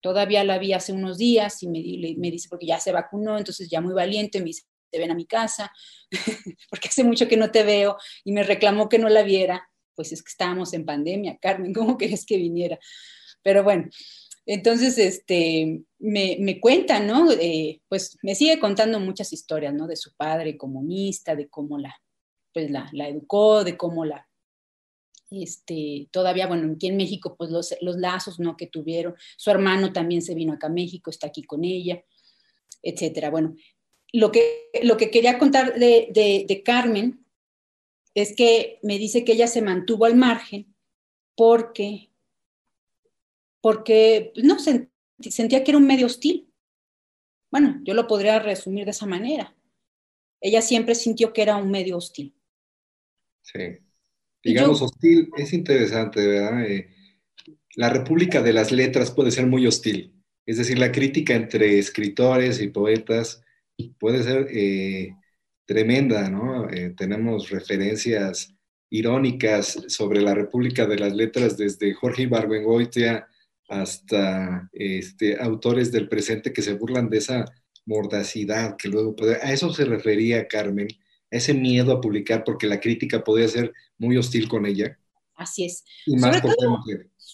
Todavía 0.02 0.44
la 0.44 0.60
vi 0.60 0.74
hace 0.74 0.94
unos 0.94 1.18
días 1.18 1.62
y 1.62 1.68
me, 1.68 2.32
dice, 2.32 2.48
porque 2.50 2.66
ya 2.66 2.80
se 2.80 2.92
vacunó, 2.92 3.38
entonces 3.38 3.70
ya 3.70 3.82
muy 3.82 3.94
valiente, 3.94 4.40
me 4.40 4.46
dice, 4.46 4.64
te 4.90 4.98
ven 4.98 5.12
a 5.12 5.16
mi 5.16 5.26
casa, 5.26 5.72
porque 6.70 6.88
hace 6.88 7.04
mucho 7.04 7.28
que 7.28 7.38
no 7.38 7.52
te 7.52 7.64
veo, 7.64 7.98
y 8.24 8.32
me 8.32 8.44
reclamó 8.44 8.88
que 8.88 9.00
no 9.00 9.10
la 9.10 9.24
viera. 9.24 9.70
Pues 9.96 10.14
es 10.14 10.24
que 10.24 10.30
estábamos 10.30 10.74
en 10.74 10.86
pandemia, 10.86 11.38
Carmen, 11.42 11.74
¿cómo 11.74 11.98
querés 11.98 12.26
que 12.26 12.38
viniera? 12.38 12.80
Pero 13.44 13.64
bueno, 13.64 13.90
Entonces, 14.52 14.98
este, 14.98 15.84
me, 16.00 16.60
cuenta, 16.60 17.00
¿no? 17.00 17.32
Eh, 17.34 17.82
pues 17.88 18.18
me 18.24 18.34
sigue 18.34 18.60
contando 18.60 19.00
muchas 19.00 19.32
historias, 19.32 19.76
¿no? 19.76 19.86
De 19.86 19.96
su 19.96 20.16
padre 20.16 20.58
comunista, 20.58 21.36
de 21.36 21.48
cómo 21.48 21.78
la, 21.78 21.96
pues 22.52 22.72
la, 22.72 22.90
la 22.94 23.08
educó, 23.08 23.64
de 23.64 23.78
cómo 23.78 24.06
la, 24.06 24.28
este, 25.30 26.10
todavía, 26.10 26.48
bueno, 26.48 26.74
aquí 26.74 26.88
en 26.88 26.98
México, 26.98 27.36
pues 27.38 27.52
los, 27.52 27.76
los, 27.82 27.98
lazos, 27.98 28.40
¿no? 28.40 28.58
Que 28.58 28.66
tuvieron. 28.66 29.14
Su 29.38 29.52
hermano 29.52 29.94
también 29.94 30.24
se 30.24 30.34
vino 30.34 30.54
acá 30.54 30.66
a 30.66 30.72
México, 30.72 31.12
está 31.12 31.28
aquí 31.28 31.44
con 31.44 31.64
ella, 31.64 32.04
etcétera. 32.82 33.30
Bueno, 33.30 33.56
lo 34.14 34.32
que, 34.32 34.72
lo 34.82 34.98
que 34.98 35.12
quería 35.12 35.38
contar 35.38 35.78
de 35.78 36.62
Carmen 36.66 37.24
es 38.16 38.36
que 38.36 38.80
me 38.82 38.98
dice 38.98 39.24
que 39.24 39.34
ella 39.34 39.46
se 39.46 39.62
mantuvo 39.62 40.06
al 40.06 40.16
margen 40.16 40.76
porque, 41.36 42.10
porque 43.62 44.32
no, 44.36 44.58
sentía 44.60 45.64
que 45.64 45.72
era 45.72 45.78
un 45.78 45.88
medio 45.88 46.06
hostil. 46.06 46.52
Bueno, 47.52 47.82
yo 47.84 47.94
lo 47.94 48.08
podría 48.08 48.40
resumir 48.40 48.86
de 48.86 48.92
esa 48.92 49.06
manera. 49.06 49.56
Ella 50.42 50.62
siempre 50.62 50.96
sintió 50.96 51.34
que 51.34 51.42
era 51.42 51.58
un 51.58 51.72
medio 51.72 51.98
hostil. 51.98 52.36
Sí. 53.42 53.80
Digamos, 54.44 54.80
yo, 54.80 54.86
hostil 54.86 55.30
es 55.38 55.52
interesante, 55.52 56.26
¿verdad? 56.26 56.66
Eh, 56.66 56.90
la 57.76 57.90
República 57.90 58.42
de 58.42 58.54
las 58.54 58.72
Letras 58.72 59.12
puede 59.12 59.32
ser 59.32 59.48
muy 59.48 59.68
hostil. 59.68 60.14
Es 60.46 60.58
decir, 60.58 60.80
la 60.80 60.92
crítica 60.92 61.36
entre 61.36 61.78
escritores 61.78 62.62
y 62.62 62.70
poetas 62.70 63.44
puede 64.00 64.24
ser 64.24 64.48
eh, 64.52 65.16
tremenda, 65.66 66.30
¿no? 66.30 66.70
Eh, 66.70 66.94
tenemos 66.98 67.50
referencias 67.50 68.56
irónicas 68.90 69.86
sobre 69.88 70.22
la 70.22 70.34
República 70.34 70.86
de 70.88 70.98
las 70.98 71.14
Letras 71.14 71.58
desde 71.58 71.94
Jorge 71.94 72.24
Ibargüengoitia 72.24 73.28
hasta 73.70 74.70
este, 74.74 75.40
autores 75.40 75.92
del 75.92 76.10
presente 76.10 76.52
que 76.52 76.62
se 76.62 76.74
burlan 76.74 77.10
de 77.10 77.20
esa 77.20 77.46
mordacidad 77.86 78.76
que 78.78 78.90
luego 78.90 79.16
puede... 79.16 79.36
A 79.36 79.54
eso 79.54 79.72
se 79.74 79.86
refería 79.86 80.48
Carmen, 80.48 80.88
ese 81.32 81.54
miedo 81.54 81.92
a 81.92 82.02
publicar 82.02 82.44
porque 82.44 82.68
la 82.68 82.80
crítica 82.80 83.24
podía 83.24 83.48
ser 83.48 83.72
muy 83.98 84.18
hostil 84.18 84.48
con 84.48 84.66
ella. 84.66 84.98
Así 85.36 85.66
es. 85.66 85.84
Y 86.06 86.16
más 86.18 86.42
todo, 86.42 86.80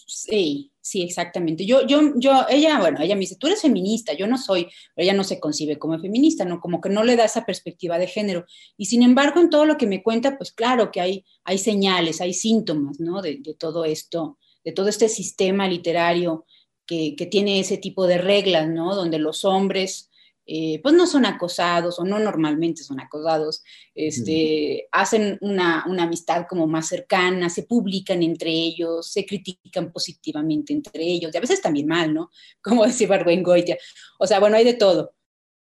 Sí, 0.06 0.70
sí, 0.80 1.02
exactamente. 1.02 1.66
Yo, 1.66 1.84
yo, 1.84 2.12
yo, 2.16 2.46
ella, 2.48 2.78
bueno, 2.78 3.00
ella 3.00 3.16
me 3.16 3.22
dice, 3.22 3.36
tú 3.36 3.48
eres 3.48 3.62
feminista, 3.62 4.12
yo 4.12 4.28
no 4.28 4.38
soy, 4.38 4.68
pero 4.94 5.04
ella 5.04 5.14
no 5.14 5.24
se 5.24 5.40
concibe 5.40 5.78
como 5.78 5.98
feminista, 5.98 6.44
¿no? 6.44 6.60
Como 6.60 6.80
que 6.80 6.88
no 6.88 7.02
le 7.02 7.16
da 7.16 7.24
esa 7.24 7.44
perspectiva 7.44 7.98
de 7.98 8.06
género. 8.06 8.44
Y 8.76 8.86
sin 8.86 9.02
embargo, 9.02 9.40
en 9.40 9.50
todo 9.50 9.64
lo 9.64 9.76
que 9.76 9.88
me 9.88 10.04
cuenta, 10.04 10.38
pues 10.38 10.52
claro 10.52 10.92
que 10.92 11.00
hay, 11.00 11.24
hay 11.42 11.58
señales, 11.58 12.20
hay 12.20 12.34
síntomas, 12.34 13.00
¿no? 13.00 13.20
De, 13.20 13.38
de 13.40 13.54
todo 13.54 13.84
esto, 13.84 14.38
de 14.66 14.72
todo 14.72 14.88
este 14.88 15.08
sistema 15.08 15.66
literario 15.66 16.44
que, 16.86 17.14
que, 17.16 17.24
tiene 17.24 17.60
ese 17.60 17.78
tipo 17.78 18.06
de 18.06 18.18
reglas, 18.18 18.68
¿no? 18.68 18.94
Donde 18.94 19.18
los 19.18 19.46
hombres 19.46 20.10
eh, 20.48 20.78
pues 20.80 20.94
no 20.94 21.08
son 21.08 21.26
acosados 21.26 21.98
o 21.98 22.04
no 22.04 22.20
normalmente 22.20 22.84
son 22.84 23.00
acosados, 23.00 23.64
este, 23.96 24.86
hacen 24.92 25.38
una, 25.40 25.84
una, 25.88 26.04
amistad 26.04 26.46
como 26.48 26.68
más 26.68 26.86
cercana, 26.86 27.50
se 27.50 27.64
publican 27.64 28.22
entre 28.22 28.50
ellos, 28.52 29.10
se 29.10 29.26
critican 29.26 29.90
positivamente 29.90 30.72
entre 30.72 31.02
ellos, 31.02 31.32
y 31.34 31.36
a 31.36 31.40
veces 31.40 31.60
también 31.60 31.88
mal, 31.88 32.14
¿no? 32.14 32.30
Como 32.62 32.86
decía 32.86 33.08
Barbengoitia. 33.08 33.76
O 34.20 34.26
sea, 34.28 34.38
bueno, 34.38 34.56
hay 34.56 34.64
de 34.64 34.74
todo, 34.74 35.14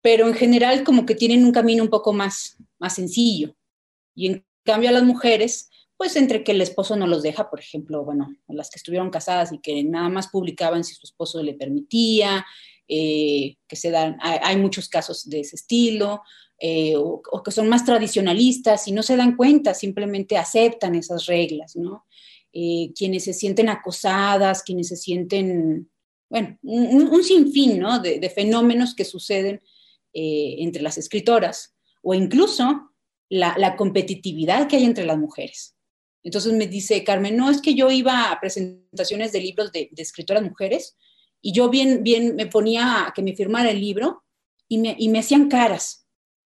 pero 0.01 0.29
en 0.29 0.35
general 0.35 0.85
como 0.85 1.05
que 1.07 1.17
tienen 1.17 1.45
un 1.45 1.53
camino 1.53 1.83
un 1.83 1.91
poco 1.91 2.13
más, 2.13 2.57
más 2.79 2.95
sencillo. 2.95 3.57
Y 4.15 4.29
en 4.29 4.47
cambio 4.65 4.91
a 4.91 4.93
las 4.93 5.03
mujeres, 5.03 5.71
pues 5.99 6.15
entre 6.15 6.45
que 6.45 6.53
el 6.53 6.61
esposo 6.61 6.95
no 6.95 7.09
los 7.09 7.25
deja, 7.25 7.51
por 7.51 7.59
ejemplo, 7.59 8.05
bueno, 8.05 8.33
las 8.47 8.71
que 8.71 8.77
estuvieron 8.77 9.11
casadas 9.11 9.53
y 9.53 9.59
que 9.59 9.83
nada 9.83 10.09
más 10.09 10.29
publicaban 10.29 10.85
si 10.85 10.95
su 10.95 11.05
esposo 11.05 11.43
le 11.43 11.55
permitía, 11.55 12.47
eh, 12.87 13.57
que 13.67 13.75
se 13.75 13.91
dan, 13.91 14.17
hay, 14.21 14.57
muchos 14.59 14.89
casos 14.89 15.29
de 15.29 15.41
ese 15.41 15.57
estilo, 15.57 16.23
eh, 16.61 16.95
o, 16.97 17.21
que 17.45 17.51
son 17.51 17.69
más 17.69 17.85
tradicionalistas 17.85 18.87
y 18.87 18.93
no 18.93 19.03
se 19.03 19.17
dan 19.17 19.37
cuenta, 19.37 19.75
simplemente 19.75 20.37
aceptan 20.37 20.95
esas 20.95 21.27
reglas, 21.27 21.75
¿no? 21.75 22.07
Eh, 22.53 22.93
quienes 22.97 23.25
se 23.25 23.33
sienten 23.33 23.69
acosadas, 23.69 24.63
quienes 24.63 24.87
se 24.87 24.97
sienten, 24.97 25.91
bueno, 26.31 26.57
un, 26.63 27.25
sinfín, 27.25 27.81
¿no? 27.81 27.99
De, 27.99 28.31
fenómenos 28.31 28.95
que 28.95 29.05
suceden 29.05 29.61
entre 30.13 30.83
las 30.83 30.97
escritoras, 30.97 31.75
o 32.03 32.15
incluso 32.15 32.93
la 33.29 33.77
competitividad 33.77 34.69
que 34.69 34.77
hay 34.77 34.85
entre 34.85 35.05
las 35.05 35.19
mujeres. 35.19 35.78
Entonces 36.23 36.53
me 36.53 36.67
dice 36.67 37.05
Carmen, 37.05 37.37
no 37.37 37.51
es 37.51 37.61
que 37.63 37.75
yo 37.75 37.91
iba 37.91 38.31
a 38.31 38.41
presentaciones 38.41 39.33
de 39.33 39.41
libros 39.41 39.73
de, 39.73 39.89
de 39.93 40.03
escritoras 40.03 40.43
mujeres, 40.43 40.97
y 41.41 41.53
yo 41.53 41.71
bien, 41.71 42.03
bien 42.03 42.37
me 42.37 42.47
ponía 42.47 43.07
a 43.07 43.13
que 43.13 43.23
me 43.23 43.35
firmara 43.35 43.71
el 43.71 43.81
libro 43.81 44.25
y 44.69 44.79
me, 44.79 44.97
y 44.99 45.09
me 45.09 45.21
hacían 45.21 45.49
caras. 45.49 46.07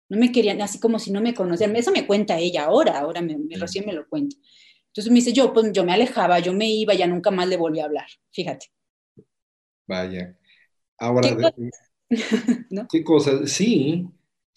No 0.10 0.18
me 0.18 0.32
querían, 0.32 0.62
así 0.62 0.80
como 0.80 1.00
si 1.00 1.12
no 1.12 1.22
me 1.22 1.34
conocían. 1.34 1.76
Eso 1.76 1.92
me 1.92 2.06
cuenta 2.06 2.38
ella 2.38 2.66
ahora, 2.66 3.00
ahora 3.00 3.22
me, 3.22 3.38
me, 3.38 3.56
recién 3.58 3.86
me 3.86 3.94
lo 3.94 4.08
cuenta. 4.10 4.36
Entonces 4.88 5.12
me 5.12 5.20
dice, 5.20 5.32
yo, 5.32 5.54
pues 5.54 5.72
yo 5.72 5.86
me 5.86 5.94
alejaba, 5.94 6.40
yo 6.40 6.54
me 6.54 6.70
iba, 6.70 6.94
ya 6.94 7.08
nunca 7.08 7.32
más 7.32 7.48
le 7.48 7.56
volví 7.58 7.80
a 7.80 7.86
hablar. 7.86 8.08
Fíjate. 8.32 8.68
Vaya. 9.88 10.38
Ahora, 10.98 11.30
¿Qué. 11.56 11.70
¿qué 12.90 13.04
cosas? 13.04 13.50
Sí, 13.52 14.06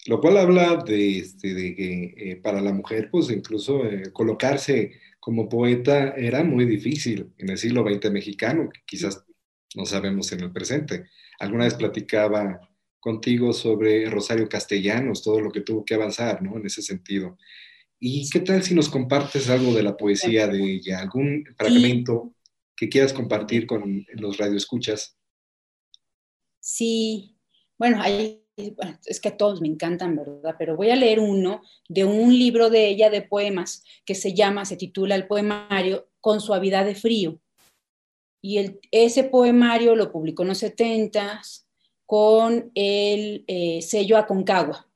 lo 0.07 0.21
cual 0.21 0.37
habla 0.37 0.77
de, 0.77 1.19
este, 1.19 1.53
de 1.53 1.75
que 1.75 2.13
eh, 2.17 2.35
para 2.37 2.61
la 2.61 2.73
mujer, 2.73 3.09
pues 3.11 3.29
incluso 3.31 3.85
eh, 3.85 4.11
colocarse 4.13 4.99
como 5.19 5.49
poeta 5.49 6.09
era 6.15 6.43
muy 6.43 6.65
difícil 6.65 7.33
en 7.37 7.49
el 7.49 7.57
siglo 7.57 7.83
XX 7.83 8.11
mexicano, 8.11 8.69
que 8.71 8.81
quizás 8.85 9.25
no 9.75 9.85
sabemos 9.85 10.31
en 10.31 10.41
el 10.41 10.51
presente. 10.51 11.05
Alguna 11.39 11.65
vez 11.65 11.73
platicaba 11.73 12.59
contigo 12.99 13.53
sobre 13.53 14.09
Rosario 14.09 14.47
Castellanos, 14.47 15.23
todo 15.23 15.41
lo 15.41 15.51
que 15.51 15.61
tuvo 15.61 15.83
que 15.83 15.95
avanzar, 15.95 16.41
¿no? 16.41 16.57
En 16.57 16.65
ese 16.65 16.81
sentido. 16.81 17.37
¿Y 17.99 18.29
qué 18.29 18.41
tal 18.41 18.61
si 18.61 18.75
nos 18.75 18.89
compartes 18.89 19.49
algo 19.49 19.73
de 19.73 19.83
la 19.83 19.97
poesía 19.97 20.47
de 20.47 20.63
ella? 20.63 20.99
¿Algún 20.99 21.43
fragmento 21.57 22.35
que 22.75 22.89
quieras 22.89 23.13
compartir 23.13 23.65
con 23.65 24.05
los 24.13 24.37
radioescuchas? 24.37 25.17
Sí, 26.59 27.37
bueno, 27.77 28.01
hay, 28.01 28.44
es 28.57 29.19
que 29.19 29.31
todos 29.31 29.61
me 29.61 29.67
encantan, 29.67 30.15
¿verdad? 30.15 30.55
Pero 30.57 30.75
voy 30.75 30.89
a 30.89 30.95
leer 30.95 31.19
uno 31.19 31.61
de 31.89 32.05
un 32.05 32.37
libro 32.37 32.69
de 32.69 32.87
ella 32.87 33.09
de 33.09 33.21
poemas 33.21 33.83
que 34.05 34.15
se 34.15 34.33
llama, 34.33 34.65
se 34.65 34.77
titula 34.77 35.15
El 35.15 35.27
poemario 35.27 36.07
Con 36.21 36.41
suavidad 36.41 36.85
de 36.85 36.95
frío. 36.95 37.39
Y 38.41 38.77
ese 38.91 39.23
poemario 39.23 39.95
lo 39.95 40.11
publicó 40.11 40.43
en 40.43 40.49
los 40.49 40.59
70 40.59 41.41
con 42.05 42.71
el 42.75 43.43
eh, 43.47 43.81
sello 43.81 44.17
Aconcagua. 44.17 44.87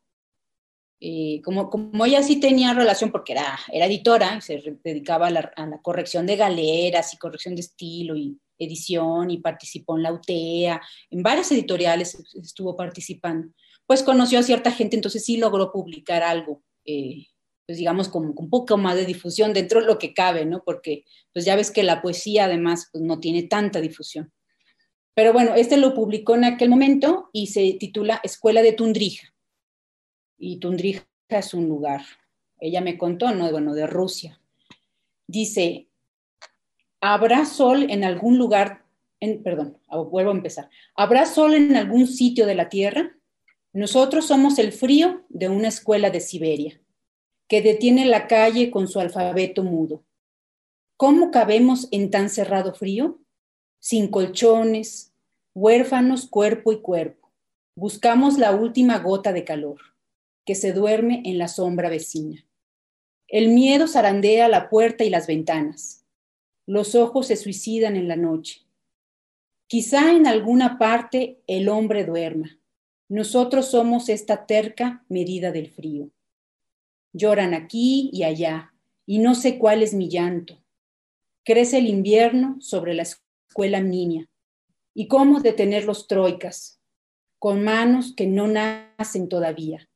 Eh, 1.01 1.41
como, 1.43 1.70
como 1.70 2.05
ella 2.05 2.22
sí 2.22 2.39
tenía 2.39 2.74
relación, 2.74 3.12
porque 3.12 3.32
era, 3.32 3.57
era 3.72 3.86
editora, 3.86 4.41
se 4.41 4.80
dedicaba 4.84 5.28
a 5.28 5.32
la, 5.32 5.80
corrección 5.82 6.26
de 6.26 6.36
galeras 6.36 7.14
y 7.14 7.18
corrección 7.18 7.55
de 7.55 7.62
estilo 7.62 8.16
y 8.16 8.38
edición 8.60 9.32
y 9.32 9.39
participó 9.39 9.97
en 9.97 10.03
la 10.03 10.14
UTEA, 10.14 10.82
en 11.10 11.24
varias 11.24 11.51
editoriales 11.51 12.16
estuvo 12.36 12.76
participando, 12.76 13.47
pues 13.88 14.03
conoció 14.03 14.39
a 14.39 14.43
cierta 14.43 14.72
gente, 14.72 14.95
entonces 14.95 15.26
sí 15.26 15.38
logró 15.38 15.72
publicar 15.72 16.22
algo 16.22 16.62
eh, 16.86 17.28
pues 17.70 17.78
digamos, 17.78 18.10
con, 18.10 18.34
con, 18.34 18.45
un 18.45 18.49
poco 18.49 18.78
más 18.78 18.95
de 18.95 19.05
difusión 19.05 19.53
dentro 19.53 19.80
de 19.80 19.86
lo 19.86 19.99
que 19.99 20.12
cabe, 20.16 20.43
¿no? 20.43 20.64
Porque 20.64 21.05
pues 21.32 21.45
ya 21.45 21.55
ves 21.55 21.70
que 21.70 21.84
la 21.84 22.01
poesía 22.01 22.45
además 22.45 22.89
pues, 22.91 23.03
no 23.03 23.20
tiene 23.20 23.43
tanta 23.43 23.80
difusión. 23.80 24.34
Pero 25.14 25.34
bueno, 25.34 25.53
este 25.53 25.78
lo 25.78 25.93
publicó 25.93 26.34
en 26.34 26.45
aquel 26.45 26.70
momento 26.70 27.30
y 27.32 27.45
se 27.45 27.74
titula 27.74 28.22
Escuela 28.24 28.64
de 28.64 28.74
Tundrija. 28.74 29.36
Y 30.39 30.57
Tundrija 30.57 31.05
es 31.28 31.53
un 31.53 31.70
lugar, 31.70 32.01
ella 32.60 32.82
me 32.82 32.97
contó, 32.97 33.36
¿no? 33.36 33.51
Bueno, 33.51 33.76
de 33.76 33.86
Rusia. 33.86 34.41
Dice, 35.28 35.88
¿habrá 37.01 37.45
sol 37.45 37.87
en 37.89 38.03
algún 38.03 38.37
lugar, 38.37 38.85
en, 39.19 39.43
perdón, 39.43 39.77
vuelvo 40.09 40.31
a 40.31 40.35
empezar, 40.35 40.69
¿habrá 40.95 41.25
sol 41.25 41.53
en 41.53 41.75
algún 41.75 42.07
sitio 42.07 42.45
de 42.45 42.55
la 42.55 42.69
Tierra? 42.69 43.15
Nosotros 43.73 44.25
somos 44.25 44.57
el 44.59 44.71
frío 44.71 45.23
de 45.29 45.49
una 45.49 45.67
escuela 45.67 46.09
de 46.09 46.21
Siberia 46.21 46.79
que 47.49 47.61
detiene 47.63 48.05
la 48.05 48.27
calle 48.27 48.69
con 48.69 48.87
su 48.87 48.99
alfabeto 48.99 49.63
mudo. 49.63 50.03
¿Cómo 50.95 51.31
cabemos 51.31 51.87
en 51.91 52.11
tan 52.11 52.29
cerrado 52.29 52.73
frío? 52.73 53.19
Sin 53.79 54.09
colchones, 54.09 55.13
huérfanos 55.55 56.27
cuerpo 56.27 56.71
y 56.71 56.81
cuerpo. 56.81 57.31
Buscamos 57.75 58.37
la 58.37 58.55
última 58.55 58.99
gota 58.99 59.33
de 59.33 59.45
calor, 59.45 59.79
que 60.45 60.53
se 60.53 60.73
duerme 60.73 61.23
en 61.25 61.37
la 61.37 61.47
sombra 61.47 61.89
vecina. 61.89 62.45
El 63.27 63.49
miedo 63.49 63.87
zarandea 63.87 64.47
la 64.47 64.69
puerta 64.69 65.03
y 65.03 65.09
las 65.09 65.25
ventanas. 65.25 65.98
Los 66.70 66.93
ojos 66.93 67.26
se 67.26 67.36
suicidan 67.36 67.95
en 67.95 68.07
la 68.07 68.15
noche. 68.15 68.61
Quizá 69.65 70.11
en 70.11 70.28
alguna 70.28 70.78
parte 70.78 71.41
el 71.47 71.67
hombre 71.67 72.05
duerma. 72.05 72.59
Nosotros 73.07 73.72
somos 73.72 74.07
esta 74.07 74.45
terca 74.45 75.03
medida 75.09 75.51
del 75.51 75.72
frío. 75.72 76.11
Lloran 77.11 77.55
aquí 77.55 78.11
y 78.13 78.22
allá, 78.22 78.72
y 79.07 79.17
no 79.17 79.34
sé 79.34 79.57
cuál 79.57 79.82
es 79.82 79.95
mi 79.95 80.09
llanto. 80.09 80.63
Crece 81.43 81.80
el 81.80 81.88
invierno 81.88 82.57
sobre 82.61 82.93
la 82.93 83.01
escuela 83.01 83.82
niña, 83.82 84.28
y 84.93 85.07
cómo 85.07 85.39
detener 85.39 85.86
los 85.86 86.05
troicas, 86.05 86.80
con 87.39 87.63
manos 87.63 88.13
que 88.15 88.28
no 88.28 88.47
nacen 88.47 89.28
todavía. 89.28 89.89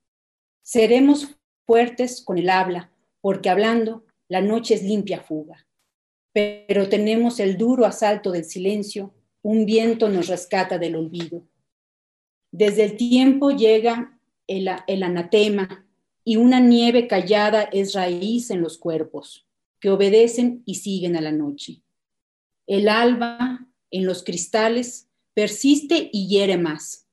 Seremos 0.64 1.38
fuertes 1.68 2.24
con 2.26 2.40
el 2.40 2.50
habla, 2.50 2.92
porque 3.22 3.52
hablando 3.52 4.06
la 4.28 4.42
noche 4.42 4.74
es 4.74 4.82
limpia 4.82 5.22
fuga. 5.22 5.68
Pero 6.34 6.90
tenemos 6.90 7.40
el 7.40 7.58
duro 7.58 7.86
asalto 7.86 8.32
del 8.32 8.44
silencio, 8.44 9.14
un 9.44 9.66
viento 9.66 10.10
nos 10.10 10.28
rescata 10.28 10.78
del 10.78 10.96
olvido. 10.96 11.48
Desde 12.52 12.84
el 12.84 12.98
tiempo 12.98 13.52
llega 13.52 14.20
el, 14.48 14.68
anatema 14.68 15.88
y 16.24 16.38
una 16.38 16.60
nieve 16.60 17.08
callada 17.08 17.64
es 17.64 17.94
raíz 17.94 18.50
en 18.52 18.62
los 18.62 18.78
cuerpos, 18.78 19.48
que 19.80 19.90
obedecen 19.90 20.64
y 20.66 20.76
siguen 20.76 21.16
a 21.16 21.22
la 21.22 21.32
noche. 21.32 21.82
El 22.68 22.88
alba 22.90 23.68
en 23.92 24.06
los 24.06 24.24
cristales 24.24 25.10
persiste 25.34 26.10
y 26.12 26.28
hiere 26.28 26.58
más. 26.58 27.08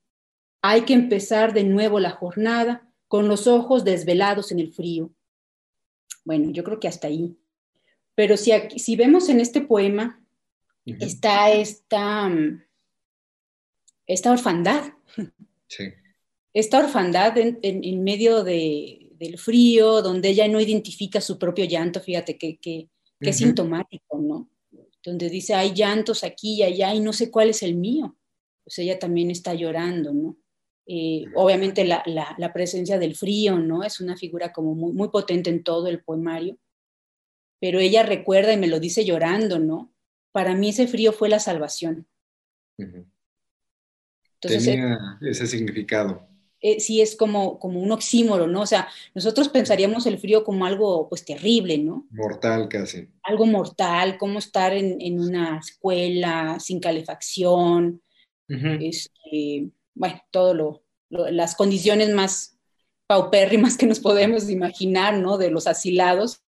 Hay 0.63 0.83
que 0.83 0.93
empezar 0.93 1.53
de 1.53 1.65
nuevo 1.65 2.01
la 2.01 2.11
jornada 2.11 2.93
con 3.09 3.27
los 3.27 3.47
ojos 3.47 3.83
desvelados 3.83 4.53
en 4.53 4.61
el 4.61 4.73
frío. 4.73 5.11
Bueno, 6.25 6.51
yo 6.51 6.63
creo 6.63 6.79
que 6.79 6.89
hasta 6.89 7.09
ahí. 7.09 7.40
Pero 8.15 8.37
si, 8.37 8.53
si 8.77 8.97
vemos 8.97 9.29
en 9.29 9.41
este 9.41 9.61
poema, 9.61 10.23
está 10.85 11.53
esta, 11.53 12.29
mm, 12.29 12.63
esta 14.07 14.33
orfandad. 14.33 14.93
Sí. 15.69 15.85
Esta 16.53 16.79
orfandad 16.81 17.35
en, 17.39 18.03
medio 18.03 18.43
del 18.43 19.39
frío, 19.39 20.03
donde 20.03 20.31
ella 20.31 20.49
no 20.49 20.61
identifica 20.61 21.21
su 21.21 21.39
propio 21.39 21.65
llanto, 21.65 22.01
fíjate 22.01 22.37
que, 22.37 22.59
que, 22.59 22.89
es 23.21 23.37
sintomático, 23.37 24.19
¿no? 24.19 24.51
Donde 25.05 25.29
dice, 25.29 25.55
hay 25.55 25.75
llantos 25.75 26.25
aquí 26.25 26.55
y 26.55 26.63
allá 26.63 26.95
y 26.95 27.01
no 27.01 27.13
sé 27.13 27.31
cuál 27.31 27.51
es 27.51 27.63
el 27.63 27.77
mío. 27.77 28.17
Pues 28.65 28.79
ella 28.79 28.99
también 28.99 29.31
está 29.31 29.55
llorando, 29.55 30.13
¿no? 30.13 30.37
Eh, 30.93 31.27
obviamente 31.37 31.85
la, 31.85 32.51
presencia 32.53 32.99
del 32.99 33.15
frío, 33.15 33.61
¿no? 33.61 33.85
Es 33.85 34.01
una 34.01 34.17
figura 34.17 34.53
como 34.53 34.75
muy, 34.75 35.09
potente 35.09 35.49
en 35.49 35.63
todo 35.63 35.87
el 35.87 36.03
poemario, 36.03 36.59
pero 37.61 37.79
ella 37.79 38.03
recuerda 38.03 38.53
y 38.53 38.57
me 38.57 38.67
lo 38.67 38.81
dice 38.81 39.05
llorando, 39.05 39.59
¿no? 39.59 39.93
Para 40.33 40.55
mí 40.55 40.71
ese 40.71 40.89
frío 40.89 41.13
fue 41.13 41.29
la 41.29 41.39
salvación. 41.39 42.09
Entonces, 42.79 44.65
Tenía 44.65 45.19
eh, 45.21 45.31
ese 45.31 45.47
significado. 45.47 46.27
Eh, 46.63 46.81
sí, 46.81 47.01
es 47.01 47.17
como, 47.17 47.59
como 47.59 47.81
un 47.81 47.93
oxímoro, 47.93 48.47
¿no? 48.47 48.63
O 48.63 48.67
sea, 48.67 48.89
nosotros 49.15 49.49
pensaríamos 49.49 50.07
el 50.07 50.19
frío 50.19 50.45
como 50.45 50.65
algo, 50.67 51.09
pues, 51.09 51.25
terrible, 51.25 51.79
¿no? 51.79 52.07
Mortal 52.11 52.69
casi. 52.69 53.09
Algo 53.23 53.47
mortal, 53.47 54.19
como 54.19 54.39
estar 54.39 54.73
en, 54.75 55.21
una 55.21 55.59
escuela 55.59 56.59
sin 56.61 56.81
calefacción, 56.81 58.03
este, 58.49 59.71
bueno, 59.95 60.21
todo 60.33 60.55
lo, 60.55 60.85
las 61.09 61.55
condiciones 61.55 62.11
más 62.11 62.59
paupérrimas 63.07 63.77
que 63.77 63.87
nos 63.87 64.01
podemos 64.01 64.51
imaginar, 64.51 65.17
¿no? 65.19 65.39
De 65.39 65.51
los 65.51 65.67
asilados 65.67 66.43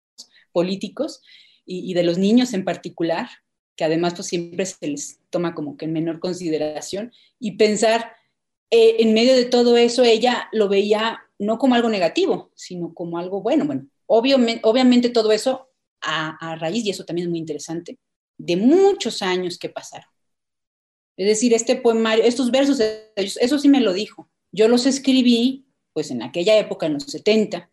políticos 0.58 1.22
y, 1.64 1.94
de 1.94 2.02
los 2.02 2.18
niños 2.18 2.52
en 2.52 2.64
particular, 2.64 3.28
que 3.76 3.84
además 3.84 4.14
pues 4.16 4.26
siempre 4.26 4.66
se 4.66 4.88
les 4.88 5.20
toma 5.30 5.54
como 5.54 5.76
que 5.76 5.84
en 5.84 5.92
menor 5.92 6.18
consideración, 6.18 7.12
y 7.38 7.52
pensar 7.52 8.10
eh, 8.70 8.96
en 8.98 9.14
medio 9.14 9.36
de 9.36 9.44
todo 9.44 9.76
eso, 9.76 10.02
ella 10.02 10.48
lo 10.50 10.68
veía 10.68 11.20
no 11.38 11.58
como 11.58 11.76
algo 11.76 11.88
negativo, 11.88 12.50
sino 12.56 12.92
como 12.92 13.18
algo 13.18 13.40
bueno. 13.40 13.66
Bueno, 13.66 13.86
obviamente, 14.06 14.60
obviamente 14.64 15.10
todo 15.10 15.30
eso 15.30 15.70
a, 16.00 16.56
raíz, 16.56 16.84
y 16.84 16.90
eso 16.90 17.04
también 17.04 17.28
es 17.28 17.30
muy 17.30 17.38
interesante, 17.38 18.00
de 18.36 18.56
muchos 18.56 19.22
años 19.22 19.58
que 19.58 19.68
pasaron. 19.68 20.10
Es 21.16 21.28
decir, 21.28 21.54
este 21.54 21.76
poemario, 21.76 22.24
estos 22.24 22.50
versos, 22.50 22.80
eso 23.14 23.58
sí 23.60 23.68
me 23.68 23.80
lo 23.80 23.92
dijo. 23.92 24.28
Yo 24.50 24.66
los 24.66 24.86
escribí, 24.86 25.68
pues 25.92 26.10
en 26.10 26.24
aquella 26.24 26.58
época, 26.58 26.86
en 26.86 26.94
los 26.94 27.04
70, 27.04 27.70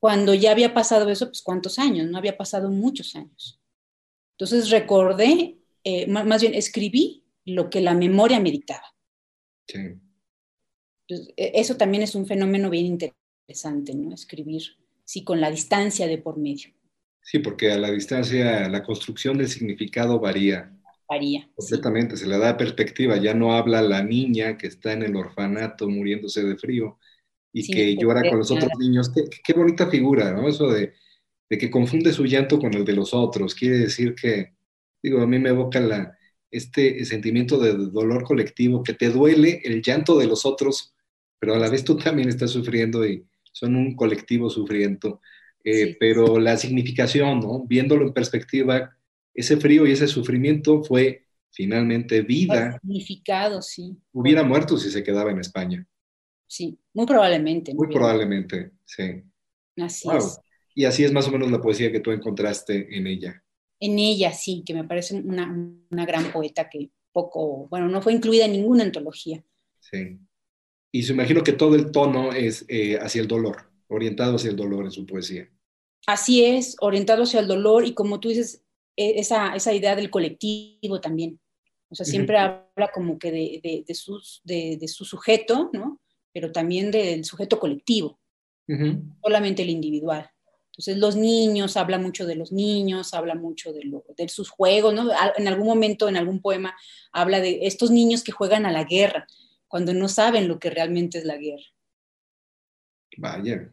cuando 0.00 0.34
ya 0.34 0.52
había 0.52 0.74
pasado 0.74 1.08
eso, 1.08 1.26
pues 1.26 1.42
cuántos 1.42 1.78
años, 1.78 2.08
no 2.08 2.18
había 2.18 2.36
pasado 2.36 2.70
muchos 2.70 3.16
años. 3.16 3.60
Entonces 4.38 4.70
recordé, 4.70 5.58
eh, 5.84 6.06
más 6.06 6.40
bien 6.40 6.54
escribí 6.54 7.24
lo 7.44 7.70
que 7.70 7.80
la 7.80 7.94
memoria 7.94 8.40
me 8.40 8.50
dictaba. 8.50 8.94
Sí. 9.66 9.78
Entonces, 11.08 11.34
e, 11.36 11.52
eso 11.54 11.76
también 11.76 12.02
es 12.02 12.14
un 12.14 12.26
fenómeno 12.26 12.70
bien 12.70 12.86
interesante, 12.86 13.94
¿no? 13.94 14.14
Escribir, 14.14 14.62
sí, 15.04 15.24
con 15.24 15.40
la 15.40 15.50
distancia 15.50 16.06
de 16.06 16.18
por 16.18 16.38
medio. 16.38 16.70
Sí, 17.22 17.38
porque 17.38 17.72
a 17.72 17.78
la 17.78 17.90
distancia 17.90 18.68
la 18.68 18.82
construcción 18.82 19.38
del 19.38 19.48
significado 19.48 20.20
varía. 20.20 20.72
Completamente, 21.54 22.16
se 22.16 22.26
le 22.26 22.36
da 22.36 22.56
perspectiva, 22.56 23.16
ya 23.16 23.32
no 23.32 23.52
habla 23.52 23.80
la 23.80 24.02
niña 24.02 24.58
que 24.58 24.66
está 24.66 24.92
en 24.92 25.04
el 25.04 25.14
orfanato 25.14 25.88
muriéndose 25.88 26.42
de 26.42 26.56
frío 26.56 26.98
y 27.58 27.72
que 27.72 27.96
llora 27.96 28.28
con 28.28 28.38
los 28.38 28.50
otros 28.50 28.70
niños. 28.78 29.10
Qué, 29.42 29.52
bonita 29.54 29.88
figura, 29.88 30.30
¿no? 30.32 30.46
Eso 30.46 30.68
de, 30.68 30.92
que 31.48 31.70
confunde 31.70 32.12
su 32.12 32.26
llanto 32.26 32.58
con 32.58 32.74
el 32.74 32.84
de 32.84 32.92
los 32.92 33.14
otros. 33.14 33.54
Quiere 33.54 33.78
decir 33.78 34.14
que, 34.14 34.52
digo, 35.02 35.22
a 35.22 35.26
mí 35.26 35.38
me 35.38 35.48
evoca 35.48 35.80
la, 35.80 36.18
este 36.50 37.02
sentimiento 37.06 37.58
de 37.58 37.72
dolor 37.72 38.24
colectivo, 38.24 38.82
que 38.82 38.92
te 38.92 39.08
duele 39.08 39.62
el 39.64 39.80
llanto 39.80 40.18
de 40.18 40.26
los 40.26 40.44
otros, 40.44 40.94
pero 41.38 41.54
a 41.54 41.58
la 41.58 41.70
vez 41.70 41.82
tú 41.82 41.96
también 41.96 42.28
estás 42.28 42.50
sufriendo 42.50 43.06
y 43.06 43.24
son 43.52 43.74
un 43.74 43.96
colectivo 43.96 44.50
sufriendo. 44.50 45.22
Eh, 45.64 45.96
pero 45.98 46.38
la 46.38 46.58
significación, 46.58 47.40
¿no? 47.40 47.64
Viéndolo 47.66 48.06
en 48.06 48.12
perspectiva, 48.12 48.94
ese 49.32 49.56
frío 49.56 49.86
y 49.86 49.92
ese 49.92 50.08
sufrimiento 50.08 50.84
fue 50.84 51.24
finalmente 51.52 52.20
vida. 52.20 52.78
Significado, 52.82 53.62
sí. 53.62 53.96
Hubiera 54.12 54.42
muerto 54.42 54.76
si 54.76 54.90
se 54.90 55.02
quedaba 55.02 55.30
en 55.30 55.40
España. 55.40 55.86
Sí, 56.46 56.78
muy 56.94 57.06
probablemente. 57.06 57.74
Muy, 57.74 57.88
probablemente, 57.88 58.72
sí. 58.84 59.22
Así 59.76 60.08
es. 60.14 60.40
Y 60.74 60.84
así 60.84 61.04
es 61.04 61.12
más 61.12 61.26
o 61.28 61.32
menos 61.32 61.50
la 61.50 61.60
poesía 61.60 61.90
que 61.90 62.00
tú 62.00 62.10
encontraste 62.10 62.96
en 62.96 63.06
ella. 63.06 63.42
En 63.80 63.98
ella, 63.98 64.32
sí, 64.32 64.62
que 64.64 64.74
me 64.74 64.84
parece 64.84 65.16
una, 65.16 65.50
gran 65.90 66.32
poeta 66.32 66.68
que 66.68 66.90
poco, 67.12 67.66
bueno, 67.68 67.88
no 67.88 68.02
fue 68.02 68.12
incluida 68.12 68.44
en 68.44 68.52
ninguna 68.52 68.84
antología. 68.84 69.42
Sí. 69.80 70.18
Y 70.92 71.02
se 71.02 71.12
imagino 71.12 71.42
que 71.42 71.52
todo 71.52 71.74
el 71.74 71.90
tono 71.90 72.32
es 72.32 72.64
eh, 72.68 72.98
hacia 72.98 73.22
el 73.22 73.28
dolor, 73.28 73.70
orientado 73.88 74.36
hacia 74.36 74.50
el 74.50 74.56
dolor 74.56 74.84
en 74.84 74.92
su 74.92 75.06
poesía. 75.06 75.50
Así 76.06 76.44
es, 76.44 76.76
orientado 76.80 77.24
hacia 77.24 77.40
el 77.40 77.48
dolor 77.48 77.84
y 77.84 77.94
como 77.94 78.20
tú 78.20 78.28
dices, 78.28 78.62
e, 78.96 79.18
esa, 79.18 79.54
esa 79.54 79.74
idea 79.74 79.96
del 79.96 80.10
colectivo 80.10 81.00
también. 81.00 81.40
O 81.88 81.94
sea, 81.94 82.04
siempre 82.04 82.38
habla 82.38 82.90
como 82.92 83.18
que 83.18 83.30
de, 83.30 83.84
de, 83.86 83.94
sus, 83.94 84.40
de, 84.44 84.78
su 84.88 85.04
sujeto, 85.04 85.70
¿no? 85.72 86.00
Pero 86.36 86.52
también 86.52 86.90
del 86.90 87.24
sujeto 87.24 87.58
colectivo, 87.58 88.20
solamente 89.22 89.62
el 89.62 89.70
individual. 89.70 90.28
Entonces, 90.66 90.98
los 90.98 91.16
niños, 91.16 91.78
habla 91.78 91.98
mucho 91.98 92.26
de 92.26 92.34
los 92.34 92.52
niños, 92.52 93.14
habla 93.14 93.34
mucho 93.34 93.72
de, 93.72 93.84
lo, 93.84 94.04
de 94.18 94.28
sus 94.28 94.50
juegos, 94.50 94.92
¿no? 94.92 95.08
En 95.38 95.48
algún 95.48 95.66
momento, 95.66 96.10
en 96.10 96.18
algún 96.18 96.42
poema, 96.42 96.76
habla 97.10 97.40
de 97.40 97.60
estos 97.62 97.90
niños 97.90 98.22
que 98.22 98.32
juegan 98.32 98.66
a 98.66 98.70
la 98.70 98.84
guerra, 98.84 99.26
cuando 99.66 99.94
no 99.94 100.08
saben 100.08 100.46
lo 100.46 100.58
que 100.58 100.68
realmente 100.68 101.16
es 101.16 101.24
la 101.24 101.38
guerra. 101.38 101.64
Vaya. 103.16 103.72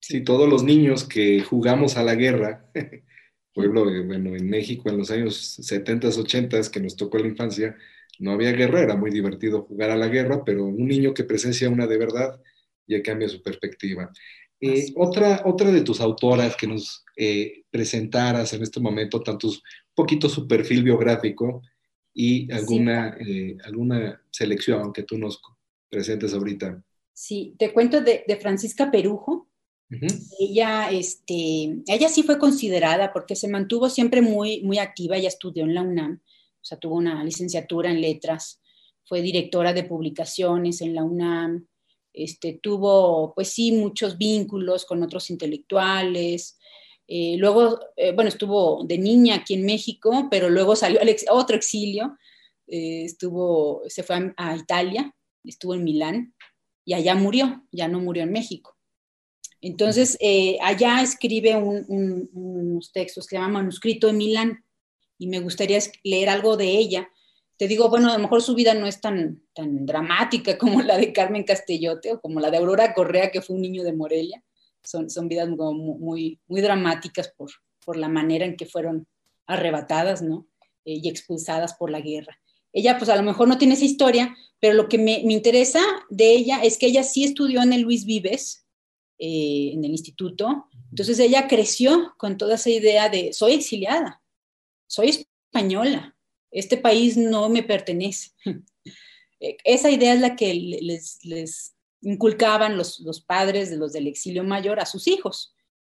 Sí, 0.00 0.22
todos 0.22 0.48
los 0.48 0.62
niños 0.62 1.02
que 1.02 1.42
jugamos 1.42 1.96
a 1.96 2.04
la 2.04 2.14
guerra 2.14 2.70
pueblo, 3.58 3.86
bueno, 4.04 4.36
en 4.36 4.48
México 4.48 4.88
en 4.88 4.98
los 4.98 5.10
años 5.10 5.36
70, 5.36 6.06
80, 6.06 6.60
que 6.70 6.78
nos 6.78 6.94
tocó 6.94 7.18
la 7.18 7.26
infancia, 7.26 7.76
no 8.18 8.32
había 8.32 8.52
guerra, 8.52 8.82
era 8.82 8.96
muy 8.96 9.10
divertido 9.10 9.62
jugar 9.62 9.90
a 9.90 9.96
la 9.96 10.08
guerra, 10.08 10.44
pero 10.44 10.64
un 10.64 10.86
niño 10.86 11.14
que 11.14 11.24
presencia 11.24 11.70
una 11.70 11.86
de 11.86 11.98
verdad 11.98 12.40
ya 12.86 13.02
cambia 13.02 13.28
su 13.28 13.42
perspectiva. 13.42 14.10
Eh, 14.60 14.92
otra, 14.96 15.42
otra 15.44 15.70
de 15.70 15.82
tus 15.82 16.00
autoras 16.00 16.56
que 16.56 16.66
nos 16.66 17.04
eh, 17.16 17.62
presentaras 17.70 18.52
en 18.52 18.62
este 18.62 18.80
momento, 18.80 19.22
tanto 19.22 19.48
un 19.48 19.54
poquito 19.94 20.28
su 20.28 20.48
perfil 20.48 20.82
biográfico 20.82 21.62
y 22.12 22.50
alguna, 22.52 23.16
eh, 23.20 23.56
alguna 23.64 24.20
selección 24.30 24.92
que 24.92 25.04
tú 25.04 25.16
nos 25.16 25.40
presentes 25.88 26.34
ahorita. 26.34 26.82
Sí, 27.12 27.54
te 27.58 27.72
cuento 27.72 28.00
de, 28.00 28.24
de 28.26 28.36
Francisca 28.36 28.90
Perujo, 28.90 29.48
ella, 30.38 30.90
este, 30.90 31.82
ella 31.86 32.08
sí 32.10 32.22
fue 32.22 32.38
considerada 32.38 33.12
porque 33.12 33.34
se 33.34 33.48
mantuvo 33.48 33.88
siempre 33.88 34.20
muy, 34.20 34.60
muy 34.62 34.78
activa. 34.78 35.16
Ella 35.16 35.28
estudió 35.28 35.64
en 35.64 35.74
la 35.74 35.82
UNAM, 35.82 36.20
o 36.60 36.64
sea, 36.64 36.78
tuvo 36.78 36.96
una 36.96 37.22
licenciatura 37.24 37.90
en 37.90 38.00
letras, 38.00 38.60
fue 39.04 39.22
directora 39.22 39.72
de 39.72 39.84
publicaciones 39.84 40.80
en 40.80 40.94
la 40.94 41.04
UNAM, 41.04 41.66
este, 42.12 42.58
tuvo, 42.62 43.32
pues 43.34 43.48
sí, 43.48 43.72
muchos 43.72 44.18
vínculos 44.18 44.84
con 44.84 45.02
otros 45.02 45.30
intelectuales. 45.30 46.58
Eh, 47.06 47.36
luego, 47.38 47.78
eh, 47.96 48.12
bueno, 48.12 48.28
estuvo 48.28 48.84
de 48.84 48.98
niña 48.98 49.36
aquí 49.36 49.54
en 49.54 49.64
México, 49.64 50.28
pero 50.30 50.50
luego 50.50 50.76
salió 50.76 51.00
al 51.00 51.14
otro 51.30 51.56
exilio, 51.56 52.16
eh, 52.66 53.04
estuvo, 53.04 53.82
se 53.86 54.02
fue 54.02 54.34
a, 54.36 54.56
Italia, 54.56 55.14
estuvo 55.44 55.74
en 55.74 55.84
Milán 55.84 56.34
y 56.84 56.94
allá 56.94 57.14
murió, 57.14 57.64
ya 57.72 57.88
no 57.88 58.00
murió 58.00 58.24
en 58.24 58.32
México. 58.32 58.76
Entonces, 59.60 60.16
eh, 60.20 60.58
allá 60.60 61.02
escribe 61.02 61.56
unos 61.56 62.92
textos 62.92 63.26
que 63.26 63.36
se 63.36 63.40
llama 63.40 63.60
Manuscrito 63.60 64.08
en 64.08 64.16
Milán 64.18 64.64
y 65.18 65.26
me 65.26 65.40
gustaría 65.40 65.78
leer 66.04 66.28
algo 66.28 66.56
de 66.56 66.68
ella 66.68 67.10
te 67.58 67.66
digo, 67.66 67.90
bueno, 67.90 68.08
a 68.08 68.14
lo 68.14 68.20
mejor 68.20 68.40
su 68.40 68.54
vida 68.54 68.72
no 68.72 68.86
es 68.86 69.00
tan, 69.00 69.42
tan 69.52 69.84
dramática 69.84 70.56
como 70.58 70.80
la 70.80 70.96
de 70.96 71.12
Carmen 71.12 71.44
Castellote 71.44 72.12
o 72.12 72.20
como 72.20 72.40
la 72.40 72.50
de 72.50 72.56
Aurora 72.56 72.94
Correa, 72.94 73.30
que 73.30 73.42
fue 73.42 73.56
un 73.56 73.62
niño 73.62 73.82
de 73.82 73.92
Morelia. 73.92 74.42
Son, 74.82 75.10
son 75.10 75.28
vidas 75.28 75.48
muy, 75.48 76.40
muy 76.46 76.60
dramáticas 76.60 77.28
por, 77.36 77.50
por 77.84 77.96
la 77.96 78.08
manera 78.08 78.46
en 78.46 78.56
que 78.56 78.64
fueron 78.64 79.06
arrebatadas, 79.46 80.22
¿no? 80.22 80.46
Eh, 80.84 81.00
y 81.02 81.08
expulsadas 81.08 81.74
por 81.74 81.90
la 81.90 82.00
guerra. 82.00 82.38
Ella, 82.72 82.96
pues 82.96 83.10
a 83.10 83.16
lo 83.16 83.24
mejor 83.24 83.48
no 83.48 83.58
tiene 83.58 83.74
esa 83.74 83.84
historia, 83.84 84.36
pero 84.60 84.74
lo 84.74 84.88
que 84.88 84.98
me, 84.98 85.22
me 85.24 85.32
interesa 85.32 85.80
de 86.10 86.30
ella 86.30 86.62
es 86.62 86.78
que 86.78 86.86
ella 86.86 87.02
sí 87.02 87.24
estudió 87.24 87.60
en 87.60 87.72
el 87.72 87.80
Luis 87.80 88.04
Vives, 88.04 88.66
eh, 89.18 89.72
en 89.72 89.84
el 89.84 89.90
instituto. 89.90 90.66
Entonces 90.90 91.18
ella 91.18 91.48
creció 91.48 92.14
con 92.18 92.38
toda 92.38 92.54
esa 92.54 92.70
idea 92.70 93.08
de 93.08 93.32
soy 93.32 93.54
exiliada, 93.54 94.22
soy 94.88 95.10
española, 95.10 96.16
este 96.50 96.76
país 96.76 97.16
no 97.16 97.48
me 97.48 97.62
pertenece. 97.62 98.30
esa 99.40 99.90
idea 99.90 100.14
es 100.14 100.20
la 100.20 100.34
que 100.34 100.54
les, 100.54 101.24
les 101.24 101.76
inculcaban 102.00 102.76
los, 102.76 103.00
los, 103.00 103.20
padres 103.20 103.70
de 103.70 103.76
los 103.76 103.92
del 103.92 104.06
exilio 104.06 104.44
mayor 104.44 104.80
a 104.80 104.86
sus 104.86 105.06
hijos. 105.06 105.54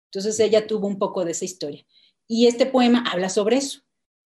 Entonces 0.05 0.39
ella 0.39 0.67
tuvo 0.67 0.87
un 0.87 0.97
poco 0.97 1.23
de 1.23 1.31
esa 1.31 1.45
historia. 1.45 1.85
Y 2.27 2.47
este 2.47 2.65
poema 2.65 3.03
habla 3.09 3.29
sobre 3.29 3.57
eso. 3.57 3.81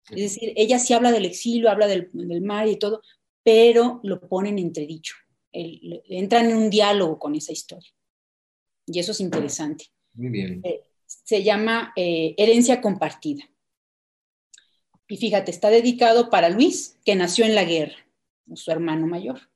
Es 0.09 0.33
decir, 0.33 0.53
ella 0.55 0.79
sí 0.79 0.93
habla 0.93 1.11
del 1.11 1.25
exilio, 1.25 1.69
habla 1.69 1.87
del, 1.87 2.09
del 2.13 2.41
mar 2.41 2.67
y 2.67 2.77
todo, 2.77 3.01
pero 3.43 3.99
lo 4.03 4.19
ponen 4.21 4.57
entredicho. 4.59 5.15
El, 5.51 6.01
entran 6.05 6.49
en 6.49 6.57
un 6.57 6.69
diálogo 6.69 7.19
con 7.19 7.35
esa 7.35 7.51
historia. 7.51 7.89
Y 8.85 8.99
eso 8.99 9.11
es 9.11 9.19
interesante. 9.19 9.85
Muy 10.13 10.29
bien. 10.29 10.61
Eh, 10.63 10.81
se 11.05 11.43
llama 11.43 11.93
eh, 11.95 12.35
Herencia 12.37 12.81
Compartida. 12.81 13.43
Y 15.07 15.17
fíjate, 15.17 15.51
está 15.51 15.69
dedicado 15.69 16.29
para 16.29 16.49
Luis, 16.49 16.97
que 17.05 17.15
nació 17.15 17.45
en 17.45 17.55
la 17.55 17.63
guerra, 17.63 17.95
su 18.55 18.71
hermano 18.71 19.07
mayor. 19.07 19.49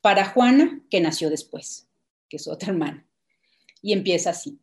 Para 0.00 0.24
Juana, 0.24 0.80
que 0.90 1.00
nació 1.00 1.30
después, 1.30 1.88
que 2.28 2.36
es 2.36 2.48
otra 2.48 2.70
hermana. 2.70 3.06
Y 3.82 3.92
empieza 3.92 4.30
así. 4.30 4.58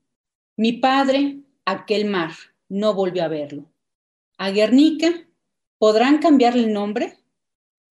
Mi 0.58 0.74
padre, 0.74 1.40
aquel 1.66 2.06
mar, 2.06 2.32
no 2.70 2.94
volvió 2.94 3.24
a 3.24 3.30
verlo. 3.30 3.72
A 4.38 4.52
Guernica, 4.52 5.28
¿podrán 5.78 6.18
cambiarle 6.18 6.64
el 6.64 6.74
nombre? 6.74 7.18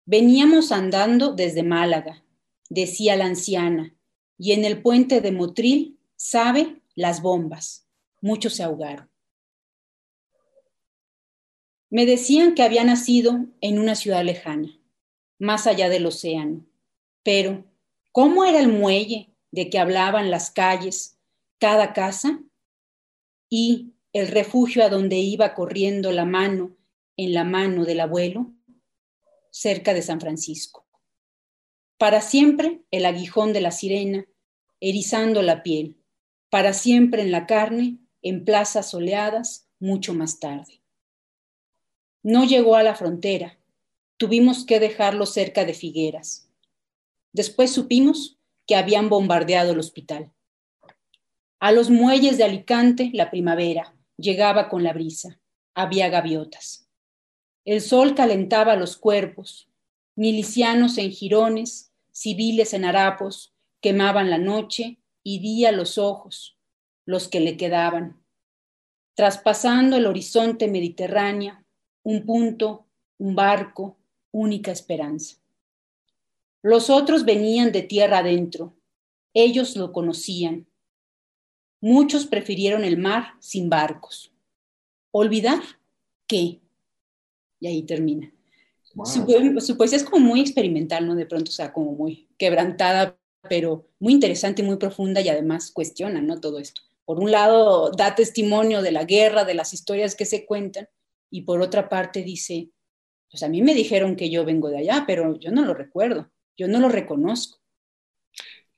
Veníamos 0.04 0.72
andando 0.72 1.32
desde 1.32 1.62
Málaga, 1.62 2.22
decía 2.68 3.16
la 3.16 3.26
anciana, 3.26 3.94
y 4.36 4.52
en 4.52 4.64
el 4.64 4.82
puente 4.82 5.20
de 5.20 5.32
Motril 5.32 5.98
Sabe 6.24 6.80
las 6.94 7.20
bombas. 7.20 7.88
Muchos 8.20 8.54
se 8.54 8.62
ahogaron. 8.62 9.10
Me 11.92 12.06
decían 12.06 12.54
que 12.54 12.62
había 12.62 12.84
nacido 12.84 13.44
en 13.60 13.78
una 13.78 13.96
ciudad 13.96 14.24
lejana, 14.24 14.80
más 15.38 15.66
allá 15.66 15.90
del 15.90 16.06
océano. 16.06 16.64
Pero, 17.22 17.66
¿cómo 18.12 18.46
era 18.46 18.60
el 18.60 18.68
muelle 18.68 19.36
de 19.50 19.68
que 19.68 19.78
hablaban 19.78 20.30
las 20.30 20.50
calles, 20.50 21.18
cada 21.58 21.92
casa? 21.92 22.40
Y 23.50 23.92
el 24.14 24.28
refugio 24.28 24.82
a 24.82 24.88
donde 24.88 25.18
iba 25.18 25.52
corriendo 25.52 26.12
la 26.12 26.24
mano 26.24 26.74
en 27.18 27.34
la 27.34 27.44
mano 27.44 27.84
del 27.84 28.00
abuelo, 28.00 28.54
cerca 29.50 29.92
de 29.92 30.00
San 30.00 30.18
Francisco. 30.18 30.86
Para 31.98 32.22
siempre 32.22 32.86
el 32.90 33.04
aguijón 33.04 33.52
de 33.52 33.60
la 33.60 33.70
sirena, 33.70 34.24
erizando 34.80 35.42
la 35.42 35.62
piel, 35.62 36.02
para 36.48 36.72
siempre 36.72 37.20
en 37.20 37.32
la 37.32 37.46
carne, 37.46 37.98
en 38.22 38.46
plazas 38.46 38.88
soleadas, 38.88 39.68
mucho 39.78 40.14
más 40.14 40.40
tarde. 40.40 40.81
No 42.22 42.44
llegó 42.44 42.76
a 42.76 42.82
la 42.82 42.94
frontera, 42.94 43.58
tuvimos 44.16 44.64
que 44.64 44.78
dejarlo 44.78 45.26
cerca 45.26 45.64
de 45.64 45.74
Figueras. 45.74 46.48
Después 47.32 47.72
supimos 47.72 48.38
que 48.66 48.76
habían 48.76 49.08
bombardeado 49.08 49.72
el 49.72 49.80
hospital. 49.80 50.30
A 51.58 51.72
los 51.72 51.90
muelles 51.90 52.38
de 52.38 52.44
Alicante, 52.44 53.10
la 53.12 53.30
primavera 53.30 53.94
llegaba 54.16 54.68
con 54.68 54.84
la 54.84 54.92
brisa. 54.92 55.40
Había 55.74 56.08
gaviotas. 56.08 56.88
El 57.64 57.80
sol 57.80 58.14
calentaba 58.14 58.76
los 58.76 58.96
cuerpos. 58.96 59.68
Milicianos 60.14 60.98
en 60.98 61.10
jirones, 61.10 61.92
civiles 62.12 62.74
en 62.74 62.84
harapos, 62.84 63.54
quemaban 63.80 64.30
la 64.30 64.38
noche 64.38 64.98
y 65.22 65.38
día 65.38 65.72
los 65.72 65.98
ojos, 65.98 66.58
los 67.04 67.28
que 67.28 67.40
le 67.40 67.56
quedaban. 67.56 68.22
Traspasando 69.14 69.96
el 69.96 70.06
horizonte 70.06 70.68
mediterráneo, 70.68 71.61
un 72.02 72.24
punto, 72.24 72.86
un 73.18 73.34
barco, 73.34 73.98
única 74.30 74.72
esperanza. 74.72 75.36
Los 76.62 76.90
otros 76.90 77.24
venían 77.24 77.72
de 77.72 77.82
tierra 77.82 78.18
adentro, 78.18 78.74
ellos 79.34 79.76
lo 79.76 79.92
conocían. 79.92 80.66
Muchos 81.80 82.26
prefirieron 82.26 82.84
el 82.84 82.98
mar 82.98 83.34
sin 83.40 83.68
barcos. 83.68 84.32
¿Olvidar 85.10 85.60
qué? 86.26 86.60
Y 87.60 87.66
ahí 87.66 87.82
termina. 87.82 88.32
Su, 89.04 89.26
su, 89.60 89.76
poesía 89.76 89.96
es 89.96 90.04
como 90.04 90.26
muy 90.26 90.40
experimental, 90.40 91.06
¿no? 91.06 91.14
De 91.14 91.26
pronto, 91.26 91.50
o 91.50 91.52
sea, 91.52 91.72
como 91.72 91.92
muy 91.92 92.28
quebrantada 92.36 93.18
pero 93.48 93.88
muy 93.98 94.12
interesante, 94.14 94.62
muy 94.62 94.76
profunda 94.76 95.20
y 95.20 95.28
además 95.28 95.70
cuestiona 95.70 96.20
¿no? 96.20 96.40
todo 96.40 96.58
esto. 96.58 96.80
Por 97.04 97.18
un 97.18 97.30
lado, 97.30 97.90
da 97.90 98.14
testimonio 98.14 98.82
de 98.82 98.92
la 98.92 99.04
guerra, 99.04 99.44
de 99.44 99.54
las 99.54 99.74
historias 99.74 100.14
que 100.14 100.24
se 100.24 100.46
cuentan, 100.46 100.88
y 101.32 101.42
por 101.42 101.60
otra 101.60 101.88
parte 101.88 102.22
dice, 102.22 102.70
pues 103.30 103.42
a 103.42 103.48
mí 103.48 103.62
me 103.62 103.74
dijeron 103.74 104.14
que 104.14 104.30
yo 104.30 104.44
vengo 104.44 104.68
de 104.68 104.78
allá, 104.78 105.04
pero 105.06 105.38
yo 105.40 105.50
no 105.50 105.64
lo 105.64 105.74
recuerdo, 105.74 106.30
yo 106.56 106.68
no 106.68 106.78
lo 106.78 106.88
reconozco. 106.88 107.58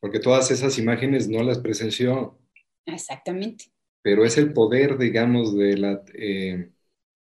Porque 0.00 0.20
todas 0.20 0.50
esas 0.50 0.78
imágenes 0.78 1.28
no 1.28 1.42
las 1.42 1.58
presenció. 1.58 2.38
Exactamente. 2.86 3.66
Pero 4.02 4.24
es 4.24 4.38
el 4.38 4.52
poder, 4.52 4.96
digamos, 4.96 5.56
de 5.56 5.76
la, 5.76 6.02
eh, 6.14 6.70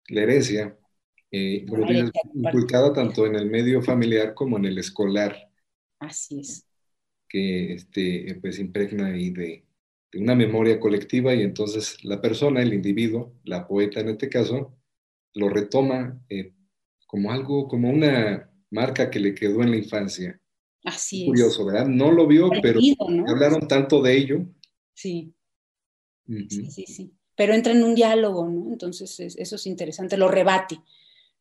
la 0.08 0.22
herencia, 0.22 0.78
eh, 1.32 1.66
inculcada 2.34 2.94
tanto 2.94 3.26
en 3.26 3.36
el 3.36 3.48
medio 3.48 3.82
familiar 3.82 4.34
como 4.34 4.58
en 4.58 4.66
el 4.66 4.78
escolar. 4.78 5.52
Así 6.00 6.40
es 6.40 6.68
que 7.28 7.74
este, 7.74 8.38
pues 8.42 8.60
impregna 8.60 9.08
ahí 9.08 9.32
de, 9.32 9.66
de, 10.12 10.20
una 10.20 10.36
memoria 10.36 10.80
colectiva 10.80 11.34
y 11.34 11.42
entonces 11.42 12.04
la 12.04 12.22
persona, 12.22 12.62
el 12.62 12.74
individuo, 12.74 13.34
la 13.44 13.68
poeta 13.68 14.00
en 14.00 14.10
este 14.10 14.30
caso, 14.30 14.77
lo 15.38 15.50
retoma 15.50 16.20
eh, 16.30 16.54
como 17.06 17.32
algo, 17.32 17.68
como 17.68 17.90
una 17.90 18.52
marca 18.72 19.10
que 19.10 19.20
le 19.20 19.34
quedó 19.34 19.62
en 19.64 19.72
la 19.72 19.78
infancia. 19.78 20.40
Así 20.84 21.24
es. 21.24 21.28
Curioso, 21.28 21.66
¿verdad? 21.66 21.88
No 21.88 22.12
lo 22.12 22.28
vio, 22.28 22.50
pero 22.62 22.80
hablaron 23.28 23.68
tanto 23.68 24.02
de 24.02 24.18
ello. 24.18 24.46
Sí. 24.94 25.34
Sí, 26.26 26.70
sí, 26.70 26.86
sí. 26.86 27.14
Pero 27.36 27.54
entra 27.54 27.72
en 27.72 27.84
un 27.84 27.96
diálogo, 27.96 28.48
¿no? 28.50 28.72
Entonces 28.72 29.20
eso 29.20 29.56
es 29.56 29.68
interesante, 29.68 30.18
lo 30.18 30.28
rebate 30.28 30.80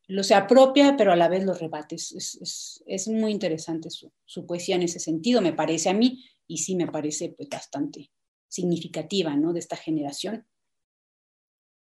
lo 0.07 0.23
se 0.23 0.33
apropia, 0.33 0.95
pero 0.97 1.11
a 1.11 1.15
la 1.15 1.27
vez 1.27 1.43
lo 1.43 1.53
rebate. 1.53 1.95
Es, 1.95 2.81
es, 2.85 3.07
muy 3.09 3.31
interesante 3.31 3.89
su, 3.89 4.11
su, 4.25 4.45
poesía 4.45 4.75
en 4.75 4.83
ese 4.83 4.99
sentido, 4.99 5.41
me 5.41 5.53
parece 5.53 5.89
a 5.89 5.93
mí, 5.93 6.23
y 6.47 6.59
sí 6.59 6.75
me 6.75 6.87
parece 6.87 7.29
pues, 7.29 7.49
bastante 7.49 8.11
significativa 8.47 9.35
¿no? 9.35 9.53
de 9.53 9.59
esta 9.59 9.75
generación. 9.75 10.45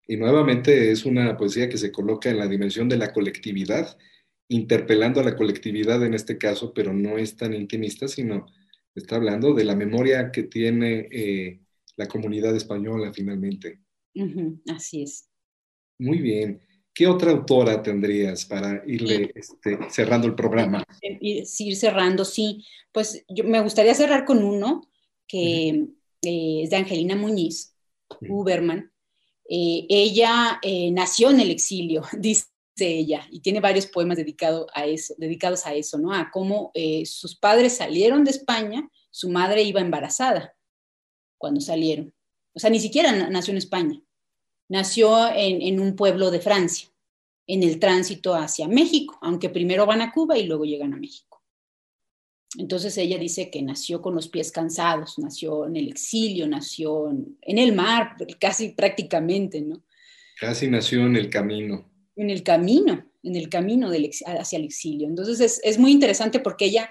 Y 0.10 0.18
nuevamente 0.18 0.90
es 0.92 1.06
una 1.06 1.38
poesía 1.38 1.70
que 1.70 1.78
se 1.78 1.92
coloca 1.92 2.32
en 2.32 2.40
la 2.40 2.48
dimensión 2.48 2.90
de 2.90 2.98
la 2.98 3.14
colectividad, 3.14 3.96
interpelando 4.48 5.22
a 5.22 5.24
la 5.24 5.36
colectividad 5.36 6.04
en 6.04 6.16
este 6.16 6.40
caso, 6.40 6.74
pero 6.74 6.92
no 6.94 7.20
es 7.20 7.36
tan 7.36 7.54
intimista, 7.54 8.08
sino 8.08 8.48
está 8.96 9.18
hablando 9.18 9.54
de 9.54 9.66
la 9.66 9.76
memoria 9.76 10.32
que 10.32 10.42
tiene 10.42 11.08
eh, 11.12 11.60
la 11.96 12.08
comunidad 12.08 12.56
española 12.56 13.14
finalmente. 13.14 13.82
Uh 14.16 14.26
-huh, 14.26 14.62
así 14.76 15.04
es. 15.04 15.30
Muy 16.00 16.18
bien. 16.18 16.60
¿Qué 16.92 17.06
otra 17.06 17.30
autora 17.30 17.84
tendrías 17.84 18.46
para 18.46 18.82
irle 18.88 19.32
este, 19.36 19.78
cerrando 19.92 20.26
el 20.26 20.34
programa? 20.34 20.84
Ir, 21.02 21.46
ir 21.60 21.76
cerrando, 21.76 22.26
sí. 22.26 22.66
Pues 22.92 23.24
yo 23.30 23.44
me 23.44 23.62
gustaría 23.62 23.94
cerrar 23.94 24.26
con 24.26 24.44
uno 24.44 24.90
que 25.28 25.72
uh 25.76 25.86
-huh. 25.86 25.94
eh, 26.24 26.64
es 26.64 26.72
de 26.72 26.78
Angelina 26.78 27.16
Muñiz, 27.16 27.76
uh 28.10 28.16
-huh. 28.16 28.90
Eh, 29.50 29.86
ella 29.90 30.60
eh, 30.62 30.92
nació 30.92 31.32
en 31.32 31.40
el 31.40 31.50
exilio, 31.50 32.04
dice 32.18 32.48
ella, 32.78 33.28
y 33.32 33.42
tiene 33.42 33.60
varios 33.60 33.88
poemas 33.88 34.18
a 34.74 34.86
eso, 34.86 35.16
dedicados 35.18 35.66
a 35.66 35.74
eso, 35.74 35.98
¿no? 35.98 36.14
A 36.14 36.30
cómo 36.32 36.72
eh, 36.74 37.06
sus 37.06 37.36
padres 37.36 37.76
salieron 37.76 38.24
de 38.24 38.32
España, 38.32 38.88
su 39.12 39.30
madre 39.30 39.64
iba 39.64 39.82
embarazada 39.82 40.56
cuando 41.38 41.60
salieron. 41.60 42.14
O 42.54 42.60
sea, 42.60 42.70
ni 42.70 42.80
siquiera 42.80 43.12
nació 43.30 43.52
en 43.52 43.58
España 43.58 44.02
nació 44.70 45.28
en, 45.34 45.80
un 45.80 45.96
pueblo 45.96 46.32
de 46.32 46.40
Francia, 46.40 46.88
en 47.48 47.64
el 47.64 47.80
tránsito 47.80 48.36
hacia 48.36 48.68
México, 48.68 49.18
aunque 49.22 49.50
primero 49.50 49.86
van 49.86 50.02
a 50.02 50.14
Cuba 50.14 50.38
y 50.38 50.46
luego 50.46 50.64
llegan 50.64 50.94
a 50.94 50.98
México. 50.98 51.29
Entonces 52.58 52.98
ella 52.98 53.18
dice 53.18 53.52
que 53.52 53.62
nació 53.62 54.02
con 54.02 54.16
los 54.16 54.28
pies 54.28 54.52
cansados, 54.52 55.20
nació 55.20 55.68
en 55.68 55.76
el 55.76 55.88
exilio, 55.88 56.48
nació 56.48 57.12
en, 57.12 57.58
el 57.58 57.74
mar, 57.74 58.16
casi 58.40 58.70
prácticamente, 58.70 59.62
¿no? 59.62 59.84
Casi 60.40 60.68
nació 60.68 61.06
en 61.06 61.16
el 61.16 61.30
camino. 61.30 61.92
En 62.16 62.30
el 62.30 62.42
camino, 62.42 63.06
en 63.22 63.36
el 63.36 63.50
camino 63.50 63.92
hacia 64.26 64.58
el 64.58 64.66
exilio. 64.66 65.08
Entonces 65.08 65.40
es, 65.40 65.62
es, 65.64 65.78
muy 65.78 65.92
interesante 65.92 66.40
porque 66.40 66.66
ella, 66.66 66.90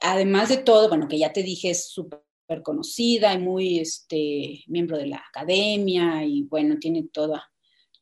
además 0.00 0.48
de 0.48 0.56
todo, 0.56 0.88
bueno, 0.88 1.06
que 1.06 1.18
ya 1.18 1.32
te 1.32 1.42
dije, 1.42 1.70
es 1.70 1.88
súper 1.88 2.20
conocida 2.62 3.32
y 3.32 3.38
muy 3.38 3.78
este, 3.78 4.64
miembro 4.66 4.98
de 4.98 5.06
la 5.06 5.22
academia 5.28 6.24
y 6.24 6.42
bueno, 6.42 6.78
tiene 6.80 7.04
toda, 7.12 7.50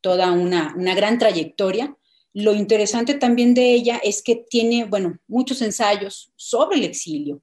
toda 0.00 0.32
una, 0.32 0.74
una 0.76 0.94
gran 0.94 1.18
trayectoria. 1.18 1.96
Lo 2.34 2.52
interesante 2.52 3.14
también 3.14 3.54
de 3.54 3.72
ella 3.72 4.00
es 4.02 4.20
que 4.20 4.44
tiene, 4.50 4.84
bueno, 4.86 5.18
muchos 5.28 5.62
ensayos 5.62 6.32
sobre 6.34 6.78
el 6.78 6.84
exilio 6.84 7.40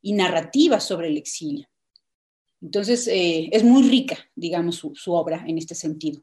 y 0.00 0.12
narrativas 0.12 0.84
sobre 0.84 1.08
el 1.08 1.16
exilio. 1.16 1.68
Entonces, 2.62 3.08
eh, 3.08 3.48
es 3.52 3.64
muy 3.64 3.88
rica, 3.88 4.18
digamos, 4.36 4.76
su, 4.76 5.12
obra 5.12 5.44
en 5.48 5.58
este 5.58 5.74
sentido. 5.74 6.22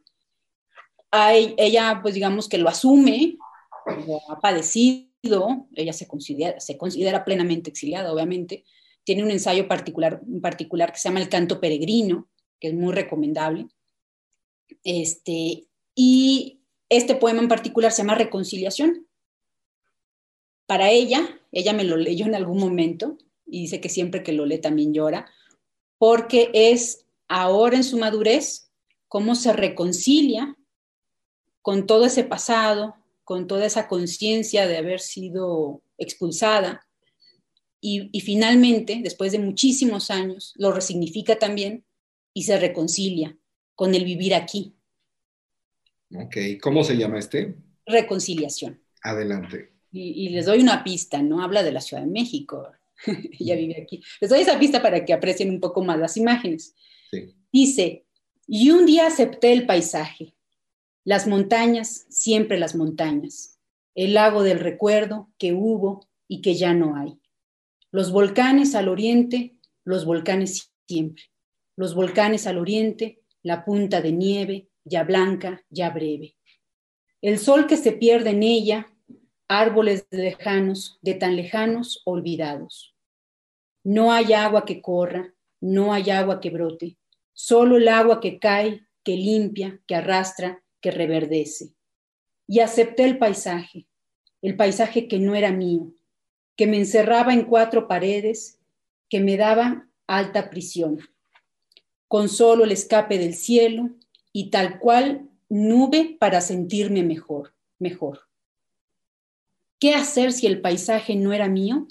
Hay, 1.11 1.53
ella, 1.57 1.99
pues 2.01 2.13
digamos 2.13 2.47
que 2.47 2.57
lo 2.57 2.69
asume, 2.69 3.37
lo 4.07 4.21
ha 4.31 4.39
padecido, 4.39 5.67
ella 5.75 5.91
se 5.91 6.07
considera, 6.07 6.59
se 6.61 6.77
considera 6.77 7.25
plenamente 7.25 7.69
exiliada, 7.69 8.13
obviamente. 8.13 8.63
Tiene 9.03 9.23
un 9.23 9.31
ensayo 9.31 9.67
particular, 9.67 10.21
en 10.25 10.39
particular 10.39 10.93
que 10.93 10.99
se 10.99 11.09
llama 11.09 11.21
El 11.21 11.29
canto 11.29 11.59
peregrino, 11.59 12.29
que 12.59 12.69
es 12.69 12.73
muy 12.73 12.93
recomendable. 12.93 13.67
Este, 14.83 15.67
y 15.93 16.56
este 16.89 17.15
poema 17.15 17.41
en 17.41 17.47
particular 17.47 17.91
se 17.91 18.01
llama 18.01 18.15
Reconciliación. 18.15 19.07
Para 20.65 20.89
ella, 20.89 21.41
ella 21.51 21.73
me 21.73 21.83
lo 21.83 21.97
leyó 21.97 22.25
en 22.25 22.35
algún 22.35 22.59
momento 22.59 23.17
y 23.45 23.61
dice 23.61 23.79
que 23.81 23.89
siempre 23.89 24.23
que 24.23 24.33
lo 24.33 24.45
lee 24.45 24.59
también 24.59 24.93
llora, 24.93 25.31
porque 25.97 26.49
es 26.53 27.05
ahora 27.27 27.77
en 27.77 27.83
su 27.83 27.97
madurez 27.97 28.71
cómo 29.07 29.35
se 29.35 29.53
reconcilia 29.53 30.55
con 31.61 31.87
todo 31.87 32.05
ese 32.05 32.23
pasado, 32.23 32.95
con 33.23 33.47
toda 33.47 33.65
esa 33.65 33.87
conciencia 33.87 34.67
de 34.67 34.77
haber 34.77 34.99
sido 34.99 35.81
expulsada 35.97 36.87
y, 37.79 38.09
y, 38.11 38.21
finalmente, 38.21 39.01
después 39.03 39.31
de 39.31 39.39
muchísimos 39.39 40.09
años, 40.09 40.53
lo 40.55 40.71
resignifica 40.71 41.37
también 41.37 41.85
y 42.33 42.43
se 42.43 42.57
reconcilia 42.59 43.37
con 43.75 43.95
el 43.95 44.03
vivir 44.03 44.33
aquí. 44.33 44.76
Ok, 46.13 46.37
¿cómo 46.61 46.83
se 46.83 46.97
llama 46.97 47.19
este? 47.19 47.55
Reconciliación. 47.85 48.81
Adelante. 49.01 49.73
Y, 49.91 50.25
y 50.25 50.29
les 50.29 50.45
doy 50.45 50.59
una 50.59 50.83
pista, 50.83 51.21
¿no? 51.21 51.41
Habla 51.41 51.63
de 51.63 51.71
la 51.71 51.81
Ciudad 51.81 52.03
de 52.03 52.09
México, 52.09 52.71
ella 53.39 53.55
vive 53.55 53.81
aquí. 53.81 54.03
Les 54.19 54.29
doy 54.29 54.41
esa 54.41 54.59
pista 54.59 54.81
para 54.81 55.05
que 55.05 55.13
aprecien 55.13 55.49
un 55.49 55.59
poco 55.59 55.83
más 55.83 55.99
las 55.99 56.17
imágenes. 56.17 56.75
Sí. 57.11 57.35
Dice, 57.51 58.05
y 58.47 58.71
un 58.71 58.85
día 58.85 59.07
acepté 59.07 59.53
el 59.53 59.65
paisaje, 59.65 60.33
las 61.03 61.27
montañas, 61.27 62.05
siempre 62.09 62.59
las 62.59 62.75
montañas, 62.75 63.59
el 63.95 64.13
lago 64.13 64.43
del 64.43 64.59
recuerdo 64.59 65.29
que 65.37 65.53
hubo 65.53 66.07
y 66.27 66.41
que 66.41 66.55
ya 66.55 66.73
no 66.73 66.95
hay, 66.95 67.19
los 67.91 68.11
volcanes 68.11 68.75
al 68.75 68.89
oriente, 68.89 69.55
los 69.83 70.05
volcanes 70.05 70.73
siempre, 70.87 71.23
los 71.75 71.95
volcanes 71.95 72.47
al 72.47 72.57
oriente, 72.57 73.21
la 73.43 73.63
punta 73.63 74.01
de 74.01 74.11
nieve, 74.11 74.69
ya 74.87 75.03
blanca, 75.03 75.63
ya 75.69 75.89
breve. 75.89 76.35
El 77.21 77.39
sol 77.39 77.67
que 77.67 77.77
se 77.77 77.91
pierde 77.91 78.31
en 78.31 78.43
ella, 78.43 78.93
árboles 79.47 80.05
lejanos, 80.11 80.99
de 81.01 81.15
tan 81.15 81.35
lejanos 81.35 82.01
olvidados. 82.05 82.95
No 83.83 84.11
hay 84.11 84.33
agua 84.33 84.65
que 84.65 84.81
corra, 84.81 85.33
no 85.59 85.93
hay 85.93 86.09
agua 86.09 86.39
que 86.39 86.49
brote, 86.49 86.97
solo 87.33 87.77
el 87.77 87.87
agua 87.87 88.19
que 88.19 88.39
cae, 88.39 88.87
que 89.03 89.15
limpia, 89.15 89.79
que 89.87 89.95
arrastra, 89.95 90.63
que 90.81 90.91
reverdece. 90.91 91.73
Y 92.47 92.59
acepté 92.59 93.05
el 93.05 93.17
paisaje, 93.17 93.87
el 94.41 94.55
paisaje 94.55 95.07
que 95.07 95.19
no 95.19 95.35
era 95.35 95.51
mío, 95.51 95.93
que 96.55 96.67
me 96.67 96.77
encerraba 96.77 97.33
en 97.33 97.45
cuatro 97.45 97.87
paredes, 97.87 98.59
que 99.09 99.19
me 99.19 99.37
daba 99.37 99.87
alta 100.07 100.49
prisión, 100.49 100.99
con 102.07 102.29
solo 102.29 102.63
el 102.63 102.71
escape 102.71 103.17
del 103.17 103.33
cielo 103.33 103.89
y 104.37 104.51
tal 104.51 104.77
cual 104.77 105.31
nube 105.49 106.15
para 106.19 106.41
sentirme 106.41 107.01
mejor, 107.01 107.55
mejor. 107.79 108.29
¿Qué 109.79 109.95
hacer 109.95 110.31
si 110.31 110.45
el 110.45 110.61
paisaje 110.61 111.15
no 111.15 111.33
era 111.33 111.47
mío? 111.47 111.87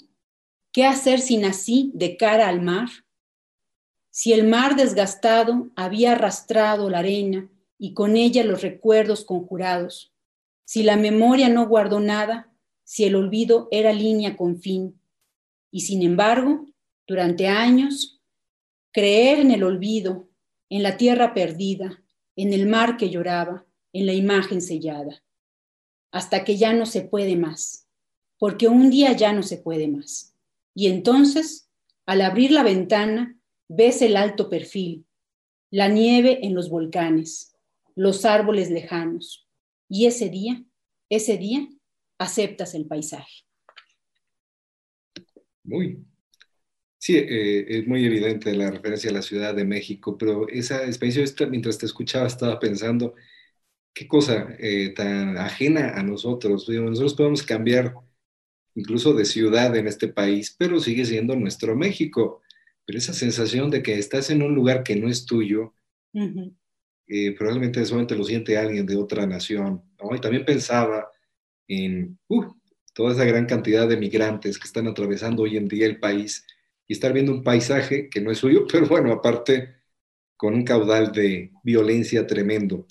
¿Qué 0.71 0.85
hacer 0.85 1.19
si 1.19 1.35
nací 1.35 1.91
de 1.93 2.15
cara 2.15 2.47
al 2.47 2.61
mar? 2.61 2.87
Si 4.11 4.31
el 4.31 4.47
mar 4.47 4.77
desgastado 4.77 5.71
había 5.75 6.13
arrastrado 6.13 6.89
la 6.89 6.99
arena 6.99 7.49
y 7.77 7.93
con 7.93 8.15
ella 8.15 8.45
los 8.45 8.61
recuerdos 8.61 9.25
conjurados, 9.25 10.13
si 10.63 10.83
la 10.83 10.95
memoria 10.95 11.49
no 11.49 11.67
guardó 11.67 11.99
nada, 11.99 12.49
si 12.85 13.03
el 13.03 13.15
olvido 13.15 13.67
era 13.71 13.91
línea 13.91 14.37
con 14.37 14.61
fin, 14.61 14.97
y 15.69 15.81
sin 15.81 16.01
embargo, 16.01 16.65
durante 17.05 17.49
años, 17.49 18.21
creer 18.93 19.39
en 19.39 19.51
el 19.51 19.63
olvido, 19.65 20.29
en 20.69 20.81
la 20.81 20.95
tierra 20.95 21.33
perdida, 21.33 22.05
en 22.37 22.53
el 22.53 22.67
mar 22.67 22.95
que 22.95 23.09
lloraba, 23.09 23.65
en 23.91 24.05
la 24.05 24.13
imagen 24.13 24.61
sellada 24.61 25.21
hasta 26.11 26.43
que 26.43 26.57
ya 26.57 26.73
no 26.73 26.85
se 26.85 27.01
puede 27.01 27.35
más, 27.35 27.87
porque 28.37 28.67
un 28.67 28.89
día 28.89 29.11
ya 29.13 29.33
no 29.33 29.43
se 29.43 29.57
puede 29.57 29.87
más. 29.87 30.35
Y 30.73 30.87
entonces, 30.87 31.69
al 32.05 32.21
abrir 32.21 32.51
la 32.51 32.63
ventana, 32.63 33.37
ves 33.67 34.01
el 34.01 34.15
alto 34.15 34.49
perfil, 34.49 35.05
la 35.69 35.87
nieve 35.87 36.39
en 36.45 36.55
los 36.55 36.69
volcanes, 36.69 37.55
los 37.95 38.25
árboles 38.25 38.69
lejanos. 38.69 39.47
Y 39.89 40.05
ese 40.05 40.29
día, 40.29 40.63
ese 41.09 41.37
día, 41.37 41.67
aceptas 42.17 42.73
el 42.73 42.85
paisaje. 42.85 43.43
Muy. 45.63 46.03
Sí, 47.07 47.15
eh, 47.15 47.65
es 47.69 47.87
muy 47.87 48.03
evidente 48.05 48.53
la 48.53 48.69
referencia 48.69 49.09
a 49.09 49.13
la 49.13 49.21
Ciudad 49.21 49.55
de 49.55 49.63
México, 49.63 50.17
pero 50.17 50.49
esa 50.49 50.85
experiencia, 50.85 51.47
mientras 51.47 51.77
te 51.77 51.85
escuchaba, 51.85 52.27
estaba 52.27 52.59
pensando, 52.59 53.15
qué 53.93 54.09
cosa 54.09 54.49
eh, 54.59 54.89
tan 54.93 55.37
ajena 55.37 55.93
a 55.95 56.03
nosotros. 56.03 56.67
Nosotros 56.67 57.13
podemos 57.13 57.43
cambiar 57.43 57.93
incluso 58.75 59.13
de 59.13 59.23
ciudad 59.23 59.73
en 59.77 59.87
este 59.87 60.09
país, 60.09 60.53
pero 60.59 60.81
sigue 60.81 61.05
siendo 61.05 61.33
nuestro 61.37 61.77
México. 61.77 62.41
Pero 62.85 62.99
esa 62.99 63.13
sensación 63.13 63.71
de 63.71 63.81
que 63.81 63.97
estás 63.97 64.29
en 64.29 64.41
un 64.41 64.53
lugar 64.53 64.83
que 64.83 64.97
no 64.97 65.07
es 65.07 65.25
tuyo, 65.25 65.75
eh, 66.13 67.31
probablemente 67.37 67.85
solamente 67.85 68.17
lo 68.17 68.25
siente 68.25 68.57
alguien 68.57 68.85
de 68.85 68.97
otra 68.97 69.25
nación. 69.25 69.81
Y 70.13 70.19
también 70.19 70.43
pensaba 70.43 71.09
en 71.69 72.19
uh, 72.27 72.53
toda 72.93 73.13
esa 73.13 73.23
gran 73.23 73.45
cantidad 73.45 73.87
de 73.87 73.95
migrantes 73.95 74.59
que 74.59 74.67
están 74.67 74.87
atravesando 74.87 75.43
hoy 75.43 75.55
en 75.55 75.69
día 75.69 75.85
el 75.85 76.01
país 76.01 76.45
y 76.87 76.93
estar 76.93 77.13
viendo 77.13 77.31
un 77.31 77.43
paisaje 77.43 78.09
que 78.09 78.21
no 78.21 78.31
es 78.31 78.39
suyo, 78.39 78.65
pero 78.71 78.87
bueno, 78.87 79.11
aparte 79.11 79.75
con 80.35 80.53
un 80.53 80.63
caudal 80.63 81.11
de 81.11 81.51
violencia 81.63 82.27
tremendo. 82.27 82.85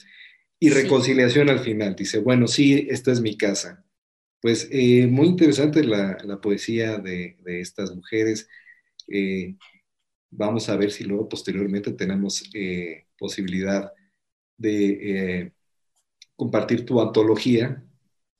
Y 0.58 0.70
reconciliación 0.70 1.50
al 1.50 1.60
final, 1.60 1.94
dice, 1.94 2.18
bueno, 2.18 2.48
sí, 2.48 2.86
esta 2.90 3.12
es 3.12 3.20
mi 3.20 3.36
casa. 3.36 3.84
Pues 4.40 4.68
eh, 4.70 5.06
muy 5.06 5.28
interesante 5.28 5.84
la, 5.84 6.16
la 6.24 6.40
poesía 6.40 6.98
de, 6.98 7.36
de, 7.42 7.60
estas 7.60 7.94
mujeres. 7.94 8.48
Eh, 9.08 9.56
vamos 10.30 10.68
a 10.68 10.76
ver 10.76 10.90
si 10.90 11.04
luego 11.04 11.28
posteriormente 11.28 11.92
tenemos 11.92 12.42
eh, 12.54 13.06
posibilidad 13.18 13.92
de 14.56 15.52
compartir 16.34 16.86
tu 16.86 17.00
antología 17.00 17.82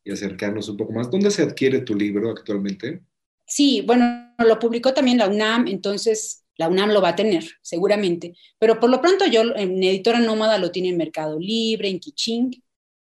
y 0.05 0.13
acercarnos 0.13 0.69
un 0.69 0.77
poco 0.77 0.93
más. 0.93 1.11
¿Dónde 1.11 1.31
se 1.31 1.43
adquiere 1.43 1.81
tu 1.81 1.95
libro 1.95 2.31
actualmente? 2.31 3.03
Sí, 3.47 3.83
bueno, 3.87 4.26
lo 4.45 4.59
publicó 4.59 4.93
también 4.93 5.19
la 5.19 5.29
UNAM, 5.29 5.69
entonces 5.69 6.45
la 6.57 6.69
UNAM 6.69 6.91
lo 6.91 7.03
va 7.03 7.11
a 7.11 7.17
tener, 7.17 7.45
seguramente. 7.63 8.35
Pero 8.59 8.81
por 8.81 8.91
lo 8.91 9.01
pronto 9.01 9.27
yo 9.27 9.43
en 9.57 9.83
Editora 9.83 10.21
Nómada 10.21 10.59
lo 10.59 10.71
tiene 10.71 10.91
en 10.91 10.97
Mercado 10.97 11.39
Libre, 11.39 11.89
en 11.89 11.99
Kiching, 11.99 12.63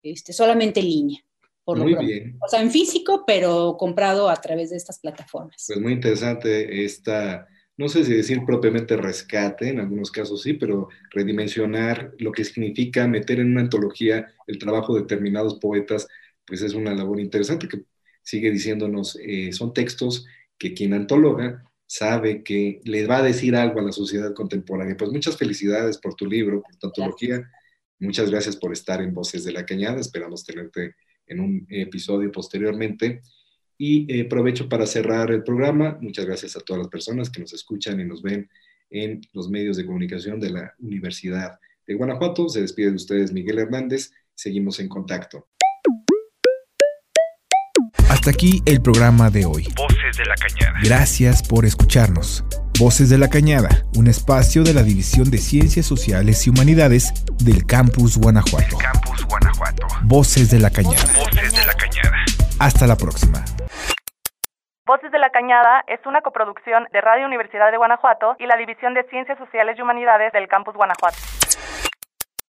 este, 0.03 0.33
solamente 0.33 0.79
en 0.79 0.85
línea. 0.87 1.19
Por 1.63 1.79
muy 1.79 1.93
lo 1.93 1.99
bien. 1.99 2.37
O 2.41 2.47
sea, 2.47 2.61
en 2.61 2.71
físico, 2.71 3.23
pero 3.25 3.77
comprado 3.77 4.29
a 4.29 4.35
través 4.35 4.71
de 4.71 4.77
estas 4.77 4.99
plataformas. 4.99 5.63
Pues 5.67 5.79
muy 5.79 5.93
interesante 5.93 6.83
esta, 6.83 7.47
no 7.77 7.87
sé 7.87 8.03
si 8.03 8.13
decir 8.13 8.41
propiamente 8.45 8.97
rescate, 8.97 9.69
en 9.69 9.79
algunos 9.79 10.11
casos 10.11 10.41
sí, 10.41 10.53
pero 10.53 10.89
redimensionar 11.11 12.13
lo 12.17 12.31
que 12.31 12.43
significa 12.43 13.07
meter 13.07 13.39
en 13.39 13.51
una 13.51 13.61
antología 13.61 14.31
el 14.47 14.57
trabajo 14.57 14.95
de 14.95 15.01
determinados 15.01 15.59
poetas, 15.59 16.07
pues 16.45 16.61
es 16.61 16.73
una 16.73 16.93
labor 16.93 17.19
interesante 17.19 17.67
que 17.67 17.83
sigue 18.23 18.51
diciéndonos, 18.51 19.17
eh, 19.21 19.51
son 19.51 19.73
textos 19.73 20.25
que 20.61 20.75
quien 20.75 20.93
antologa 20.93 21.63
sabe 21.87 22.43
que 22.43 22.81
le 22.83 23.07
va 23.07 23.17
a 23.17 23.23
decir 23.23 23.55
algo 23.55 23.79
a 23.79 23.83
la 23.83 23.91
sociedad 23.91 24.31
contemporánea. 24.35 24.95
Pues 24.95 25.09
muchas 25.11 25.35
felicidades 25.35 25.97
por 25.97 26.13
tu 26.13 26.27
libro, 26.27 26.61
por 26.61 26.75
tu 26.75 26.85
antología. 26.85 27.49
Muchas 27.97 28.29
gracias 28.29 28.55
por 28.57 28.71
estar 28.71 29.01
en 29.01 29.11
Voces 29.11 29.43
de 29.43 29.53
la 29.53 29.65
Cañada. 29.65 29.99
Esperamos 29.99 30.45
tenerte 30.45 30.93
en 31.25 31.39
un 31.39 31.65
episodio 31.67 32.31
posteriormente. 32.31 33.23
Y 33.75 34.05
eh, 34.13 34.25
aprovecho 34.27 34.69
para 34.69 34.85
cerrar 34.85 35.31
el 35.31 35.43
programa. 35.43 35.97
Muchas 35.99 36.27
gracias 36.27 36.55
a 36.55 36.59
todas 36.59 36.83
las 36.83 36.89
personas 36.89 37.31
que 37.31 37.41
nos 37.41 37.53
escuchan 37.53 37.99
y 37.99 38.05
nos 38.05 38.21
ven 38.21 38.47
en 38.91 39.19
los 39.33 39.49
medios 39.49 39.77
de 39.77 39.87
comunicación 39.87 40.39
de 40.39 40.51
la 40.51 40.75
Universidad 40.77 41.59
de 41.87 41.95
Guanajuato. 41.95 42.47
Se 42.49 42.61
despide 42.61 42.91
de 42.91 42.97
ustedes 42.97 43.33
Miguel 43.33 43.57
Hernández. 43.57 44.11
Seguimos 44.35 44.79
en 44.79 44.89
contacto. 44.89 45.47
Hasta 48.11 48.29
aquí 48.29 48.61
el 48.65 48.81
programa 48.81 49.29
de 49.29 49.45
hoy. 49.45 49.63
Voces 49.77 50.17
de 50.17 50.25
la 50.25 50.35
Cañada. 50.35 50.77
Gracias 50.83 51.47
por 51.47 51.63
escucharnos. 51.63 52.43
Voces 52.77 53.09
de 53.09 53.17
la 53.17 53.29
Cañada, 53.29 53.69
un 53.95 54.07
espacio 54.07 54.63
de 54.63 54.73
la 54.73 54.83
División 54.83 55.31
de 55.31 55.37
Ciencias 55.37 55.85
Sociales 55.85 56.45
y 56.45 56.49
Humanidades 56.49 57.13
del 57.41 57.65
Campus 57.65 58.17
Guanajuato. 58.17 58.77
Campus 58.77 59.25
Guanajuato. 59.25 59.87
Voces 60.03 60.51
de 60.51 60.59
la 60.59 60.69
Cañada. 60.69 61.07
Voces 61.17 61.53
de 61.55 61.65
la 61.65 61.73
Cañada. 61.73 62.17
Hasta 62.59 62.85
la 62.85 62.97
próxima. 62.97 63.45
Voces 64.85 65.09
de 65.09 65.17
la 65.17 65.29
Cañada 65.29 65.85
es 65.87 66.05
una 66.05 66.19
coproducción 66.19 66.89
de 66.91 66.99
Radio 66.99 67.25
Universidad 67.25 67.71
de 67.71 67.77
Guanajuato 67.77 68.35
y 68.39 68.45
la 68.45 68.57
División 68.57 68.93
de 68.93 69.03
Ciencias 69.09 69.37
Sociales 69.37 69.77
y 69.79 69.81
Humanidades 69.81 70.33
del 70.33 70.49
Campus 70.49 70.75
Guanajuato. 70.75 71.15